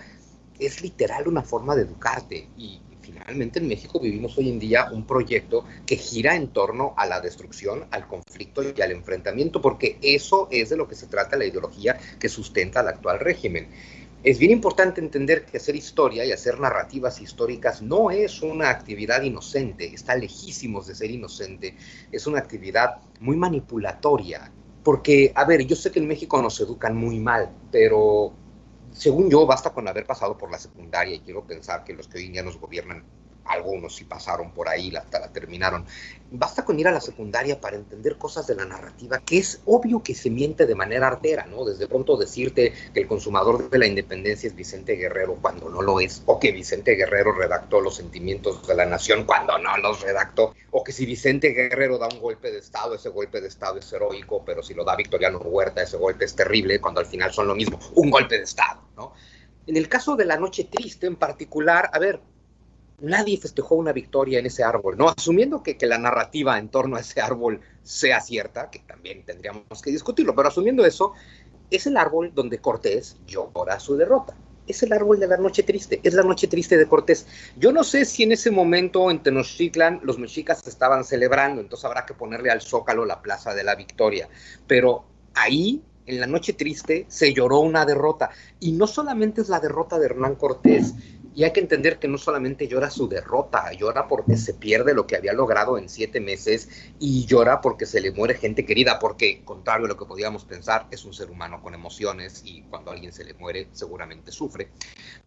es 0.57 0.81
literal 0.81 1.27
una 1.27 1.43
forma 1.43 1.75
de 1.75 1.83
educarte. 1.83 2.49
Y 2.57 2.81
finalmente 3.11 3.59
en 3.59 3.67
México 3.67 3.99
vivimos 3.99 4.37
hoy 4.37 4.49
en 4.49 4.59
día 4.59 4.89
un 4.91 5.05
proyecto 5.05 5.65
que 5.85 5.95
gira 5.95 6.35
en 6.35 6.49
torno 6.49 6.93
a 6.97 7.05
la 7.05 7.21
destrucción, 7.21 7.85
al 7.91 8.07
conflicto 8.07 8.61
y 8.63 8.81
al 8.81 8.91
enfrentamiento, 8.91 9.61
porque 9.61 9.97
eso 10.01 10.47
es 10.51 10.69
de 10.69 10.77
lo 10.77 10.87
que 10.87 10.95
se 10.95 11.07
trata 11.07 11.37
la 11.37 11.45
ideología 11.45 11.97
que 12.19 12.29
sustenta 12.29 12.81
el 12.81 12.87
actual 12.87 13.19
régimen 13.19 13.67
es 14.21 14.37
bien 14.37 14.51
importante 14.51 14.99
entender 14.99 15.45
que 15.45 15.57
hacer 15.57 15.77
historia 15.77 16.25
y 16.25 16.33
hacer 16.33 16.59
narrativas 16.59 17.21
históricas 17.21 17.81
no 17.81 18.11
es 18.11 18.41
una 18.41 18.69
actividad 18.69 19.21
inocente, 19.21 19.93
está 19.93 20.15
lejísimos 20.15 20.87
de 20.87 20.95
ser 20.95 21.09
inocente, 21.09 21.77
es 22.11 22.27
una 22.27 22.39
actividad 22.39 22.97
muy 23.21 23.37
manipulatoria. 23.37 24.51
Porque, 24.83 25.31
a 25.35 25.45
ver, 25.45 25.65
yo 25.65 25.75
sé 25.75 25.91
que 25.91 25.99
en 25.99 26.07
México 26.07 26.41
nos 26.41 26.59
educan 26.59 26.97
muy 26.97 27.19
mal, 27.19 27.49
pero 27.71 28.33
según 28.99 29.29
yo, 29.29 29.45
basta 29.45 29.71
con 29.73 29.87
haber 29.87 30.05
pasado 30.05 30.37
por 30.37 30.51
la 30.51 30.59
secundaria 30.59 31.15
y 31.15 31.21
quiero 31.21 31.45
pensar 31.47 31.85
que 31.85 31.93
los 31.93 32.09
que 32.09 32.17
hoy 32.17 32.25
en 32.25 32.33
día 32.33 32.43
nos 32.43 32.59
gobiernan 32.59 33.05
algunos 33.49 33.95
sí 33.95 34.05
pasaron 34.05 34.51
por 34.51 34.69
ahí, 34.69 34.95
hasta 34.95 35.19
la 35.19 35.33
terminaron. 35.33 35.85
Basta 36.31 36.63
con 36.63 36.79
ir 36.79 36.87
a 36.87 36.91
la 36.91 37.01
secundaria 37.01 37.59
para 37.59 37.75
entender 37.75 38.17
cosas 38.17 38.45
de 38.45 38.55
la 38.55 38.65
narrativa, 38.65 39.19
que 39.19 39.39
es 39.39 39.61
obvio 39.65 40.03
que 40.03 40.13
se 40.13 40.29
miente 40.29 40.67
de 40.67 40.75
manera 40.75 41.07
artera, 41.07 41.45
¿no? 41.47 41.65
Desde 41.65 41.87
pronto 41.87 42.17
decirte 42.17 42.73
que 42.93 42.99
el 43.01 43.07
consumador 43.07 43.69
de 43.69 43.79
la 43.79 43.87
independencia 43.87 44.47
es 44.47 44.55
Vicente 44.55 44.93
Guerrero 44.93 45.37
cuando 45.41 45.69
no 45.69 45.81
lo 45.81 45.99
es, 45.99 46.21
o 46.27 46.39
que 46.39 46.51
Vicente 46.51 46.91
Guerrero 46.95 47.31
redactó 47.31 47.81
los 47.81 47.95
sentimientos 47.95 48.67
de 48.67 48.75
la 48.75 48.85
nación 48.85 49.25
cuando 49.25 49.57
no 49.57 49.75
los 49.77 50.01
redactó, 50.01 50.53
o 50.71 50.83
que 50.83 50.91
si 50.91 51.05
Vicente 51.05 51.49
Guerrero 51.49 51.97
da 51.97 52.07
un 52.07 52.19
golpe 52.19 52.51
de 52.51 52.59
Estado, 52.59 52.95
ese 52.95 53.09
golpe 53.09 53.41
de 53.41 53.47
Estado 53.47 53.79
es 53.79 53.91
heroico, 53.91 54.43
pero 54.45 54.61
si 54.61 54.75
lo 54.75 54.83
da 54.83 54.95
Victoriano 54.95 55.39
Huerta, 55.39 55.81
ese 55.81 55.97
golpe 55.97 56.25
es 56.25 56.35
terrible, 56.35 56.79
cuando 56.79 56.99
al 56.99 57.07
final 57.07 57.33
son 57.33 57.47
lo 57.47 57.55
mismo, 57.55 57.79
un 57.95 58.11
golpe 58.11 58.37
de 58.37 58.43
Estado, 58.43 58.81
¿no? 58.95 59.13
En 59.65 59.77
el 59.77 59.87
caso 59.87 60.15
de 60.15 60.25
la 60.25 60.37
Noche 60.37 60.63
Triste 60.63 61.07
en 61.07 61.15
particular, 61.15 61.89
a 61.93 61.99
ver, 61.99 62.19
nadie 63.01 63.37
festejó 63.37 63.75
una 63.75 63.91
victoria 63.91 64.39
en 64.39 64.45
ese 64.45 64.63
árbol, 64.63 64.97
¿no? 64.97 65.09
Asumiendo 65.09 65.63
que, 65.63 65.77
que, 65.77 65.85
la 65.85 65.97
narrativa 65.97 66.57
en 66.57 66.69
torno 66.69 66.95
a 66.95 67.01
ese 67.01 67.21
árbol 67.21 67.61
sea 67.83 68.21
cierta, 68.21 68.69
que 68.69 68.79
también 68.79 69.23
tendríamos 69.23 69.81
que 69.83 69.91
discutirlo, 69.91 70.35
pero 70.35 70.49
asumiendo 70.49 70.85
eso, 70.85 71.13
es 71.71 71.87
el 71.87 71.97
árbol 71.97 72.31
donde 72.33 72.59
Cortés 72.59 73.17
llora 73.27 73.79
su 73.79 73.95
derrota. 73.95 74.35
Es 74.67 74.83
el 74.83 74.93
árbol 74.93 75.19
de 75.19 75.27
la 75.27 75.37
noche 75.37 75.63
triste, 75.63 75.99
es 76.03 76.13
la 76.13 76.21
noche 76.21 76.47
triste 76.47 76.77
de 76.77 76.87
Cortés. 76.87 77.25
Yo 77.57 77.71
no 77.71 77.83
sé 77.83 78.05
si 78.05 78.23
en 78.23 78.31
ese 78.31 78.51
momento 78.51 79.09
en 79.09 79.23
Tenochtitlan 79.23 80.01
los 80.03 80.19
mexicas 80.19 80.65
estaban 80.67 81.03
celebrando, 81.03 81.59
entonces 81.61 81.85
habrá 81.85 82.05
que 82.05 82.13
ponerle 82.13 82.51
al 82.51 82.61
zócalo 82.61 83.05
la 83.05 83.21
plaza 83.21 83.55
de 83.55 83.63
la 83.63 83.73
victoria, 83.75 84.29
pero 84.67 85.05
ahí 85.33 85.81
en 86.05 86.19
la 86.19 86.27
noche 86.27 86.53
triste 86.53 87.05
se 87.07 87.33
lloró 87.33 87.59
una 87.59 87.85
derrota. 87.85 88.29
Y 88.59 88.71
no 88.73 88.87
solamente 88.87 89.41
es 89.41 89.49
la 89.49 89.59
derrota 89.59 89.97
de 89.97 90.05
Hernán 90.05 90.35
Cortés, 90.35 90.93
y 91.39 91.45
hay 91.45 91.53
que 91.53 91.61
entender 91.61 91.99
que 91.99 92.09
no 92.09 92.17
solamente 92.17 92.67
llora 92.67 92.89
su 92.89 93.07
derrota, 93.07 93.71
llora 93.71 94.09
porque 94.09 94.35
se 94.35 94.55
pierde 94.55 94.93
lo 94.93 95.07
que 95.07 95.15
había 95.15 95.31
logrado 95.31 95.77
en 95.77 95.87
siete 95.87 96.19
meses 96.19 96.67
y 96.99 97.25
llora 97.27 97.61
porque 97.61 97.85
se 97.85 98.01
le 98.01 98.11
muere 98.11 98.35
gente 98.35 98.65
querida, 98.65 98.99
porque 98.99 99.41
contrario 99.45 99.85
a 99.85 99.87
lo 99.87 99.95
que 99.95 100.03
podíamos 100.03 100.43
pensar, 100.43 100.87
es 100.91 101.05
un 101.05 101.13
ser 101.13 101.31
humano 101.31 101.61
con 101.61 101.73
emociones 101.73 102.41
y 102.43 102.63
cuando 102.63 102.91
alguien 102.91 103.13
se 103.13 103.23
le 103.23 103.35
muere 103.35 103.69
seguramente 103.71 104.33
sufre. 104.33 104.69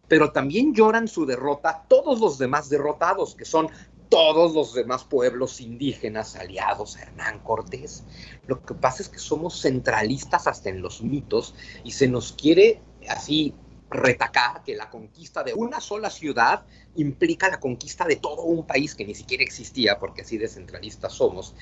Pero 0.07 0.31
también 0.31 0.75
lloran 0.75 1.07
su 1.07 1.25
derrota 1.25 1.83
todos 1.87 2.19
los 2.19 2.37
demás 2.37 2.69
derrotados, 2.69 3.33
que 3.33 3.45
son 3.45 3.69
todos 4.09 4.53
los 4.53 4.75
demás 4.75 5.05
pueblos 5.05 5.61
indígenas 5.61 6.35
aliados 6.35 6.95
a 6.95 7.01
Hernán 7.01 7.39
Cortés. 7.39 8.03
Lo 8.45 8.63
que 8.63 8.75
pasa 8.75 9.01
es 9.01 9.09
que 9.09 9.17
somos 9.17 9.59
centralistas 9.59 10.45
hasta 10.45 10.69
en 10.69 10.83
los 10.83 11.01
mitos 11.01 11.55
y 11.83 11.89
se 11.89 12.07
nos 12.07 12.33
quiere 12.33 12.79
así 13.09 13.55
retacar 13.93 14.63
que 14.63 14.75
la 14.75 14.89
conquista 14.89 15.43
de 15.43 15.53
una 15.53 15.79
sola 15.79 16.09
ciudad 16.09 16.65
implica 16.95 17.49
la 17.49 17.59
conquista 17.59 18.05
de 18.05 18.17
todo 18.17 18.43
un 18.43 18.65
país 18.65 18.95
que 18.95 19.05
ni 19.05 19.15
siquiera 19.15 19.43
existía, 19.43 19.99
porque 19.99 20.23
así 20.23 20.37
de 20.37 20.47
centralistas 20.47 21.13
somos. 21.13 21.55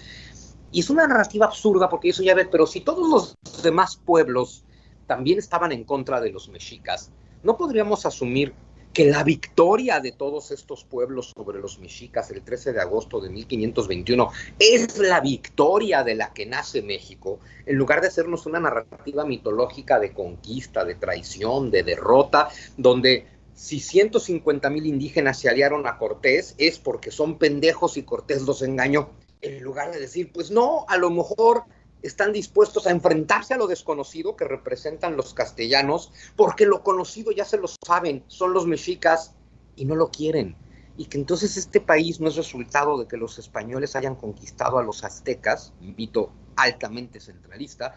Y 0.71 0.79
es 0.79 0.89
una 0.89 1.05
narrativa 1.05 1.45
absurda, 1.45 1.89
porque 1.89 2.09
eso 2.09 2.23
ya 2.23 2.33
ve, 2.33 2.45
pero 2.45 2.65
si 2.65 2.81
todos 2.81 3.07
los 3.07 3.61
demás 3.61 3.97
pueblos 3.97 4.63
también 5.05 5.37
estaban 5.37 5.71
en 5.71 5.83
contra 5.83 6.21
de 6.21 6.31
los 6.31 6.49
mexicas, 6.49 7.11
¿no 7.43 7.57
podríamos 7.57 8.05
asumir 8.05 8.53
que 8.93 9.05
la 9.05 9.23
victoria 9.23 9.99
de 9.99 10.11
todos 10.11 10.51
estos 10.51 10.83
pueblos 10.83 11.33
sobre 11.35 11.59
los 11.59 11.79
mexicas 11.79 12.29
el 12.31 12.41
13 12.41 12.73
de 12.73 12.81
agosto 12.81 13.19
de 13.21 13.29
1521 13.29 14.29
es 14.59 14.97
la 14.97 15.21
victoria 15.21 16.03
de 16.03 16.15
la 16.15 16.33
que 16.33 16.45
nace 16.45 16.81
México, 16.81 17.39
en 17.65 17.77
lugar 17.77 18.01
de 18.01 18.07
hacernos 18.07 18.45
una 18.45 18.59
narrativa 18.59 19.25
mitológica 19.25 19.99
de 19.99 20.13
conquista, 20.13 20.83
de 20.83 20.95
traición, 20.95 21.71
de 21.71 21.83
derrota, 21.83 22.49
donde 22.77 23.27
si 23.53 23.79
150 23.79 24.69
mil 24.69 24.85
indígenas 24.85 25.39
se 25.39 25.49
aliaron 25.49 25.85
a 25.87 25.97
Cortés 25.97 26.55
es 26.57 26.79
porque 26.79 27.11
son 27.11 27.37
pendejos 27.37 27.97
y 27.97 28.03
Cortés 28.03 28.41
los 28.41 28.61
engañó, 28.61 29.09
en 29.41 29.61
lugar 29.63 29.91
de 29.91 29.99
decir, 29.99 30.31
pues 30.33 30.51
no, 30.51 30.85
a 30.87 30.97
lo 30.97 31.09
mejor 31.09 31.63
están 32.01 32.33
dispuestos 32.33 32.87
a 32.87 32.91
enfrentarse 32.91 33.53
a 33.53 33.57
lo 33.57 33.67
desconocido 33.67 34.35
que 34.35 34.45
representan 34.45 35.17
los 35.17 35.33
castellanos, 35.33 36.11
porque 36.35 36.65
lo 36.65 36.83
conocido 36.83 37.31
ya 37.31 37.45
se 37.45 37.57
lo 37.57 37.67
saben, 37.67 38.23
son 38.27 38.53
los 38.53 38.67
mexicas 38.67 39.35
y 39.75 39.85
no 39.85 39.95
lo 39.95 40.09
quieren. 40.09 40.55
Y 40.97 41.05
que 41.05 41.17
entonces 41.17 41.57
este 41.57 41.79
país 41.79 42.19
no 42.19 42.27
es 42.27 42.35
resultado 42.35 42.97
de 42.97 43.07
que 43.07 43.17
los 43.17 43.39
españoles 43.39 43.95
hayan 43.95 44.15
conquistado 44.15 44.77
a 44.77 44.83
los 44.83 45.03
aztecas, 45.03 45.73
invito 45.81 46.31
altamente 46.55 47.19
centralista, 47.19 47.95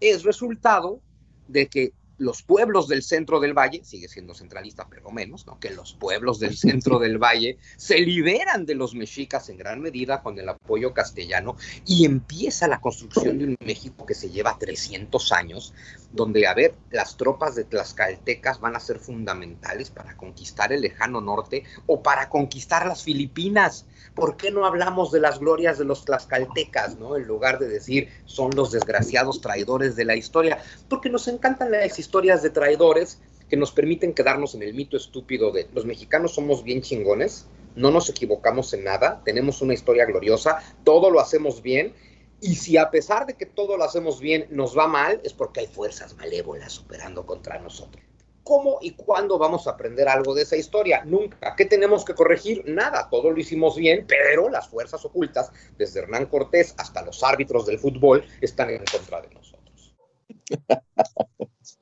es 0.00 0.22
resultado 0.22 1.00
de 1.48 1.66
que 1.68 1.92
los 2.18 2.42
pueblos 2.42 2.88
del 2.88 3.02
centro 3.02 3.40
del 3.40 3.52
valle, 3.52 3.84
sigue 3.84 4.08
siendo 4.08 4.34
centralista, 4.34 4.86
pero 4.88 5.10
menos, 5.10 5.46
¿no? 5.46 5.58
que 5.58 5.70
los 5.70 5.92
pueblos 5.94 6.38
del 6.38 6.56
centro 6.56 6.98
del 7.00 7.18
valle 7.18 7.58
se 7.76 7.98
liberan 8.00 8.66
de 8.66 8.74
los 8.74 8.94
mexicas 8.94 9.48
en 9.48 9.58
gran 9.58 9.80
medida 9.80 10.22
con 10.22 10.38
el 10.38 10.48
apoyo 10.48 10.94
castellano 10.94 11.56
y 11.86 12.04
empieza 12.04 12.68
la 12.68 12.80
construcción 12.80 13.38
de 13.38 13.44
un 13.46 13.56
México 13.60 14.06
que 14.06 14.14
se 14.14 14.30
lleva 14.30 14.58
300 14.58 15.32
años, 15.32 15.74
donde, 16.12 16.46
a 16.46 16.54
ver, 16.54 16.74
las 16.90 17.16
tropas 17.16 17.54
de 17.54 17.64
Tlaxcaltecas 17.64 18.60
van 18.60 18.76
a 18.76 18.80
ser 18.80 18.98
fundamentales 18.98 19.90
para 19.90 20.16
conquistar 20.16 20.72
el 20.72 20.80
lejano 20.80 21.20
norte 21.20 21.64
o 21.86 22.02
para 22.02 22.28
conquistar 22.28 22.86
las 22.86 23.02
Filipinas. 23.02 23.86
¿Por 24.14 24.36
qué 24.36 24.50
no 24.50 24.64
hablamos 24.64 25.12
de 25.12 25.20
las 25.20 25.38
glorias 25.38 25.78
de 25.78 25.84
los 25.84 26.04
Tlaxcaltecas, 26.04 26.98
¿no? 26.98 27.16
En 27.16 27.24
lugar 27.24 27.58
de 27.58 27.68
decir 27.68 28.08
son 28.24 28.50
los 28.54 28.72
desgraciados 28.72 29.40
traidores 29.40 29.96
de 29.96 30.04
la 30.04 30.16
historia, 30.16 30.58
porque 30.88 31.10
nos 31.10 31.28
encantan 31.28 31.70
las 31.70 31.82
historias 32.06 32.40
de 32.40 32.50
traidores 32.50 33.20
que 33.50 33.56
nos 33.56 33.72
permiten 33.72 34.14
quedarnos 34.14 34.54
en 34.54 34.62
el 34.62 34.74
mito 34.74 34.96
estúpido 34.96 35.50
de 35.50 35.68
los 35.74 35.84
mexicanos 35.84 36.34
somos 36.34 36.62
bien 36.62 36.80
chingones, 36.80 37.46
no 37.74 37.90
nos 37.90 38.08
equivocamos 38.08 38.72
en 38.74 38.84
nada, 38.84 39.22
tenemos 39.24 39.60
una 39.60 39.74
historia 39.74 40.04
gloriosa, 40.04 40.62
todo 40.84 41.10
lo 41.10 41.18
hacemos 41.18 41.62
bien 41.62 41.94
y 42.40 42.54
si 42.54 42.76
a 42.76 42.92
pesar 42.92 43.26
de 43.26 43.34
que 43.34 43.44
todo 43.44 43.76
lo 43.76 43.82
hacemos 43.82 44.20
bien 44.20 44.46
nos 44.50 44.78
va 44.78 44.86
mal, 44.86 45.20
es 45.24 45.32
porque 45.32 45.60
hay 45.60 45.66
fuerzas 45.66 46.14
malévolas 46.16 46.78
operando 46.78 47.26
contra 47.26 47.58
nosotros. 47.58 48.04
¿Cómo 48.44 48.78
y 48.80 48.92
cuándo 48.92 49.36
vamos 49.36 49.66
a 49.66 49.70
aprender 49.70 50.08
algo 50.08 50.32
de 50.32 50.42
esa 50.42 50.56
historia? 50.56 51.04
Nunca. 51.04 51.56
¿Qué 51.56 51.64
tenemos 51.64 52.04
que 52.04 52.14
corregir? 52.14 52.62
Nada. 52.66 53.08
Todo 53.10 53.32
lo 53.32 53.40
hicimos 53.40 53.74
bien, 53.74 54.06
pero 54.06 54.48
las 54.48 54.68
fuerzas 54.68 55.04
ocultas, 55.04 55.50
desde 55.76 55.98
Hernán 55.98 56.26
Cortés 56.26 56.72
hasta 56.78 57.02
los 57.02 57.24
árbitros 57.24 57.66
del 57.66 57.80
fútbol, 57.80 58.24
están 58.40 58.70
en 58.70 58.84
contra 58.84 59.22
de 59.22 59.34
nosotros. 59.34 59.96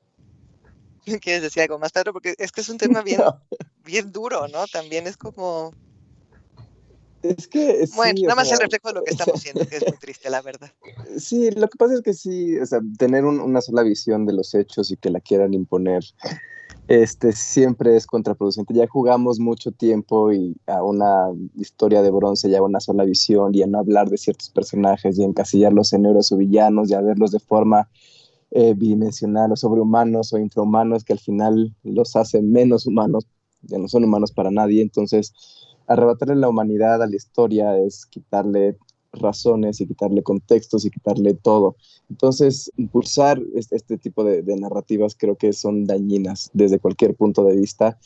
¿Quieres 1.21 1.41
decir 1.41 1.63
algo 1.63 1.79
más, 1.79 1.91
Pedro? 1.91 2.13
Porque 2.13 2.35
es 2.37 2.51
que 2.51 2.61
es 2.61 2.69
un 2.69 2.77
tema 2.77 3.01
bien, 3.01 3.21
bien 3.83 4.11
duro, 4.11 4.47
¿no? 4.47 4.65
También 4.67 5.07
es 5.07 5.17
como 5.17 5.73
es 7.29 7.47
que. 7.47 7.87
Bueno, 7.95 8.21
nada 8.23 8.35
más 8.35 8.51
el 8.51 8.59
reflejo 8.59 8.89
de 8.89 8.93
lo 8.95 9.03
que 9.03 9.11
estamos 9.11 9.43
viendo, 9.43 9.67
que 9.67 9.77
es 9.77 9.85
muy 9.87 9.97
triste, 9.97 10.29
la 10.29 10.41
verdad. 10.41 10.71
Sí, 11.17 11.49
lo 11.51 11.67
que 11.67 11.77
pasa 11.77 11.95
es 11.95 12.01
que 12.01 12.13
sí, 12.13 12.57
o 12.59 12.65
sea, 12.65 12.79
tener 12.97 13.25
una 13.25 13.61
sola 13.61 13.83
visión 13.83 14.25
de 14.25 14.33
los 14.33 14.53
hechos 14.53 14.91
y 14.91 14.97
que 14.97 15.09
la 15.09 15.19
quieran 15.19 15.53
imponer, 15.53 16.03
este, 16.87 17.31
siempre 17.31 17.95
es 17.95 18.05
contraproducente. 18.05 18.73
Ya 18.73 18.87
jugamos 18.87 19.39
mucho 19.39 19.71
tiempo 19.71 20.31
y 20.31 20.55
a 20.67 20.83
una 20.83 21.29
historia 21.55 22.01
de 22.01 22.11
bronce, 22.11 22.49
ya 22.49 22.61
una 22.61 22.79
sola 22.79 23.03
visión, 23.05 23.55
y 23.55 23.63
a 23.63 23.67
no 23.67 23.79
hablar 23.79 24.09
de 24.09 24.17
ciertos 24.17 24.49
personajes 24.49 25.17
y 25.17 25.23
encasillarlos 25.23 25.93
en 25.93 26.05
héroes 26.05 26.31
o 26.31 26.37
villanos, 26.37 26.89
y 26.89 26.93
a 26.93 27.01
verlos 27.01 27.31
de 27.31 27.39
forma 27.39 27.89
eh, 28.57 28.73
bidimensional 28.73 29.51
o 29.51 29.57
sobrehumanos 29.57 30.31
o 30.31 30.37
infrahumanos, 30.37 31.03
que 31.03 31.11
al 31.11 31.19
final 31.19 31.75
los 31.83 32.15
hace 32.15 32.41
menos 32.41 32.87
humanos, 32.87 33.27
ya 33.63 33.77
no 33.77 33.89
son 33.89 34.05
humanos 34.05 34.31
para 34.31 34.49
nadie. 34.49 34.81
Entonces 34.81 35.33
arrebatarle 35.87 36.37
la 36.37 36.47
humanidad 36.47 37.03
a 37.03 37.07
la 37.07 37.15
historia 37.17 37.77
es 37.77 38.05
quitarle 38.05 38.77
razones 39.11 39.81
y 39.81 39.87
quitarle 39.87 40.23
contextos 40.23 40.85
y 40.85 40.89
quitarle 40.89 41.33
todo. 41.33 41.75
Entonces, 42.09 42.71
impulsar 42.77 43.41
este, 43.53 43.97
tipo 43.97 44.23
de, 44.23 44.43
narrativas 44.57 45.15
creo 45.17 45.35
que 45.35 45.51
son 45.51 45.85
dañinas 45.85 46.49
desde 46.53 46.79
cualquier 46.79 47.13
punto 47.13 47.43
de 47.43 47.57
vista 47.57 47.97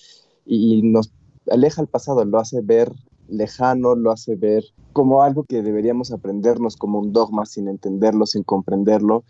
y, 0.47 0.81
nos 0.81 1.11
aleja 1.51 1.81
al 1.81 1.87
pasado, 1.87 2.25
lo 2.25 2.39
hace 2.39 2.61
ver 2.61 2.91
lejano, 3.27 3.93
lo 3.93 4.11
hace 4.11 4.35
ver 4.35 4.63
como 4.93 5.21
algo 5.21 5.43
que 5.43 5.61
deberíamos 5.61 6.11
aprendernos 6.11 6.75
como 6.75 6.97
un 6.97 7.13
dogma 7.13 7.45
sin 7.45 7.67
entenderlo, 7.67 8.25
sin 8.25 8.41
comprenderlo. 8.43 9.23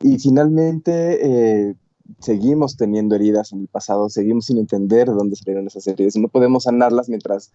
Y 0.00 0.18
finalmente, 0.18 1.68
eh, 1.68 1.74
seguimos 2.20 2.76
teniendo 2.76 3.14
heridas 3.14 3.52
en 3.52 3.60
el 3.60 3.68
pasado, 3.68 4.08
seguimos 4.08 4.46
sin 4.46 4.58
entender 4.58 5.08
de 5.08 5.14
dónde 5.14 5.36
salieron 5.36 5.66
esas 5.66 5.86
heridas. 5.86 6.16
No 6.16 6.28
podemos 6.28 6.64
sanarlas 6.64 7.08
mientras 7.08 7.52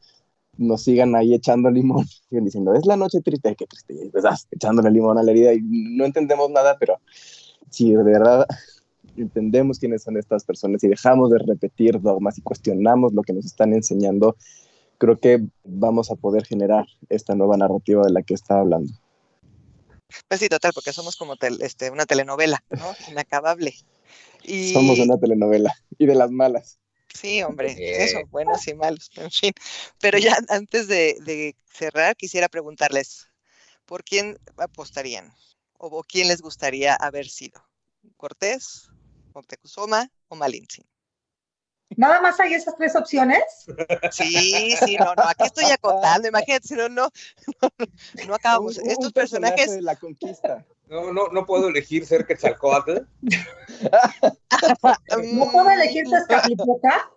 nos 0.57 0.83
sigan 0.83 1.15
ahí 1.15 1.33
echando 1.33 1.69
limón, 1.69 2.05
siguen 2.29 2.45
diciendo, 2.45 2.73
es 2.73 2.85
la 2.85 2.97
noche 2.97 3.21
triste, 3.21 3.55
qué 3.55 3.65
triste, 3.65 3.93
y 3.93 4.11
estás 4.15 4.47
echándole 4.51 4.91
limón 4.91 5.17
a 5.17 5.23
la 5.23 5.31
herida 5.31 5.53
y 5.53 5.61
no 5.61 6.05
entendemos 6.05 6.49
nada, 6.49 6.77
pero 6.79 6.97
si 7.69 7.93
de 7.93 8.03
verdad 8.03 8.45
entendemos 9.17 9.79
quiénes 9.79 10.03
son 10.03 10.17
estas 10.17 10.43
personas 10.43 10.83
y 10.83 10.87
dejamos 10.87 11.31
de 11.31 11.39
repetir 11.39 12.01
dogmas 12.01 12.37
y 12.37 12.41
cuestionamos 12.41 13.13
lo 13.13 13.21
que 13.23 13.33
nos 13.33 13.45
están 13.45 13.73
enseñando, 13.73 14.35
creo 14.97 15.17
que 15.17 15.43
vamos 15.63 16.11
a 16.11 16.15
poder 16.15 16.45
generar 16.45 16.85
esta 17.09 17.35
nueva 17.35 17.57
narrativa 17.57 18.03
de 18.03 18.11
la 18.11 18.21
que 18.21 18.33
estaba 18.33 18.61
hablando. 18.61 18.93
Pues 20.27 20.39
sí, 20.39 20.49
total, 20.49 20.71
porque 20.73 20.93
somos 20.93 21.15
como 21.15 21.35
este, 21.59 21.89
una 21.91 22.05
telenovela, 22.05 22.63
¿no? 22.69 22.95
Inacabable. 23.09 23.75
Somos 24.73 24.99
una 24.99 25.19
telenovela 25.19 25.75
y 25.97 26.05
de 26.05 26.15
las 26.15 26.31
malas. 26.31 26.79
Sí, 27.13 27.43
hombre, 27.43 27.75
eso, 28.03 28.19
buenos 28.29 28.65
y 28.67 28.73
malos, 28.73 29.11
en 29.15 29.29
fin. 29.29 29.53
Pero 29.99 30.17
ya 30.17 30.37
antes 30.49 30.87
de, 30.87 31.55
cerrar, 31.65 32.15
quisiera 32.15 32.47
preguntarles, 32.47 33.27
¿por 33.85 34.03
quién 34.03 34.37
apostarían? 34.57 35.33
¿O, 35.77 36.03
quién 36.03 36.27
les 36.27 36.41
gustaría 36.41 36.95
haber 36.95 37.27
sido? 37.27 37.61
¿Cortés, 38.17 38.89
Moctezuma 39.33 40.09
o 40.27 40.35
Malintzin? 40.35 40.85
¿Nada 41.97 42.21
más 42.21 42.39
hay 42.39 42.53
esas 42.53 42.75
tres 42.77 42.95
opciones? 42.95 43.43
Sí, 44.11 44.75
sí, 44.83 44.95
no, 44.97 45.13
no, 45.15 45.23
aquí 45.23 45.43
estoy 45.45 45.65
acotando, 45.65 46.27
imagínate, 46.27 46.67
si 46.67 46.75
no, 46.75 46.89
no, 46.89 47.09
no, 48.27 48.35
acabamos. 48.35 48.77
Estos 48.77 49.11
personajes... 49.11 49.71
De 49.71 49.81
la 49.81 49.95
conquista. 49.95 50.65
No, 50.87 51.13
no, 51.13 51.27
no 51.29 51.45
puedo 51.45 51.69
elegir 51.69 52.05
ser 52.05 52.25
Quetzalcoatl. 52.25 52.97
¿No 55.33 55.51
puedo 55.51 55.69
elegir 55.69 56.03
Tezcatlipoca? 56.09 57.11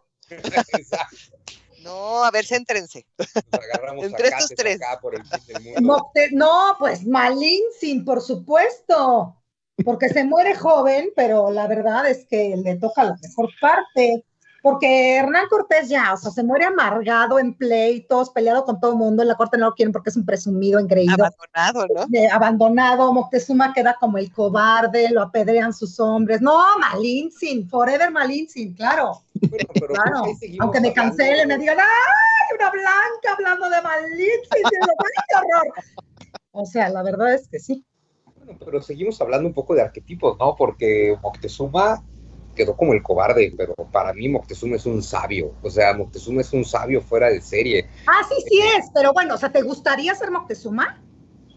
No, 1.83 2.25
a 2.25 2.31
ver, 2.31 2.47
céntrense. 2.47 3.07
Nos 3.19 3.29
agarramos 3.63 4.07
Entre 4.07 4.29
estos 4.29 4.51
tres. 4.57 4.77
acá 4.77 5.01
por 5.01 5.15
el 5.15 5.25
fin 5.27 5.41
del 5.47 5.63
mundo. 5.63 5.81
Mocte- 5.83 6.31
no, 6.33 6.77
pues 6.79 7.05
Malintzin, 7.05 8.05
por 8.05 8.23
supuesto, 8.23 9.37
porque 9.85 10.09
se 10.09 10.25
muere 10.25 10.55
joven, 10.55 11.13
pero 11.15 11.51
la 11.51 11.67
verdad 11.67 12.09
es 12.09 12.27
que 12.27 12.57
le 12.57 12.77
toca 12.77 13.05
la 13.05 13.17
mejor 13.21 13.51
parte. 13.61 14.25
Porque 14.65 15.19
Hernán 15.19 15.47
Cortés 15.51 15.91
ya, 15.91 16.15
o 16.15 16.17
sea, 16.17 16.31
se 16.31 16.43
muere 16.43 16.65
amargado 16.65 17.39
en 17.39 17.53
pleitos, 17.53 18.31
peleado 18.31 18.65
con 18.65 18.81
todo 18.81 18.93
el 18.93 18.97
mundo, 18.97 19.21
en 19.21 19.29
la 19.29 19.35
corte 19.35 19.59
no 19.59 19.67
lo 19.67 19.75
quieren 19.75 19.93
porque 19.93 20.09
es 20.09 20.17
un 20.17 20.25
presumido, 20.25 20.81
engreído. 20.81 21.23
Abandonado, 21.23 21.87
¿no? 21.95 22.33
abandonado, 22.33 23.13
Moctezuma 23.13 23.75
queda 23.75 23.95
como 24.01 24.17
el 24.17 24.33
cobarde, 24.33 25.11
lo 25.11 25.21
apedrean 25.21 25.75
sus 25.75 26.01
hombres. 26.01 26.41
No, 26.41 26.79
Malintzin, 26.79 27.69
forever 27.69 28.11
Malintzin, 28.11 28.73
claro, 28.73 29.21
Bueno, 29.35 29.67
pero 29.75 29.89
claro. 29.89 30.23
Aunque 30.61 30.81
me 30.81 30.95
cancelen, 30.95 31.47
me 31.47 31.59
digan, 31.59 31.77
¡ay, 31.79 32.57
una 32.59 32.71
blanca 32.71 33.35
hablando 33.37 33.69
de 33.69 33.77
¡Ay, 33.77 34.63
qué 35.29 35.37
horror! 35.37 35.75
O 36.53 36.65
sea, 36.65 36.89
la 36.89 37.03
verdad 37.03 37.35
es 37.35 37.47
que 37.49 37.59
sí. 37.59 37.85
Bueno, 38.39 38.59
pero 38.65 38.81
seguimos 38.81 39.21
hablando 39.21 39.47
un 39.47 39.53
poco 39.53 39.75
de 39.75 39.83
arquetipos, 39.83 40.39
¿no? 40.39 40.57
Porque 40.57 41.19
Moctezuma 41.21 42.03
quedó 42.55 42.77
como 42.77 42.93
el 42.95 43.03
cobarde, 43.03 43.53
pero 43.57 43.75
para 43.93 44.13
mí 44.13 44.29
Moctezuma 44.29 44.77
es 44.77 44.87
un 44.87 45.03
sabio. 45.03 45.53
O 45.63 45.71
sea, 45.71 45.93
Moctezuma 45.95 46.41
es 46.41 46.53
un 46.53 46.65
sabio 46.65 47.01
fuera 47.01 47.29
de 47.31 47.41
serie. 47.41 47.87
Ah, 48.07 48.21
sí, 48.29 48.35
sí 48.49 48.61
es, 48.79 48.87
pero 48.95 49.13
bueno, 49.13 49.35
o 49.35 49.39
sea, 49.39 49.51
¿te 49.53 49.63
gustaría 49.63 50.15
ser 50.15 50.31
Moctezuma? 50.31 51.01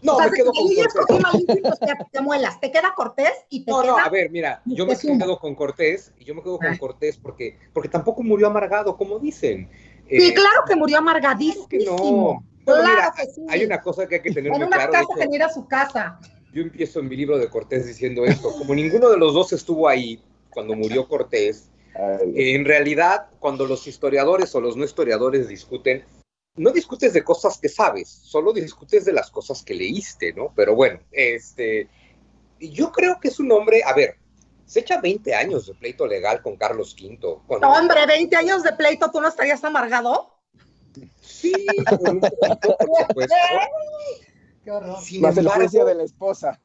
No, 0.00 0.14
o 0.14 0.18
sea, 0.18 0.26
me 0.30 0.36
quedo 0.36 0.52
si 0.52 0.60
con 0.62 0.70
yo 0.70 0.76
ya 0.76 0.88
Cortés. 0.88 1.44
pues 1.62 1.78
te, 1.80 1.92
te 2.12 2.20
muelas, 2.20 2.60
te 2.60 2.70
queda 2.70 2.92
Cortés 2.94 3.32
y 3.50 3.64
te 3.64 3.70
No, 3.72 3.82
queda... 3.82 3.90
no, 3.92 3.98
a 3.98 4.08
ver, 4.08 4.30
mira, 4.30 4.62
yo 4.64 4.84
me 4.86 4.92
Moctezuma. 4.92 5.18
quedo 5.24 5.38
con 5.40 5.54
Cortés 5.56 6.12
y 6.18 6.24
yo 6.24 6.34
me 6.36 6.42
quedo 6.42 6.58
con. 6.58 6.76
Cortés 6.76 7.16
porque, 7.18 7.58
porque 7.72 7.88
tampoco 7.88 8.22
murió 8.22 8.46
amargado, 8.46 8.96
como 8.96 9.18
dicen. 9.18 9.68
Sí, 10.08 10.28
Eh, 10.28 10.34
claro 10.34 10.62
que 10.66 10.76
murió 10.76 10.98
claro 10.98 11.10
amargadísimo. 11.10 11.68
que 11.68 11.78
no. 11.84 11.96
Bueno, 12.64 12.82
mira, 12.82 12.94
Claro 12.94 13.12
que 13.16 13.26
sí. 13.26 13.40
hay 13.48 13.64
una 13.64 13.80
cosa 13.80 14.06
que 14.06 14.16
hay 14.16 14.22
que 14.22 14.30
tener 14.30 14.52
en 14.52 14.58
muy 14.58 14.66
una 14.66 14.76
claro. 14.76 14.92
casa 14.92 15.04
hecho, 15.04 15.18
que 15.20 15.26
ni 15.26 15.36
era 15.36 15.48
su 15.48 15.66
casa. 15.66 16.18
yo 16.52 16.62
empiezo 16.62 17.00
en 17.00 17.08
mi 17.08 17.16
libro 17.16 17.36
de 17.38 17.48
Cortés 17.48 17.86
diciendo 17.86 18.24
esto. 18.24 18.52
Como 18.56 18.74
ninguno 18.74 19.10
de 19.10 19.16
los 19.18 19.34
dos 19.34 19.52
estuvo 19.52 19.88
ahí 19.88 20.22
cuando 20.58 20.74
murió 20.74 21.06
Cortés, 21.06 21.70
Eh, 21.98 22.54
en 22.54 22.64
realidad, 22.64 23.26
cuando 23.40 23.66
los 23.66 23.86
historiadores 23.86 24.54
o 24.54 24.60
los 24.60 24.76
no 24.76 24.84
historiadores 24.84 25.48
discuten, 25.48 26.04
no 26.56 26.70
discutes 26.70 27.12
de 27.12 27.24
cosas 27.24 27.58
que 27.58 27.68
sabes, 27.68 28.08
solo 28.08 28.52
discutes 28.52 29.04
de 29.04 29.12
las 29.12 29.30
cosas 29.30 29.62
que 29.62 29.74
leíste, 29.74 30.32
¿no? 30.32 30.52
Pero 30.54 30.74
bueno, 30.74 31.00
este, 31.10 31.88
yo 32.60 32.92
creo 32.92 33.18
que 33.20 33.28
es 33.28 33.40
un 33.40 33.50
hombre, 33.52 33.82
a 33.84 33.94
ver, 33.94 34.16
se 34.64 34.80
echa 34.80 35.00
20 35.00 35.34
años 35.34 35.66
de 35.66 35.74
pleito 35.74 36.06
legal 36.06 36.42
con 36.42 36.56
Carlos 36.56 36.94
V. 37.00 37.18
No, 37.60 37.72
hombre, 37.72 38.06
20 38.06 38.36
años 38.36 38.62
de 38.62 38.72
pleito, 38.74 39.10
¿tú 39.10 39.20
no 39.20 39.28
estarías 39.28 39.64
amargado? 39.64 40.38
Sí, 41.20 41.52
con 41.88 42.16
un 42.16 42.20
poquito, 42.20 42.76
por 42.76 43.06
supuesto. 43.08 43.34
Qué 44.64 44.70
horror. 44.70 45.00
Sin 45.00 45.22
más 45.22 45.36
el 45.36 45.46
embargo, 45.46 45.62
juicio 45.62 45.84
de 45.84 45.94
la 45.94 46.04
esposa. 46.04 46.60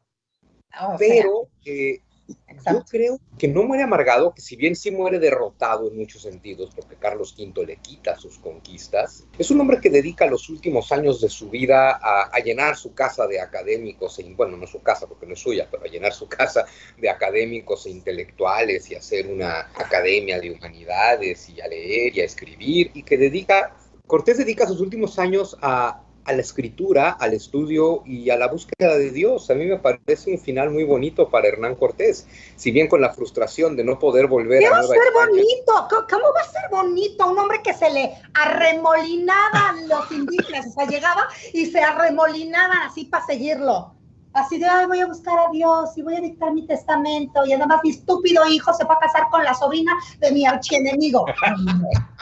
Sea, 0.70 0.96
pero 0.98 1.48
eh, 1.66 2.02
yo 2.28 2.84
creo 2.90 3.20
que 3.38 3.48
no 3.48 3.64
muere 3.64 3.84
amargado, 3.84 4.34
que 4.34 4.42
si 4.42 4.56
bien 4.56 4.76
sí 4.76 4.92
muere 4.92 5.20
derrotado 5.20 5.90
en 5.90 5.98
muchos 5.98 6.22
sentidos, 6.22 6.72
porque 6.76 6.96
Carlos 6.96 7.36
V 7.38 7.66
le 7.66 7.78
quita 7.78 8.16
sus 8.18 8.38
conquistas, 8.38 9.26
es 9.38 9.52
un 9.52 9.60
hombre 9.60 9.82
que 9.82 9.90
dedica 9.90 10.26
los 10.28 10.50
últimos 10.50 10.92
años 10.92 11.20
de 11.20 11.30
su 11.30 11.50
vida 11.50 12.00
a, 12.02 12.30
a 12.32 12.40
llenar 12.40 12.78
su 12.78 12.94
casa 12.94 13.28
de 13.28 13.42
académicos, 13.42 14.20
e, 14.20 14.34
bueno, 14.36 14.58
no 14.58 14.68
su 14.68 14.82
casa 14.82 15.08
porque 15.08 15.26
no 15.26 15.34
es 15.34 15.40
suya, 15.40 15.68
pero 15.70 15.84
a 15.84 15.88
llenar 15.88 16.14
su 16.14 16.28
casa 16.28 16.66
de 16.98 17.10
académicos 17.10 17.86
e 17.86 17.90
intelectuales 17.90 18.90
y 18.90 18.96
hacer 18.96 19.28
una 19.28 19.72
academia 19.76 20.40
de 20.40 20.52
humanidades 20.52 21.50
y 21.50 21.60
a 21.60 21.68
leer 21.68 22.16
y 22.16 22.22
a 22.22 22.26
escribir, 22.26 22.92
y 22.94 23.04
que 23.04 23.18
dedica, 23.18 23.76
Cortés 24.08 24.38
dedica 24.38 24.68
sus 24.68 24.80
últimos 24.80 25.20
años 25.20 25.58
a 25.62 26.04
a 26.26 26.32
la 26.34 26.42
escritura, 26.42 27.10
al 27.12 27.34
estudio 27.34 28.02
y 28.06 28.30
a 28.30 28.38
la 28.38 28.48
búsqueda 28.48 28.98
de 28.98 29.12
Dios. 29.12 29.50
A 29.52 29.56
mí 29.56 29.66
me 29.66 29.78
parece 29.78 30.32
un 30.32 30.40
final 30.40 30.70
muy 30.72 30.84
bonito 30.84 31.30
para 31.30 31.48
Hernán 31.48 31.76
Cortés, 31.76 32.28
si 32.56 32.72
bien 32.72 32.88
con 32.88 33.02
la 33.02 33.14
frustración 33.14 33.76
de 33.76 33.84
no 33.84 34.00
poder 34.00 34.28
volver 34.28 34.60
¿Qué 34.60 34.68
a 34.68 34.72
va 34.72 34.78
a 34.78 34.82
Nueva 34.82 34.94
ser 34.94 35.04
España. 35.08 35.28
bonito? 35.30 35.88
¿Cómo- 35.90 36.08
¿Cómo 36.10 36.34
va 36.34 36.42
a 36.42 36.52
ser 36.52 36.62
bonito? 36.72 37.28
Un 37.30 37.40
hombre 37.40 37.62
que 37.64 37.74
se 37.74 37.90
le 37.92 38.14
arremolinaban 38.34 39.88
los 39.88 40.12
indígenas, 40.12 40.68
o 40.68 40.72
sea, 40.72 40.86
llegaba 40.88 41.28
y 41.54 41.66
se 41.66 41.80
arremolinaban 41.82 42.78
así 42.90 43.06
para 43.06 43.26
seguirlo. 43.26 43.94
Así 44.36 44.58
de, 44.58 44.66
ay, 44.66 44.88
voy 44.88 45.00
a 45.00 45.06
buscar 45.06 45.38
a 45.38 45.52
Dios 45.52 45.92
y 45.96 46.02
voy 46.02 46.16
a 46.16 46.20
dictar 46.20 46.52
mi 46.54 46.66
testamento 46.66 47.46
y 47.46 47.54
además 47.54 47.82
mi 47.84 47.92
estúpido 47.92 48.44
hijo 48.50 48.74
se 48.74 48.84
va 48.84 48.96
a 48.96 49.00
casar 49.00 49.28
con 49.30 49.44
la 49.44 49.54
sobrina 49.54 49.92
de 50.20 50.32
mi 50.32 50.44
archienemigo. 50.48 51.26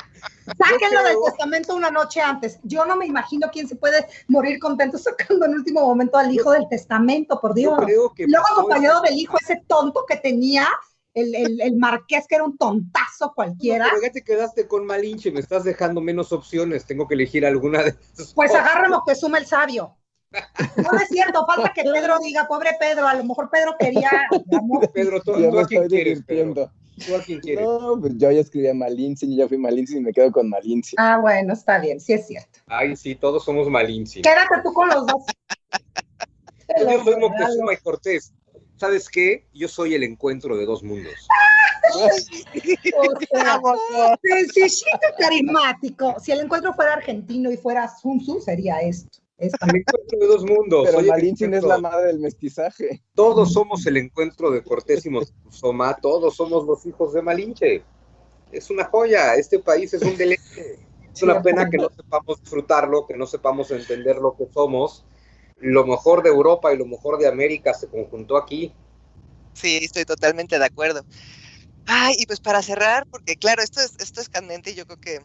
Sáquenlo 0.46 1.04
del 1.04 1.18
testamento 1.26 1.76
una 1.76 1.92
noche 1.92 2.22
antes. 2.22 2.60
Yo 2.64 2.86
no 2.86 2.96
me 2.96 3.06
imagino 3.06 3.50
quién 3.52 3.68
se 3.68 3.76
puede 3.76 4.08
morir 4.28 4.60
contento 4.60 4.98
sacando 4.98 5.46
en 5.46 5.54
último 5.54 5.82
momento 5.82 6.18
al 6.18 6.32
hijo 6.32 6.52
del 6.52 6.68
testamento, 6.68 7.40
por 7.40 7.54
Dios. 7.54 7.80
Creo 7.86 8.14
que 8.14 8.26
luego 8.28 8.46
acompañado 8.52 9.02
del 9.02 9.18
hijo, 9.18 9.38
ese 9.42 9.64
tonto 9.68 10.06
que 10.08 10.18
tenía, 10.18 10.68
el, 11.14 11.36
el, 11.36 11.62
el 11.62 11.76
marqués, 11.76 12.26
que 12.28 12.36
era 12.36 12.44
un 12.44 12.58
tontazo 12.58 13.34
cualquiera. 13.36 13.86
Pero 13.90 14.02
ya 14.02 14.12
te 14.12 14.24
quedaste 14.24 14.68
con 14.68 14.86
Malinche, 14.86 15.32
me 15.32 15.40
estás 15.42 15.64
dejando 15.64 16.02
menos 16.02 16.32
opciones, 16.32 16.86
tengo 16.86 17.08
que 17.08 17.16
elegir 17.16 17.46
alguna 17.46 17.84
de 17.84 17.90
esas. 17.90 18.34
Pues 18.34 18.54
agarra 18.54 18.90
Moctezuma 18.90 19.38
el 19.38 19.46
sabio. 19.46 19.98
No 20.78 21.00
es 21.00 21.10
cierto, 21.10 21.46
falta 21.46 21.74
que 21.74 21.84
Pedro 21.84 22.20
diga, 22.20 22.48
pobre 22.48 22.72
Pedro, 22.80 23.08
a 23.08 23.14
lo 23.16 23.24
mejor 23.24 23.50
Pedro 23.50 23.76
quería 23.78 24.10
amor. 24.58 24.90
Pedro, 24.92 25.22
¿tú, 25.22 25.34
tú 25.34 25.60
a 25.60 25.68
quién 25.68 25.88
quieres, 25.88 26.24
Pedro? 26.26 26.72
¿Tú 27.06 27.16
a 27.16 27.22
quién 27.22 27.40
quieres? 27.40 27.66
No, 27.66 27.98
pues 28.00 28.14
yo 28.18 28.32
ya 28.32 28.40
escribí 28.40 28.68
a 28.68 28.74
Malintzin, 28.74 29.32
yo 29.32 29.44
ya 29.44 29.48
fui 29.48 29.58
Malintzin 29.58 29.98
y 29.98 30.02
me 30.02 30.14
quedo 30.14 30.32
con 30.32 30.50
Malintzin. 30.50 31.00
Ah, 31.00 31.18
bueno, 31.20 31.54
está 31.54 31.80
bien, 31.80 32.00
sí 32.00 32.14
es 32.14 32.28
cierto. 32.28 32.60
Ay, 32.68 32.96
sí, 32.96 33.16
todos 33.16 33.44
somos 33.44 33.70
Malinche. 33.70 34.22
Quédate 34.22 34.62
tú 34.64 34.72
con 34.74 34.88
los 34.90 35.06
dos. 35.06 35.24
Yo 36.80 36.86
soy 36.86 37.14
regalo. 37.14 37.30
Moctezuma 37.30 37.74
y 37.74 37.78
Cortés. 37.78 38.34
¿Sabes 38.78 39.10
qué? 39.10 39.48
Yo 39.54 39.68
soy 39.68 39.94
el 39.94 40.04
encuentro 40.04 40.58
de 40.58 40.66
dos 40.66 40.82
mundos. 40.84 41.14
O 41.94 42.00
sea, 42.00 43.60
carismático. 45.20 46.16
Si 46.20 46.32
el 46.32 46.40
encuentro 46.40 46.74
fuera 46.74 46.94
argentino 46.94 47.52
y 47.52 47.58
fuera 47.58 47.88
Sun 47.88 48.20
Tzu, 48.20 48.40
sería 48.40 48.80
esto. 48.80 49.21
Esta- 49.42 49.66
El 49.66 49.78
encuentro 49.78 50.20
de 50.20 50.28
dos 50.28 50.44
mundos. 50.46 50.88
Pero 50.88 51.02
Malintzin 51.02 51.54
es 51.56 51.64
la 51.64 51.80
madre 51.80 52.08
del 52.08 52.20
mestizaje. 52.20 53.04
Todos 53.16 53.52
somos 53.52 53.86
el 53.88 53.98
encuentro 53.98 54.52
de 54.52 54.64
Cortés 54.64 55.04
y 55.08 55.10
Moctezuma, 55.10 55.98
todos 56.00 56.36
somos 56.36 56.66
los 56.66 56.86
hijos 56.86 57.12
de 57.14 57.24
Malinche. 57.24 57.84
Es 58.52 58.70
una 58.70 58.86
joya, 58.86 59.34
este 59.36 59.58
país 59.60 59.94
es 59.96 60.04
un 60.04 60.16
deleite. 60.16 60.80
Es 61.14 61.24
una 61.24 61.42
pena 61.42 61.70
que 61.70 61.78
no 61.78 61.90
sepamos 61.90 62.40
disfrutarlo, 62.40 63.08
que 63.08 63.18
no 63.18 63.26
sepamos 63.26 63.72
entender 63.72 64.18
lo 64.18 64.36
que 64.38 64.46
somos. 64.54 65.04
Lo 65.58 65.86
mejor 65.88 66.22
de 66.22 66.30
Europa 66.30 66.72
y 66.74 66.78
lo 66.78 66.86
mejor 66.86 67.18
de 67.18 67.28
América 67.28 67.74
se 67.74 67.88
conjuntó 67.88 68.38
aquí. 68.38 68.72
Sí, 69.54 69.80
estoy 69.82 70.06
totalmente 70.06 70.60
de 70.60 70.66
acuerdo. 70.66 71.04
Ay, 71.86 72.16
y 72.18 72.26
pues 72.28 72.40
para 72.40 72.62
cerrar, 72.62 73.06
porque 73.10 73.36
claro, 73.38 73.64
esto 73.64 73.82
es, 73.82 73.94
esto 74.00 74.22
es 74.22 74.30
candente 74.30 74.72
y 74.72 74.76
yo 74.76 74.86
creo 74.86 74.98
que, 74.98 75.20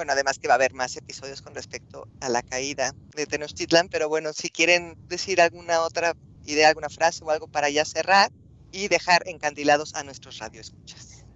bueno, 0.00 0.14
además 0.14 0.38
que 0.38 0.48
va 0.48 0.54
a 0.54 0.56
haber 0.56 0.72
más 0.72 0.96
episodios 0.96 1.42
con 1.42 1.54
respecto 1.54 2.08
a 2.22 2.30
la 2.30 2.40
caída 2.40 2.94
de 3.14 3.26
Tenochtitlan, 3.26 3.90
pero 3.90 4.08
bueno, 4.08 4.32
si 4.32 4.48
quieren 4.48 4.96
decir 5.08 5.42
alguna 5.42 5.82
otra 5.82 6.16
idea, 6.46 6.70
alguna 6.70 6.88
frase 6.88 7.22
o 7.22 7.30
algo 7.30 7.48
para 7.48 7.68
ya 7.68 7.84
cerrar 7.84 8.30
y 8.72 8.88
dejar 8.88 9.28
encandilados 9.28 9.94
a 9.94 10.02
nuestros 10.02 10.38
radioescuchas. 10.38 11.26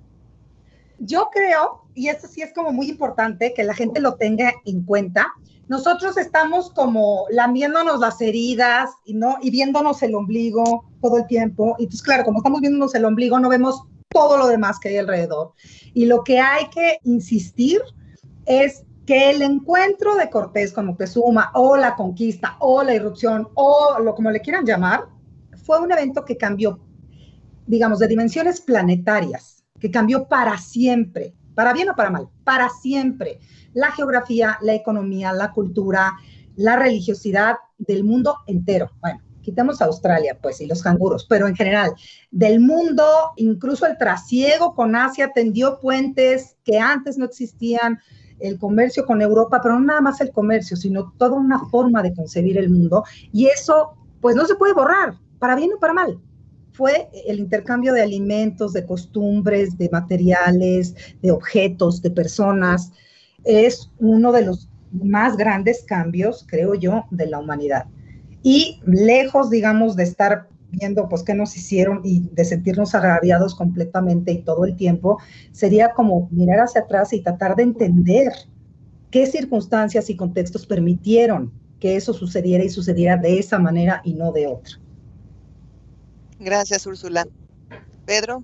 Yo 0.99 1.29
creo, 1.31 1.83
y 1.95 2.09
esto 2.09 2.27
sí 2.27 2.41
es 2.41 2.55
como 2.55 2.73
muy 2.73 2.89
importante 2.89 3.53
que 3.53 3.65
la 3.65 3.75
gente 3.75 4.01
lo 4.01 4.15
tenga 4.15 4.55
en 4.65 4.83
cuenta, 4.87 5.35
nosotros 5.69 6.17
estamos 6.17 6.71
como 6.71 7.27
lamiéndonos 7.29 8.01
las 8.01 8.19
heridas 8.23 8.89
y, 9.05 9.13
no, 9.13 9.37
y 9.43 9.51
viéndonos 9.51 10.03
el 10.03 10.15
ombligo 10.15 10.87
todo 11.03 11.19
el 11.19 11.27
tiempo. 11.27 11.77
Y 11.79 11.87
pues 11.87 12.01
claro, 12.01 12.25
como 12.25 12.39
estamos 12.39 12.63
viéndonos 12.63 12.95
el 12.95 13.05
ombligo, 13.05 13.39
no 13.39 13.51
vemos 13.51 13.83
todo 14.09 14.39
lo 14.39 14.47
demás 14.47 14.79
que 14.81 14.89
hay 14.89 14.97
alrededor. 14.97 15.53
Y 15.93 16.07
lo 16.07 16.25
que 16.25 16.39
hay 16.39 16.71
que 16.71 16.99
insistir 17.05 17.83
es 18.47 18.85
que 19.07 19.31
el 19.31 19.43
encuentro 19.43 20.15
de 20.17 20.31
Cortés 20.31 20.73
con 20.73 20.87
Moctezuma 20.87 21.51
o 21.55 21.77
la 21.77 21.95
conquista 21.95 22.57
o 22.59 22.83
la 22.83 22.95
irrupción 22.95 23.49
o 23.55 23.99
lo 24.01 24.15
como 24.15 24.31
le 24.31 24.41
quieran 24.41 24.65
llamar, 24.65 25.05
fue 25.65 25.81
un 25.81 25.93
evento 25.93 26.25
que 26.25 26.37
cambió, 26.37 26.81
digamos, 27.67 27.99
de 27.99 28.09
dimensiones 28.09 28.61
planetarias, 28.61 29.65
que 29.79 29.91
cambió 29.91 30.27
para 30.29 30.59
siempre, 30.59 31.35
para 31.55 31.73
bien 31.73 31.91
o 31.91 31.95
para 31.95 32.11
mal, 32.11 32.29
para 32.45 32.69
siempre, 32.69 33.41
la 33.73 33.91
geografía, 33.93 34.59
la 34.63 34.75
economía, 34.75 35.33
la 35.33 35.53
cultura, 35.53 36.15
la 36.57 36.77
religiosidad 36.77 37.57
del 37.79 38.05
mundo 38.05 38.37
entero. 38.47 38.91
Bueno, 39.01 39.21
quitamos 39.43 39.83
Australia, 39.83 40.39
pues, 40.41 40.61
y 40.61 40.67
los 40.67 40.83
canguros, 40.83 41.27
pero 41.29 41.47
en 41.47 41.55
general, 41.55 41.93
del 42.31 42.61
mundo, 42.61 43.05
incluso 43.37 43.87
el 43.87 43.99
trasiego 43.99 44.75
con 44.75 44.97
Asia 44.97 45.33
tendió 45.35 45.81
puentes 45.81 46.57
que 46.65 46.79
antes 46.79 47.19
no 47.19 47.27
existían, 47.27 48.01
el 48.41 48.59
comercio 48.59 49.07
con 49.07 49.23
Europa, 49.23 49.61
pero 49.63 49.79
no 49.79 49.87
nada 49.87 50.01
más 50.01 50.21
el 50.21 50.31
comercio, 50.31 50.77
sino 50.77 51.13
toda 51.19 51.37
una 51.37 51.61
forma 51.67 52.03
de 52.03 52.15
concebir 52.15 52.59
el 52.59 52.71
mundo, 52.71 53.05
y 53.33 53.47
eso, 53.47 53.95
pues, 54.21 54.37
no 54.37 54.45
se 54.47 54.57
puede 54.57 54.75
borrar, 54.75 55.15
para 55.39 55.57
bien 55.57 55.73
o 55.75 55.79
para 55.79 55.93
mal. 55.93 56.19
Fue 56.73 57.09
el 57.27 57.39
intercambio 57.39 57.93
de 57.93 58.03
alimentos, 58.03 58.73
de 58.73 58.85
costumbres, 58.85 59.79
de 59.79 59.89
materiales, 59.91 60.95
de 61.23 61.31
objetos, 61.31 62.03
de 62.03 62.11
personas, 62.11 62.93
es 63.45 63.91
uno 63.99 64.33
de 64.33 64.45
los 64.47 64.69
más 64.93 65.37
grandes 65.37 65.85
cambios, 65.85 66.45
creo 66.49 66.75
yo, 66.75 67.05
de 67.11 67.27
la 67.27 67.39
humanidad. 67.39 67.87
Y 68.43 68.81
lejos, 68.87 69.51
digamos, 69.51 69.97
de 69.97 70.05
estar 70.05 70.49
viendo, 70.79 71.09
pues, 71.09 71.23
qué 71.23 71.35
nos 71.35 71.57
hicieron 71.57 72.01
y 72.05 72.29
de 72.33 72.45
sentirnos 72.45 72.95
agraviados 72.95 73.55
completamente 73.55 74.33
y 74.33 74.43
todo 74.43 74.65
el 74.65 74.77
tiempo, 74.77 75.19
sería 75.53 75.93
como 75.93 76.29
mirar 76.31 76.61
hacia 76.61 76.83
atrás 76.83 77.13
y 77.13 77.23
tratar 77.23 77.57
de 77.57 77.65
entender 77.65 78.33
qué 79.11 79.27
circunstancias 79.27 80.11
y 80.11 80.17
contextos 80.17 80.67
permitieron 80.67 81.53
que 81.79 81.97
eso 81.97 82.13
sucediera 82.13 82.65
y 82.65 82.71
sucediera 82.71 83.17
de 83.17 83.39
esa 83.39 83.59
manera 83.59 84.01
y 84.05 84.15
no 84.15 84.33
de 84.33 84.47
otra. 84.47 84.81
Gracias, 86.41 86.87
Úrsula. 86.87 87.27
Pedro. 88.07 88.43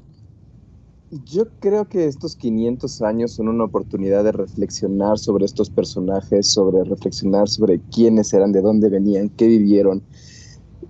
Yo 1.25 1.49
creo 1.59 1.89
que 1.89 2.07
estos 2.07 2.37
500 2.37 3.03
años 3.03 3.33
son 3.33 3.49
una 3.49 3.65
oportunidad 3.65 4.23
de 4.23 4.31
reflexionar 4.31 5.19
sobre 5.19 5.45
estos 5.45 5.69
personajes, 5.69 6.47
sobre 6.47 6.85
reflexionar 6.85 7.49
sobre 7.49 7.81
quiénes 7.81 8.33
eran, 8.33 8.53
de 8.53 8.61
dónde 8.61 8.89
venían, 8.89 9.29
qué 9.31 9.49
vivieron 9.49 10.03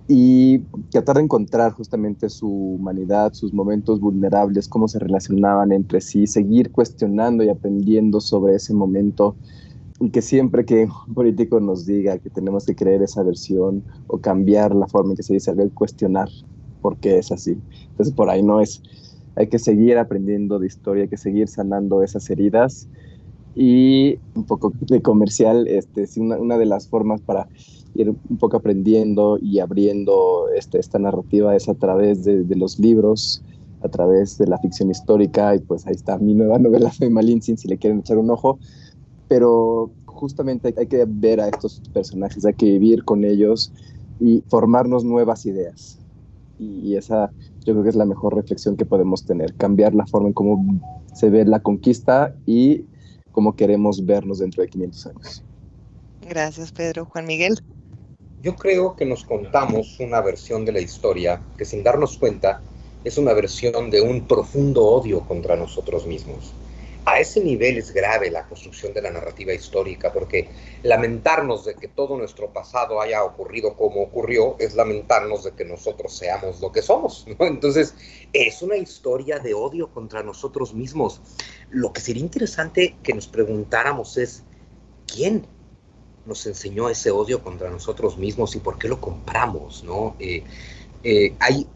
y 0.07 0.59
tratar 0.89 1.17
de 1.17 1.23
encontrar 1.23 1.71
justamente 1.71 2.29
su 2.29 2.49
humanidad, 2.49 3.33
sus 3.33 3.53
momentos 3.53 3.99
vulnerables, 3.99 4.67
cómo 4.67 4.87
se 4.87 4.99
relacionaban 4.99 5.71
entre 5.71 6.01
sí, 6.01 6.27
seguir 6.27 6.71
cuestionando 6.71 7.43
y 7.43 7.49
aprendiendo 7.49 8.19
sobre 8.19 8.55
ese 8.55 8.73
momento 8.73 9.35
y 9.99 10.09
que 10.09 10.21
siempre 10.21 10.65
que 10.65 10.87
un 11.07 11.13
político 11.13 11.59
nos 11.59 11.85
diga 11.85 12.17
que 12.17 12.29
tenemos 12.29 12.65
que 12.65 12.75
creer 12.75 13.03
esa 13.03 13.23
versión 13.23 13.83
o 14.07 14.17
cambiar 14.17 14.75
la 14.75 14.87
forma 14.87 15.11
en 15.11 15.17
que 15.17 15.23
se 15.23 15.33
dice 15.33 15.51
algo, 15.51 15.69
cuestionar 15.73 16.27
por 16.81 16.97
qué 16.97 17.19
es 17.19 17.31
así. 17.31 17.57
Entonces 17.91 18.13
por 18.13 18.29
ahí 18.29 18.41
no 18.41 18.59
es 18.59 18.81
hay 19.35 19.47
que 19.47 19.59
seguir 19.59 19.97
aprendiendo 19.97 20.59
de 20.59 20.67
historia, 20.67 21.03
hay 21.03 21.09
que 21.09 21.17
seguir 21.17 21.47
sanando 21.47 22.03
esas 22.03 22.29
heridas. 22.29 22.89
Y 23.55 24.17
un 24.35 24.45
poco 24.45 24.73
de 24.81 25.01
comercial, 25.01 25.67
este, 25.67 26.05
una, 26.17 26.37
una 26.37 26.57
de 26.57 26.65
las 26.65 26.87
formas 26.87 27.21
para 27.21 27.47
ir 27.95 28.09
un 28.09 28.37
poco 28.37 28.57
aprendiendo 28.57 29.37
y 29.41 29.59
abriendo 29.59 30.45
este, 30.55 30.79
esta 30.79 30.99
narrativa 30.99 31.55
es 31.55 31.67
a 31.69 31.73
través 31.73 32.23
de, 32.23 32.43
los 32.55 32.79
libros, 32.79 33.43
a 33.81 33.89
través 33.89 34.37
de 34.37 34.47
la 34.47 34.57
ficción 34.59 34.89
histórica, 34.91 35.55
y 35.55 35.59
pues 35.59 35.85
ahí 35.87 35.93
está 35.93 36.17
mi 36.17 36.33
nueva 36.33 36.59
novela 36.59 36.91
de 36.99 37.09
Malintzin, 37.09 37.57
si 37.57 37.67
le 37.67 37.77
quieren 37.77 37.99
echar 37.99 38.17
un 38.17 38.29
ojo. 38.29 38.59
Pero 39.27 39.91
justamente 40.05 40.73
hay 40.77 40.87
que 40.87 41.05
ver 41.07 41.39
a 41.41 41.47
estos 41.47 41.81
personajes, 41.93 42.45
hay 42.45 42.53
que 42.53 42.65
vivir 42.65 43.03
con 43.05 43.23
ellos 43.23 43.71
y 44.19 44.43
formarnos 44.47 45.03
nuevas 45.03 45.45
ideas. 45.45 45.97
Y 46.59 46.95
esa 46.95 47.31
yo 47.65 47.73
creo 47.73 47.83
que 47.83 47.89
es 47.89 47.95
la 47.95 48.05
mejor 48.05 48.35
reflexión 48.35 48.75
que 48.75 48.85
podemos 48.85 49.25
tener, 49.25 49.53
cambiar 49.55 49.95
la 49.95 50.05
forma 50.05 50.27
en 50.27 50.33
cómo 50.33 50.81
se 51.13 51.29
ve 51.29 51.45
la 51.45 51.59
conquista 51.59 52.35
y 52.45 52.85
cómo 53.31 53.55
queremos 53.55 54.05
vernos 54.05 54.39
dentro 54.39 54.61
de 54.61 54.69
500 54.69 55.07
años. 55.07 55.43
Gracias, 56.27 56.71
Pedro. 56.71 57.05
Juan 57.05 57.25
Miguel. 57.25 57.61
Yo 58.41 58.55
creo 58.55 58.95
que 58.95 59.05
nos 59.05 59.23
contamos 59.23 59.99
una 59.99 60.21
versión 60.21 60.65
de 60.65 60.71
la 60.71 60.79
historia 60.79 61.41
que 61.57 61.65
sin 61.65 61.83
darnos 61.83 62.17
cuenta 62.17 62.61
es 63.03 63.17
una 63.17 63.33
versión 63.33 63.89
de 63.89 64.01
un 64.01 64.27
profundo 64.27 64.85
odio 64.85 65.21
contra 65.21 65.55
nosotros 65.55 66.05
mismos 66.05 66.53
a 67.05 67.19
ese 67.19 67.43
nivel 67.43 67.77
es 67.77 67.91
grave 67.93 68.29
la 68.29 68.47
construcción 68.47 68.93
de 68.93 69.01
la 69.01 69.09
narrativa 69.09 69.53
histórica, 69.53 70.13
porque 70.13 70.49
lamentarnos 70.83 71.65
de 71.65 71.75
que 71.75 71.87
todo 71.87 72.15
nuestro 72.17 72.53
pasado 72.53 73.01
haya 73.01 73.23
ocurrido 73.23 73.75
como 73.75 74.01
ocurrió 74.03 74.55
es 74.59 74.75
lamentarnos 74.75 75.43
de 75.43 75.51
que 75.51 75.65
nosotros 75.65 76.15
seamos 76.15 76.61
lo 76.61 76.71
que 76.71 76.81
somos. 76.81 77.25
Entonces, 77.39 77.95
es 78.33 78.61
una 78.61 78.77
historia 78.77 79.39
de 79.39 79.53
odio 79.53 79.89
contra 79.91 80.21
nosotros 80.21 80.73
mismos. 80.73 81.21
Lo 81.69 81.91
que 81.91 82.01
sería 82.01 82.21
interesante 82.21 82.95
que 83.01 83.13
nos 83.13 83.27
preguntáramos 83.27 84.17
es, 84.17 84.43
¿quién 85.07 85.47
nos 86.31 86.45
enseñó 86.45 86.89
ese 86.89 87.11
odio 87.11 87.43
contra 87.43 87.69
nosotros 87.69 88.17
mismos 88.17 88.55
y 88.55 88.59
por 88.59 88.77
qué 88.79 88.87
lo 88.87 89.01
compramos? 89.01 89.83
¿no? 89.83 90.15
Eh, 90.17 90.43
eh, 91.03 91.35
hay 91.39 91.67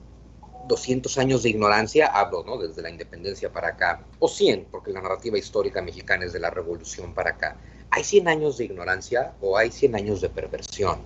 200 0.70 1.18
años 1.18 1.44
de 1.44 1.50
ignorancia, 1.50 2.08
hablo, 2.08 2.44
¿no? 2.46 2.58
Desde 2.58 2.82
la 2.82 2.90
independencia 2.90 3.52
para 3.52 3.70
acá, 3.70 4.06
o 4.20 4.30
100, 4.30 4.68
porque 4.72 4.92
la 4.92 5.02
narrativa 5.02 5.38
histórica 5.38 5.82
mexicana 5.82 6.26
es 6.26 6.32
de 6.32 6.40
la 6.40 6.50
revolución 6.50 7.14
para 7.14 7.32
acá. 7.32 7.58
¿Hay 7.92 8.04
100 8.06 8.28
años 8.30 8.58
de 8.58 8.64
ignorancia 8.66 9.34
o 9.42 9.58
hay 9.58 9.72
100 9.72 9.96
años 9.96 10.22
de 10.22 10.30
perversión? 10.30 11.00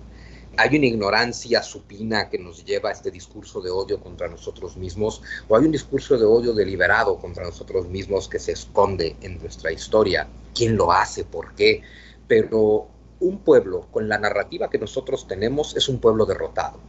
¿Hay 0.56 0.76
una 0.76 0.86
ignorancia 0.86 1.62
supina 1.62 2.28
que 2.28 2.38
nos 2.38 2.64
lleva 2.64 2.88
a 2.90 2.92
este 2.92 3.10
discurso 3.10 3.60
de 3.60 3.70
odio 3.70 4.00
contra 4.00 4.28
nosotros 4.28 4.76
mismos? 4.76 5.22
¿O 5.48 5.56
hay 5.56 5.64
un 5.64 5.72
discurso 5.72 6.16
de 6.16 6.24
odio 6.24 6.52
deliberado 6.54 7.18
contra 7.18 7.44
nosotros 7.44 7.88
mismos 7.88 8.28
que 8.28 8.38
se 8.38 8.52
esconde 8.52 9.16
en 9.22 9.40
nuestra 9.40 9.72
historia? 9.72 10.28
¿Quién 10.54 10.76
lo 10.76 10.92
hace? 10.92 11.24
¿Por 11.24 11.54
qué? 11.54 11.82
Pero 12.26 12.88
un 13.20 13.38
pueblo 13.38 13.88
con 13.90 14.08
la 14.08 14.18
narrativa 14.18 14.70
que 14.70 14.78
nosotros 14.78 15.28
tenemos 15.28 15.76
es 15.76 15.88
un 15.88 16.00
pueblo 16.00 16.26
derrotado 16.26 16.80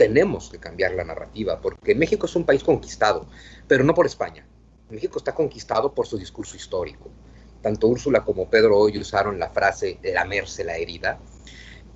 tenemos 0.00 0.48
que 0.48 0.58
cambiar 0.58 0.92
la 0.92 1.04
narrativa, 1.04 1.60
porque 1.60 1.94
México 1.94 2.24
es 2.24 2.34
un 2.34 2.46
país 2.46 2.64
conquistado, 2.64 3.26
pero 3.68 3.84
no 3.84 3.92
por 3.92 4.06
España. 4.06 4.46
México 4.88 5.18
está 5.18 5.34
conquistado 5.34 5.92
por 5.92 6.06
su 6.06 6.16
discurso 6.16 6.56
histórico. 6.56 7.10
Tanto 7.60 7.86
Úrsula 7.86 8.24
como 8.24 8.48
Pedro 8.48 8.78
hoy 8.78 8.96
usaron 8.96 9.38
la 9.38 9.50
frase 9.50 9.98
lamerse 10.02 10.64
la 10.64 10.78
herida. 10.78 11.18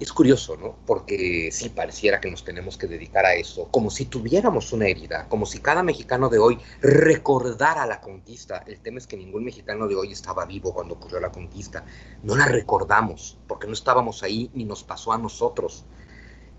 Es 0.00 0.12
curioso, 0.12 0.56
¿no? 0.56 0.76
Porque 0.86 1.50
sí 1.52 1.68
pareciera 1.68 2.20
que 2.20 2.28
nos 2.28 2.44
tenemos 2.44 2.76
que 2.76 2.88
dedicar 2.88 3.24
a 3.24 3.34
eso, 3.34 3.68
como 3.70 3.90
si 3.90 4.06
tuviéramos 4.06 4.72
una 4.72 4.88
herida, 4.88 5.28
como 5.28 5.46
si 5.46 5.60
cada 5.60 5.84
mexicano 5.84 6.28
de 6.28 6.38
hoy 6.38 6.58
recordara 6.80 7.86
la 7.86 8.00
conquista. 8.00 8.64
El 8.66 8.80
tema 8.80 8.98
es 8.98 9.06
que 9.06 9.16
ningún 9.16 9.44
mexicano 9.44 9.86
de 9.86 9.94
hoy 9.94 10.10
estaba 10.10 10.46
vivo 10.46 10.74
cuando 10.74 10.94
ocurrió 10.94 11.20
la 11.20 11.30
conquista. 11.30 11.84
No 12.24 12.34
la 12.34 12.46
recordamos, 12.46 13.38
porque 13.46 13.68
no 13.68 13.72
estábamos 13.72 14.24
ahí 14.24 14.50
ni 14.52 14.64
nos 14.64 14.82
pasó 14.82 15.12
a 15.12 15.18
nosotros. 15.18 15.84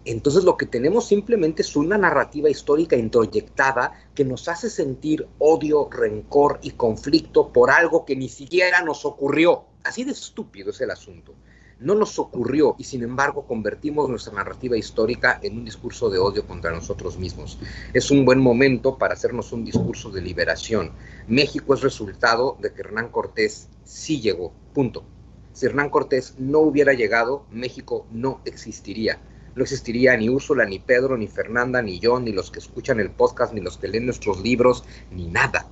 Entonces 0.06 0.46
lo 0.46 0.56
que 0.56 0.66
tenemos 0.66 1.06
simplemente 1.06 1.62
es 1.62 1.76
una 1.76 1.98
narrativa 1.98 2.50
histórica 2.50 2.96
introyectada 2.96 3.92
que 4.14 4.24
nos 4.24 4.48
hace 4.48 4.70
sentir 4.70 5.28
odio, 5.40 5.90
rencor 5.92 6.60
y 6.62 6.72
conflicto 6.72 7.52
por 7.52 7.70
algo 7.70 8.06
que 8.06 8.16
ni 8.16 8.30
siquiera 8.30 8.82
nos 8.82 9.04
ocurrió. 9.04 9.66
Así 9.84 10.06
de 10.06 10.14
estúpido 10.14 10.70
es 10.70 10.80
el 10.80 10.92
asunto. 10.92 11.36
No 11.80 11.94
nos 11.94 12.20
ocurrió 12.20 12.76
y 12.78 12.86
sin 12.86 13.04
embargo 13.04 13.46
convertimos 13.46 14.10
nuestra 14.10 14.34
narrativa 14.34 14.78
histórica 14.78 15.40
en 15.44 15.58
un 15.58 15.66
discurso 15.66 16.10
de 16.10 16.20
odio 16.20 16.48
contra 16.48 16.72
nosotros 16.72 17.18
mismos. 17.18 17.60
Es 17.94 18.12
un 18.12 18.24
buen 18.24 18.40
momento 18.40 18.98
para 18.98 19.14
hacernos 19.14 19.52
un 19.52 19.66
discurso 19.66 20.10
de 20.10 20.22
liberación. 20.22 20.94
México 21.28 21.74
es 21.74 21.82
resultado 21.82 22.58
de 22.62 22.74
que 22.74 22.82
Hernán 22.82 23.10
Cortés 23.10 23.68
sí 23.84 24.22
llegó. 24.22 24.54
Punto. 24.74 25.04
Si 25.52 25.66
Hernán 25.66 25.90
Cortés 25.90 26.36
no 26.38 26.60
hubiera 26.60 26.94
llegado, 26.94 27.46
México 27.52 28.08
no 28.12 28.42
existiría 28.46 29.20
no 29.56 29.64
existiría 29.64 30.18
ni 30.18 30.28
Úrsula, 30.30 30.66
ni 30.66 30.80
Pedro, 30.80 31.18
ni 31.18 31.28
Fernanda, 31.28 31.82
ni 31.82 32.00
yo, 32.00 32.20
ni 32.20 32.34
los 32.34 32.52
que 32.52 32.60
escuchan 32.60 33.00
el 33.00 33.10
podcast, 33.10 33.54
ni 33.54 33.62
los 33.62 33.78
que 33.78 33.88
leen 33.88 34.06
nuestros 34.06 34.42
libros, 34.42 34.84
ni 35.12 35.28
nada. 35.28 35.68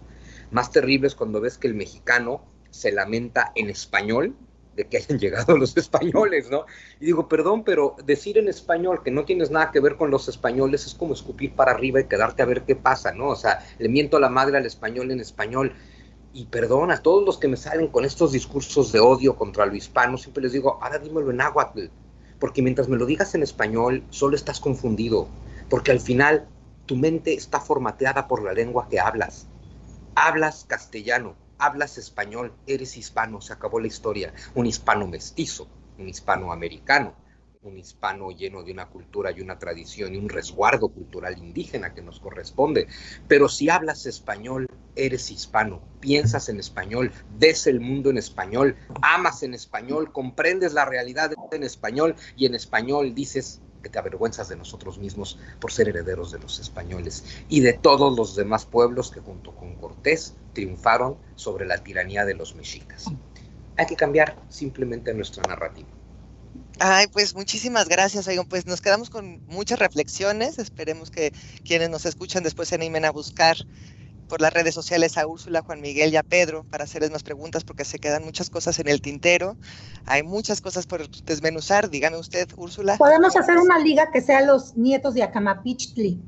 Más 0.51 0.72
terrible 0.72 1.08
es 1.08 1.16
cuando 1.16 1.41
ves 1.41 1.58
que 1.58 1.68
el 1.68 1.74
mexicano 1.74 2.45
se 2.70 2.93
lamenta 2.93 3.51
en 3.56 3.70
español 3.70 4.36
de 4.76 4.86
que 4.88 4.97
hayan 4.97 5.19
llegado 5.19 5.57
los 5.57 5.76
españoles, 5.78 6.49
¿no? 6.49 6.65
Y 6.99 7.05
digo, 7.05 7.28
perdón, 7.28 7.63
pero 7.63 7.95
decir 8.05 8.38
en 8.38 8.47
español 8.47 9.01
que 9.03 9.11
no 9.11 9.26
tienes 9.26 9.51
nada 9.51 9.71
que 9.71 9.80
ver 9.80 9.95
con 9.95 10.11
los 10.11 10.28
españoles 10.28 10.86
es 10.86 10.93
como 10.93 11.13
escupir 11.13 11.55
para 11.55 11.71
arriba 11.71 11.99
y 11.99 12.05
quedarte 12.05 12.43
a 12.43 12.45
ver 12.45 12.63
qué 12.63 12.76
pasa, 12.76 13.11
¿no? 13.11 13.30
O 13.30 13.36
sea, 13.36 13.65
le 13.80 13.89
miento 13.89 14.17
a 14.17 14.19
la 14.19 14.30
madre 14.30 14.57
al 14.57 14.65
español 14.65 15.11
en 15.11 15.19
español. 15.19 15.74
Y 16.36 16.45
perdón 16.45 16.89
a 16.89 17.01
todos 17.01 17.24
los 17.24 17.38
que 17.38 17.47
me 17.47 17.57
salen 17.57 17.88
con 17.89 18.05
estos 18.05 18.32
discursos 18.32 18.91
de 18.91 18.99
odio 18.99 19.36
contra 19.36 19.67
lo 19.67 19.76
hispano, 19.76 20.17
siempre 20.17 20.41
les 20.41 20.53
digo, 20.53 20.80
ahora 20.82 20.97
dímelo 20.97 21.30
en 21.30 21.38
náhuatl 21.38 21.89
porque 22.43 22.61
mientras 22.61 22.89
me 22.89 22.97
lo 22.97 23.05
digas 23.05 23.36
en 23.36 23.41
español, 23.41 24.03
solo 24.09 24.36
estás 24.36 24.59
confundido, 24.59 25.30
porque 25.69 25.91
al 25.91 26.01
final 26.01 26.45
tu 26.86 26.97
mente 26.97 27.34
está 27.34 27.61
formateada 27.61 28.28
por 28.28 28.43
la 28.43 28.51
lengua 28.51 28.89
que 28.89 28.99
hablas. 28.99 29.47
Hablas 30.13 30.65
castellano, 30.67 31.38
hablas 31.66 31.97
español, 31.97 32.53
eres 32.68 32.97
hispano, 32.97 33.39
se 33.41 33.53
acabó 33.53 33.80
la 33.80 33.88
historia. 33.88 34.34
Un 34.53 34.66
hispano 34.66 35.07
mestizo, 35.07 35.68
un 35.97 36.09
hispano 36.09 36.51
americano, 36.51 37.16
un 37.61 37.78
hispano 37.78 38.32
lleno 38.32 38.64
de 38.64 38.74
una 38.74 38.88
cultura 38.88 39.32
y 39.32 39.39
una 39.39 39.57
tradición 39.57 40.14
y 40.14 40.18
un 40.18 40.28
resguardo 40.28 40.89
cultural 40.89 41.38
indígena 41.38 41.93
que 41.93 42.01
nos 42.01 42.20
corresponde. 42.20 42.88
Pero 43.28 43.47
si 43.47 43.70
hablas 43.70 44.05
español, 44.05 44.68
eres 44.95 45.32
hispano, 45.32 45.82
piensas 45.99 46.49
en 46.49 46.59
español, 46.59 47.11
ves 47.39 47.66
el 47.68 47.80
mundo 47.80 48.09
en 48.09 48.18
español, 48.18 48.76
amas 49.01 49.41
en 49.43 49.53
español, 49.53 50.11
comprendes 50.11 50.74
la 50.74 50.86
realidad 50.86 51.32
en 51.51 51.64
español 51.64 52.16
y 52.36 52.45
en 52.45 52.55
español 52.55 53.16
dices 53.16 53.61
te 53.89 53.99
avergüenzas 53.99 54.49
de 54.49 54.55
nosotros 54.55 54.97
mismos 54.97 55.38
por 55.59 55.71
ser 55.71 55.89
herederos 55.89 56.31
de 56.31 56.39
los 56.39 56.59
españoles 56.59 57.23
y 57.49 57.61
de 57.61 57.73
todos 57.73 58.15
los 58.17 58.36
demás 58.36 58.65
pueblos 58.65 59.11
que 59.11 59.19
junto 59.19 59.55
con 59.55 59.75
Cortés 59.75 60.36
triunfaron 60.53 61.17
sobre 61.36 61.65
la 61.65 61.84
tiranía 61.84 62.25
de 62.25 62.36
los 62.36 62.55
mexicas. 62.55 63.05
Hay 63.77 63.86
que 63.86 63.95
cambiar 63.95 64.38
simplemente 64.49 65.13
nuestra 65.13 65.43
narrativa. 65.43 65.89
Ay, 66.79 67.07
pues 67.07 67.36
muchísimas 67.36 67.88
gracias, 67.88 68.27
Oigan, 68.27 68.47
pues 68.47 68.65
nos 68.65 68.81
quedamos 68.81 69.09
con 69.09 69.45
muchas 69.47 69.79
reflexiones. 69.79 70.59
Esperemos 70.59 71.11
que 71.11 71.31
quienes 71.63 71.89
nos 71.89 72.05
escuchan 72.05 72.43
después 72.43 72.69
se 72.69 72.75
animen 72.75 73.05
a 73.05 73.11
buscar 73.11 73.57
por 74.34 74.41
las 74.41 74.51
redes 74.51 74.73
sociales 74.73 75.15
a 75.19 75.27
Úrsula, 75.27 75.61
Juan 75.61 75.79
Miguel 75.79 76.11
y 76.11 76.15
a 76.15 76.23
Pedro 76.23 76.63
para 76.63 76.86
hacerles 76.86 77.11
más 77.11 77.21
preguntas 77.21 77.63
porque 77.63 77.86
se 77.86 77.99
quedan 77.99 78.25
muchas 78.25 78.49
cosas 78.49 78.79
en 78.79 78.88
el 78.88 78.99
tintero. 78.99 79.57
Hay 80.07 80.23
muchas 80.23 80.59
cosas 80.59 80.88
por 80.88 81.07
desmenuzar. 81.07 81.91
Dígame 81.91 82.17
usted, 82.17 82.49
Úrsula. 82.57 82.97
Podemos 82.97 83.38
hacer 83.38 83.59
una 83.59 83.77
liga 83.77 84.09
que 84.11 84.21
sea 84.21 84.41
los 84.41 84.75
nietos 84.75 85.13
de 85.13 85.21
Acamapichtli. 85.21 86.19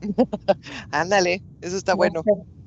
Ándale, 0.92 1.42
eso 1.60 1.76
está 1.76 1.92
bueno. 1.94 2.22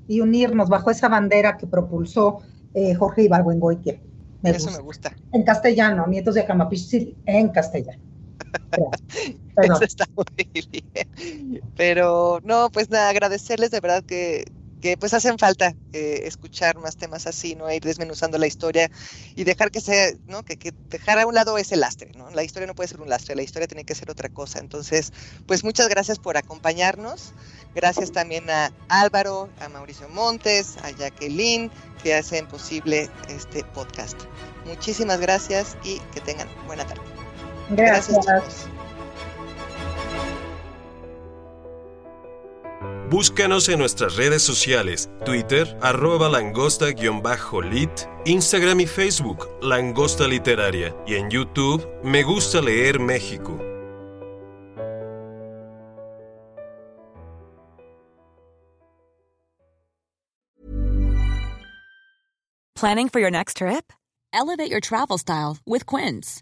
Y 0.07 0.21
unirnos 0.21 0.69
bajo 0.69 0.91
esa 0.91 1.09
bandera 1.09 1.57
que 1.57 1.65
propulsó 1.65 2.43
eh, 2.75 2.93
Jorge 2.93 3.23
Ibargüengoitia. 3.23 3.99
Eso 4.43 4.69
me 4.69 4.83
gusta. 4.83 5.15
En 5.31 5.41
castellano, 5.41 6.05
nietos 6.05 6.35
de 6.35 6.41
Acamapichtli 6.41 7.17
en 7.25 7.49
castellano. 7.49 8.03
Eso 9.57 9.83
está 9.83 10.05
muy 10.15 10.65
bien. 10.69 11.61
Pero 11.75 12.39
no, 12.43 12.69
pues 12.71 12.89
nada, 12.89 13.09
agradecerles 13.09 13.71
de 13.71 13.79
verdad 13.79 14.03
que, 14.03 14.45
que 14.83 14.97
pues 14.97 15.13
hacen 15.13 15.39
falta 15.39 15.75
eh, 15.93 16.23
escuchar 16.25 16.77
más 16.77 16.97
temas 16.97 17.25
así, 17.25 17.55
¿no? 17.55 17.71
Ir 17.71 17.83
desmenuzando 17.83 18.37
la 18.37 18.47
historia 18.47 18.91
y 19.33 19.45
dejar 19.45 19.71
que 19.71 19.79
sea, 19.79 20.11
¿no? 20.27 20.43
Que, 20.43 20.57
que, 20.57 20.73
dejar 20.89 21.19
a 21.19 21.25
un 21.25 21.33
lado 21.33 21.57
ese 21.57 21.77
lastre, 21.77 22.11
¿no? 22.17 22.29
La 22.31 22.43
historia 22.43 22.67
no 22.67 22.75
puede 22.75 22.89
ser 22.89 22.99
un 22.99 23.07
lastre, 23.07 23.33
la 23.33 23.43
historia 23.43 23.65
tiene 23.65 23.85
que 23.85 23.95
ser 23.95 24.11
otra 24.11 24.27
cosa. 24.27 24.59
Entonces, 24.59 25.13
pues 25.47 25.63
muchas 25.63 25.87
gracias 25.87 26.19
por 26.19 26.35
acompañarnos. 26.35 27.31
Gracias 27.73 28.11
también 28.11 28.49
a 28.49 28.73
Álvaro, 28.89 29.47
a 29.61 29.69
Mauricio 29.69 30.09
Montes, 30.09 30.75
a 30.83 30.91
Jacqueline, 30.91 31.71
que 32.03 32.15
hacen 32.15 32.45
posible 32.47 33.09
este 33.29 33.63
podcast. 33.63 34.19
Muchísimas 34.65 35.21
gracias 35.21 35.77
y 35.85 35.99
que 36.13 36.19
tengan 36.19 36.49
buena 36.67 36.85
tarde. 36.85 37.22
Gracias. 37.69 38.25
Gracias 38.25 38.67
Búscanos 43.13 43.69
en 43.69 43.77
nuestras 43.77 44.15
redes 44.15 44.41
sociales, 44.41 45.07
Twitter, 45.23 45.77
arroba 45.83 46.29
langosta-lit, 46.29 47.91
Instagram 48.25 48.79
y 48.79 48.87
Facebook, 48.87 49.47
Langosta 49.61 50.27
Literaria, 50.27 50.95
y 51.05 51.13
en 51.13 51.29
YouTube, 51.29 51.87
Me 52.03 52.23
Gusta 52.23 52.59
Leer 52.59 52.99
México. 52.99 53.55
Planning 62.73 63.09
for 63.09 63.19
your 63.21 63.29
next 63.29 63.57
trip? 63.57 63.93
Elevate 64.33 64.71
your 64.71 64.81
travel 64.81 65.19
style 65.19 65.57
with 65.67 65.85
Quince. 65.85 66.41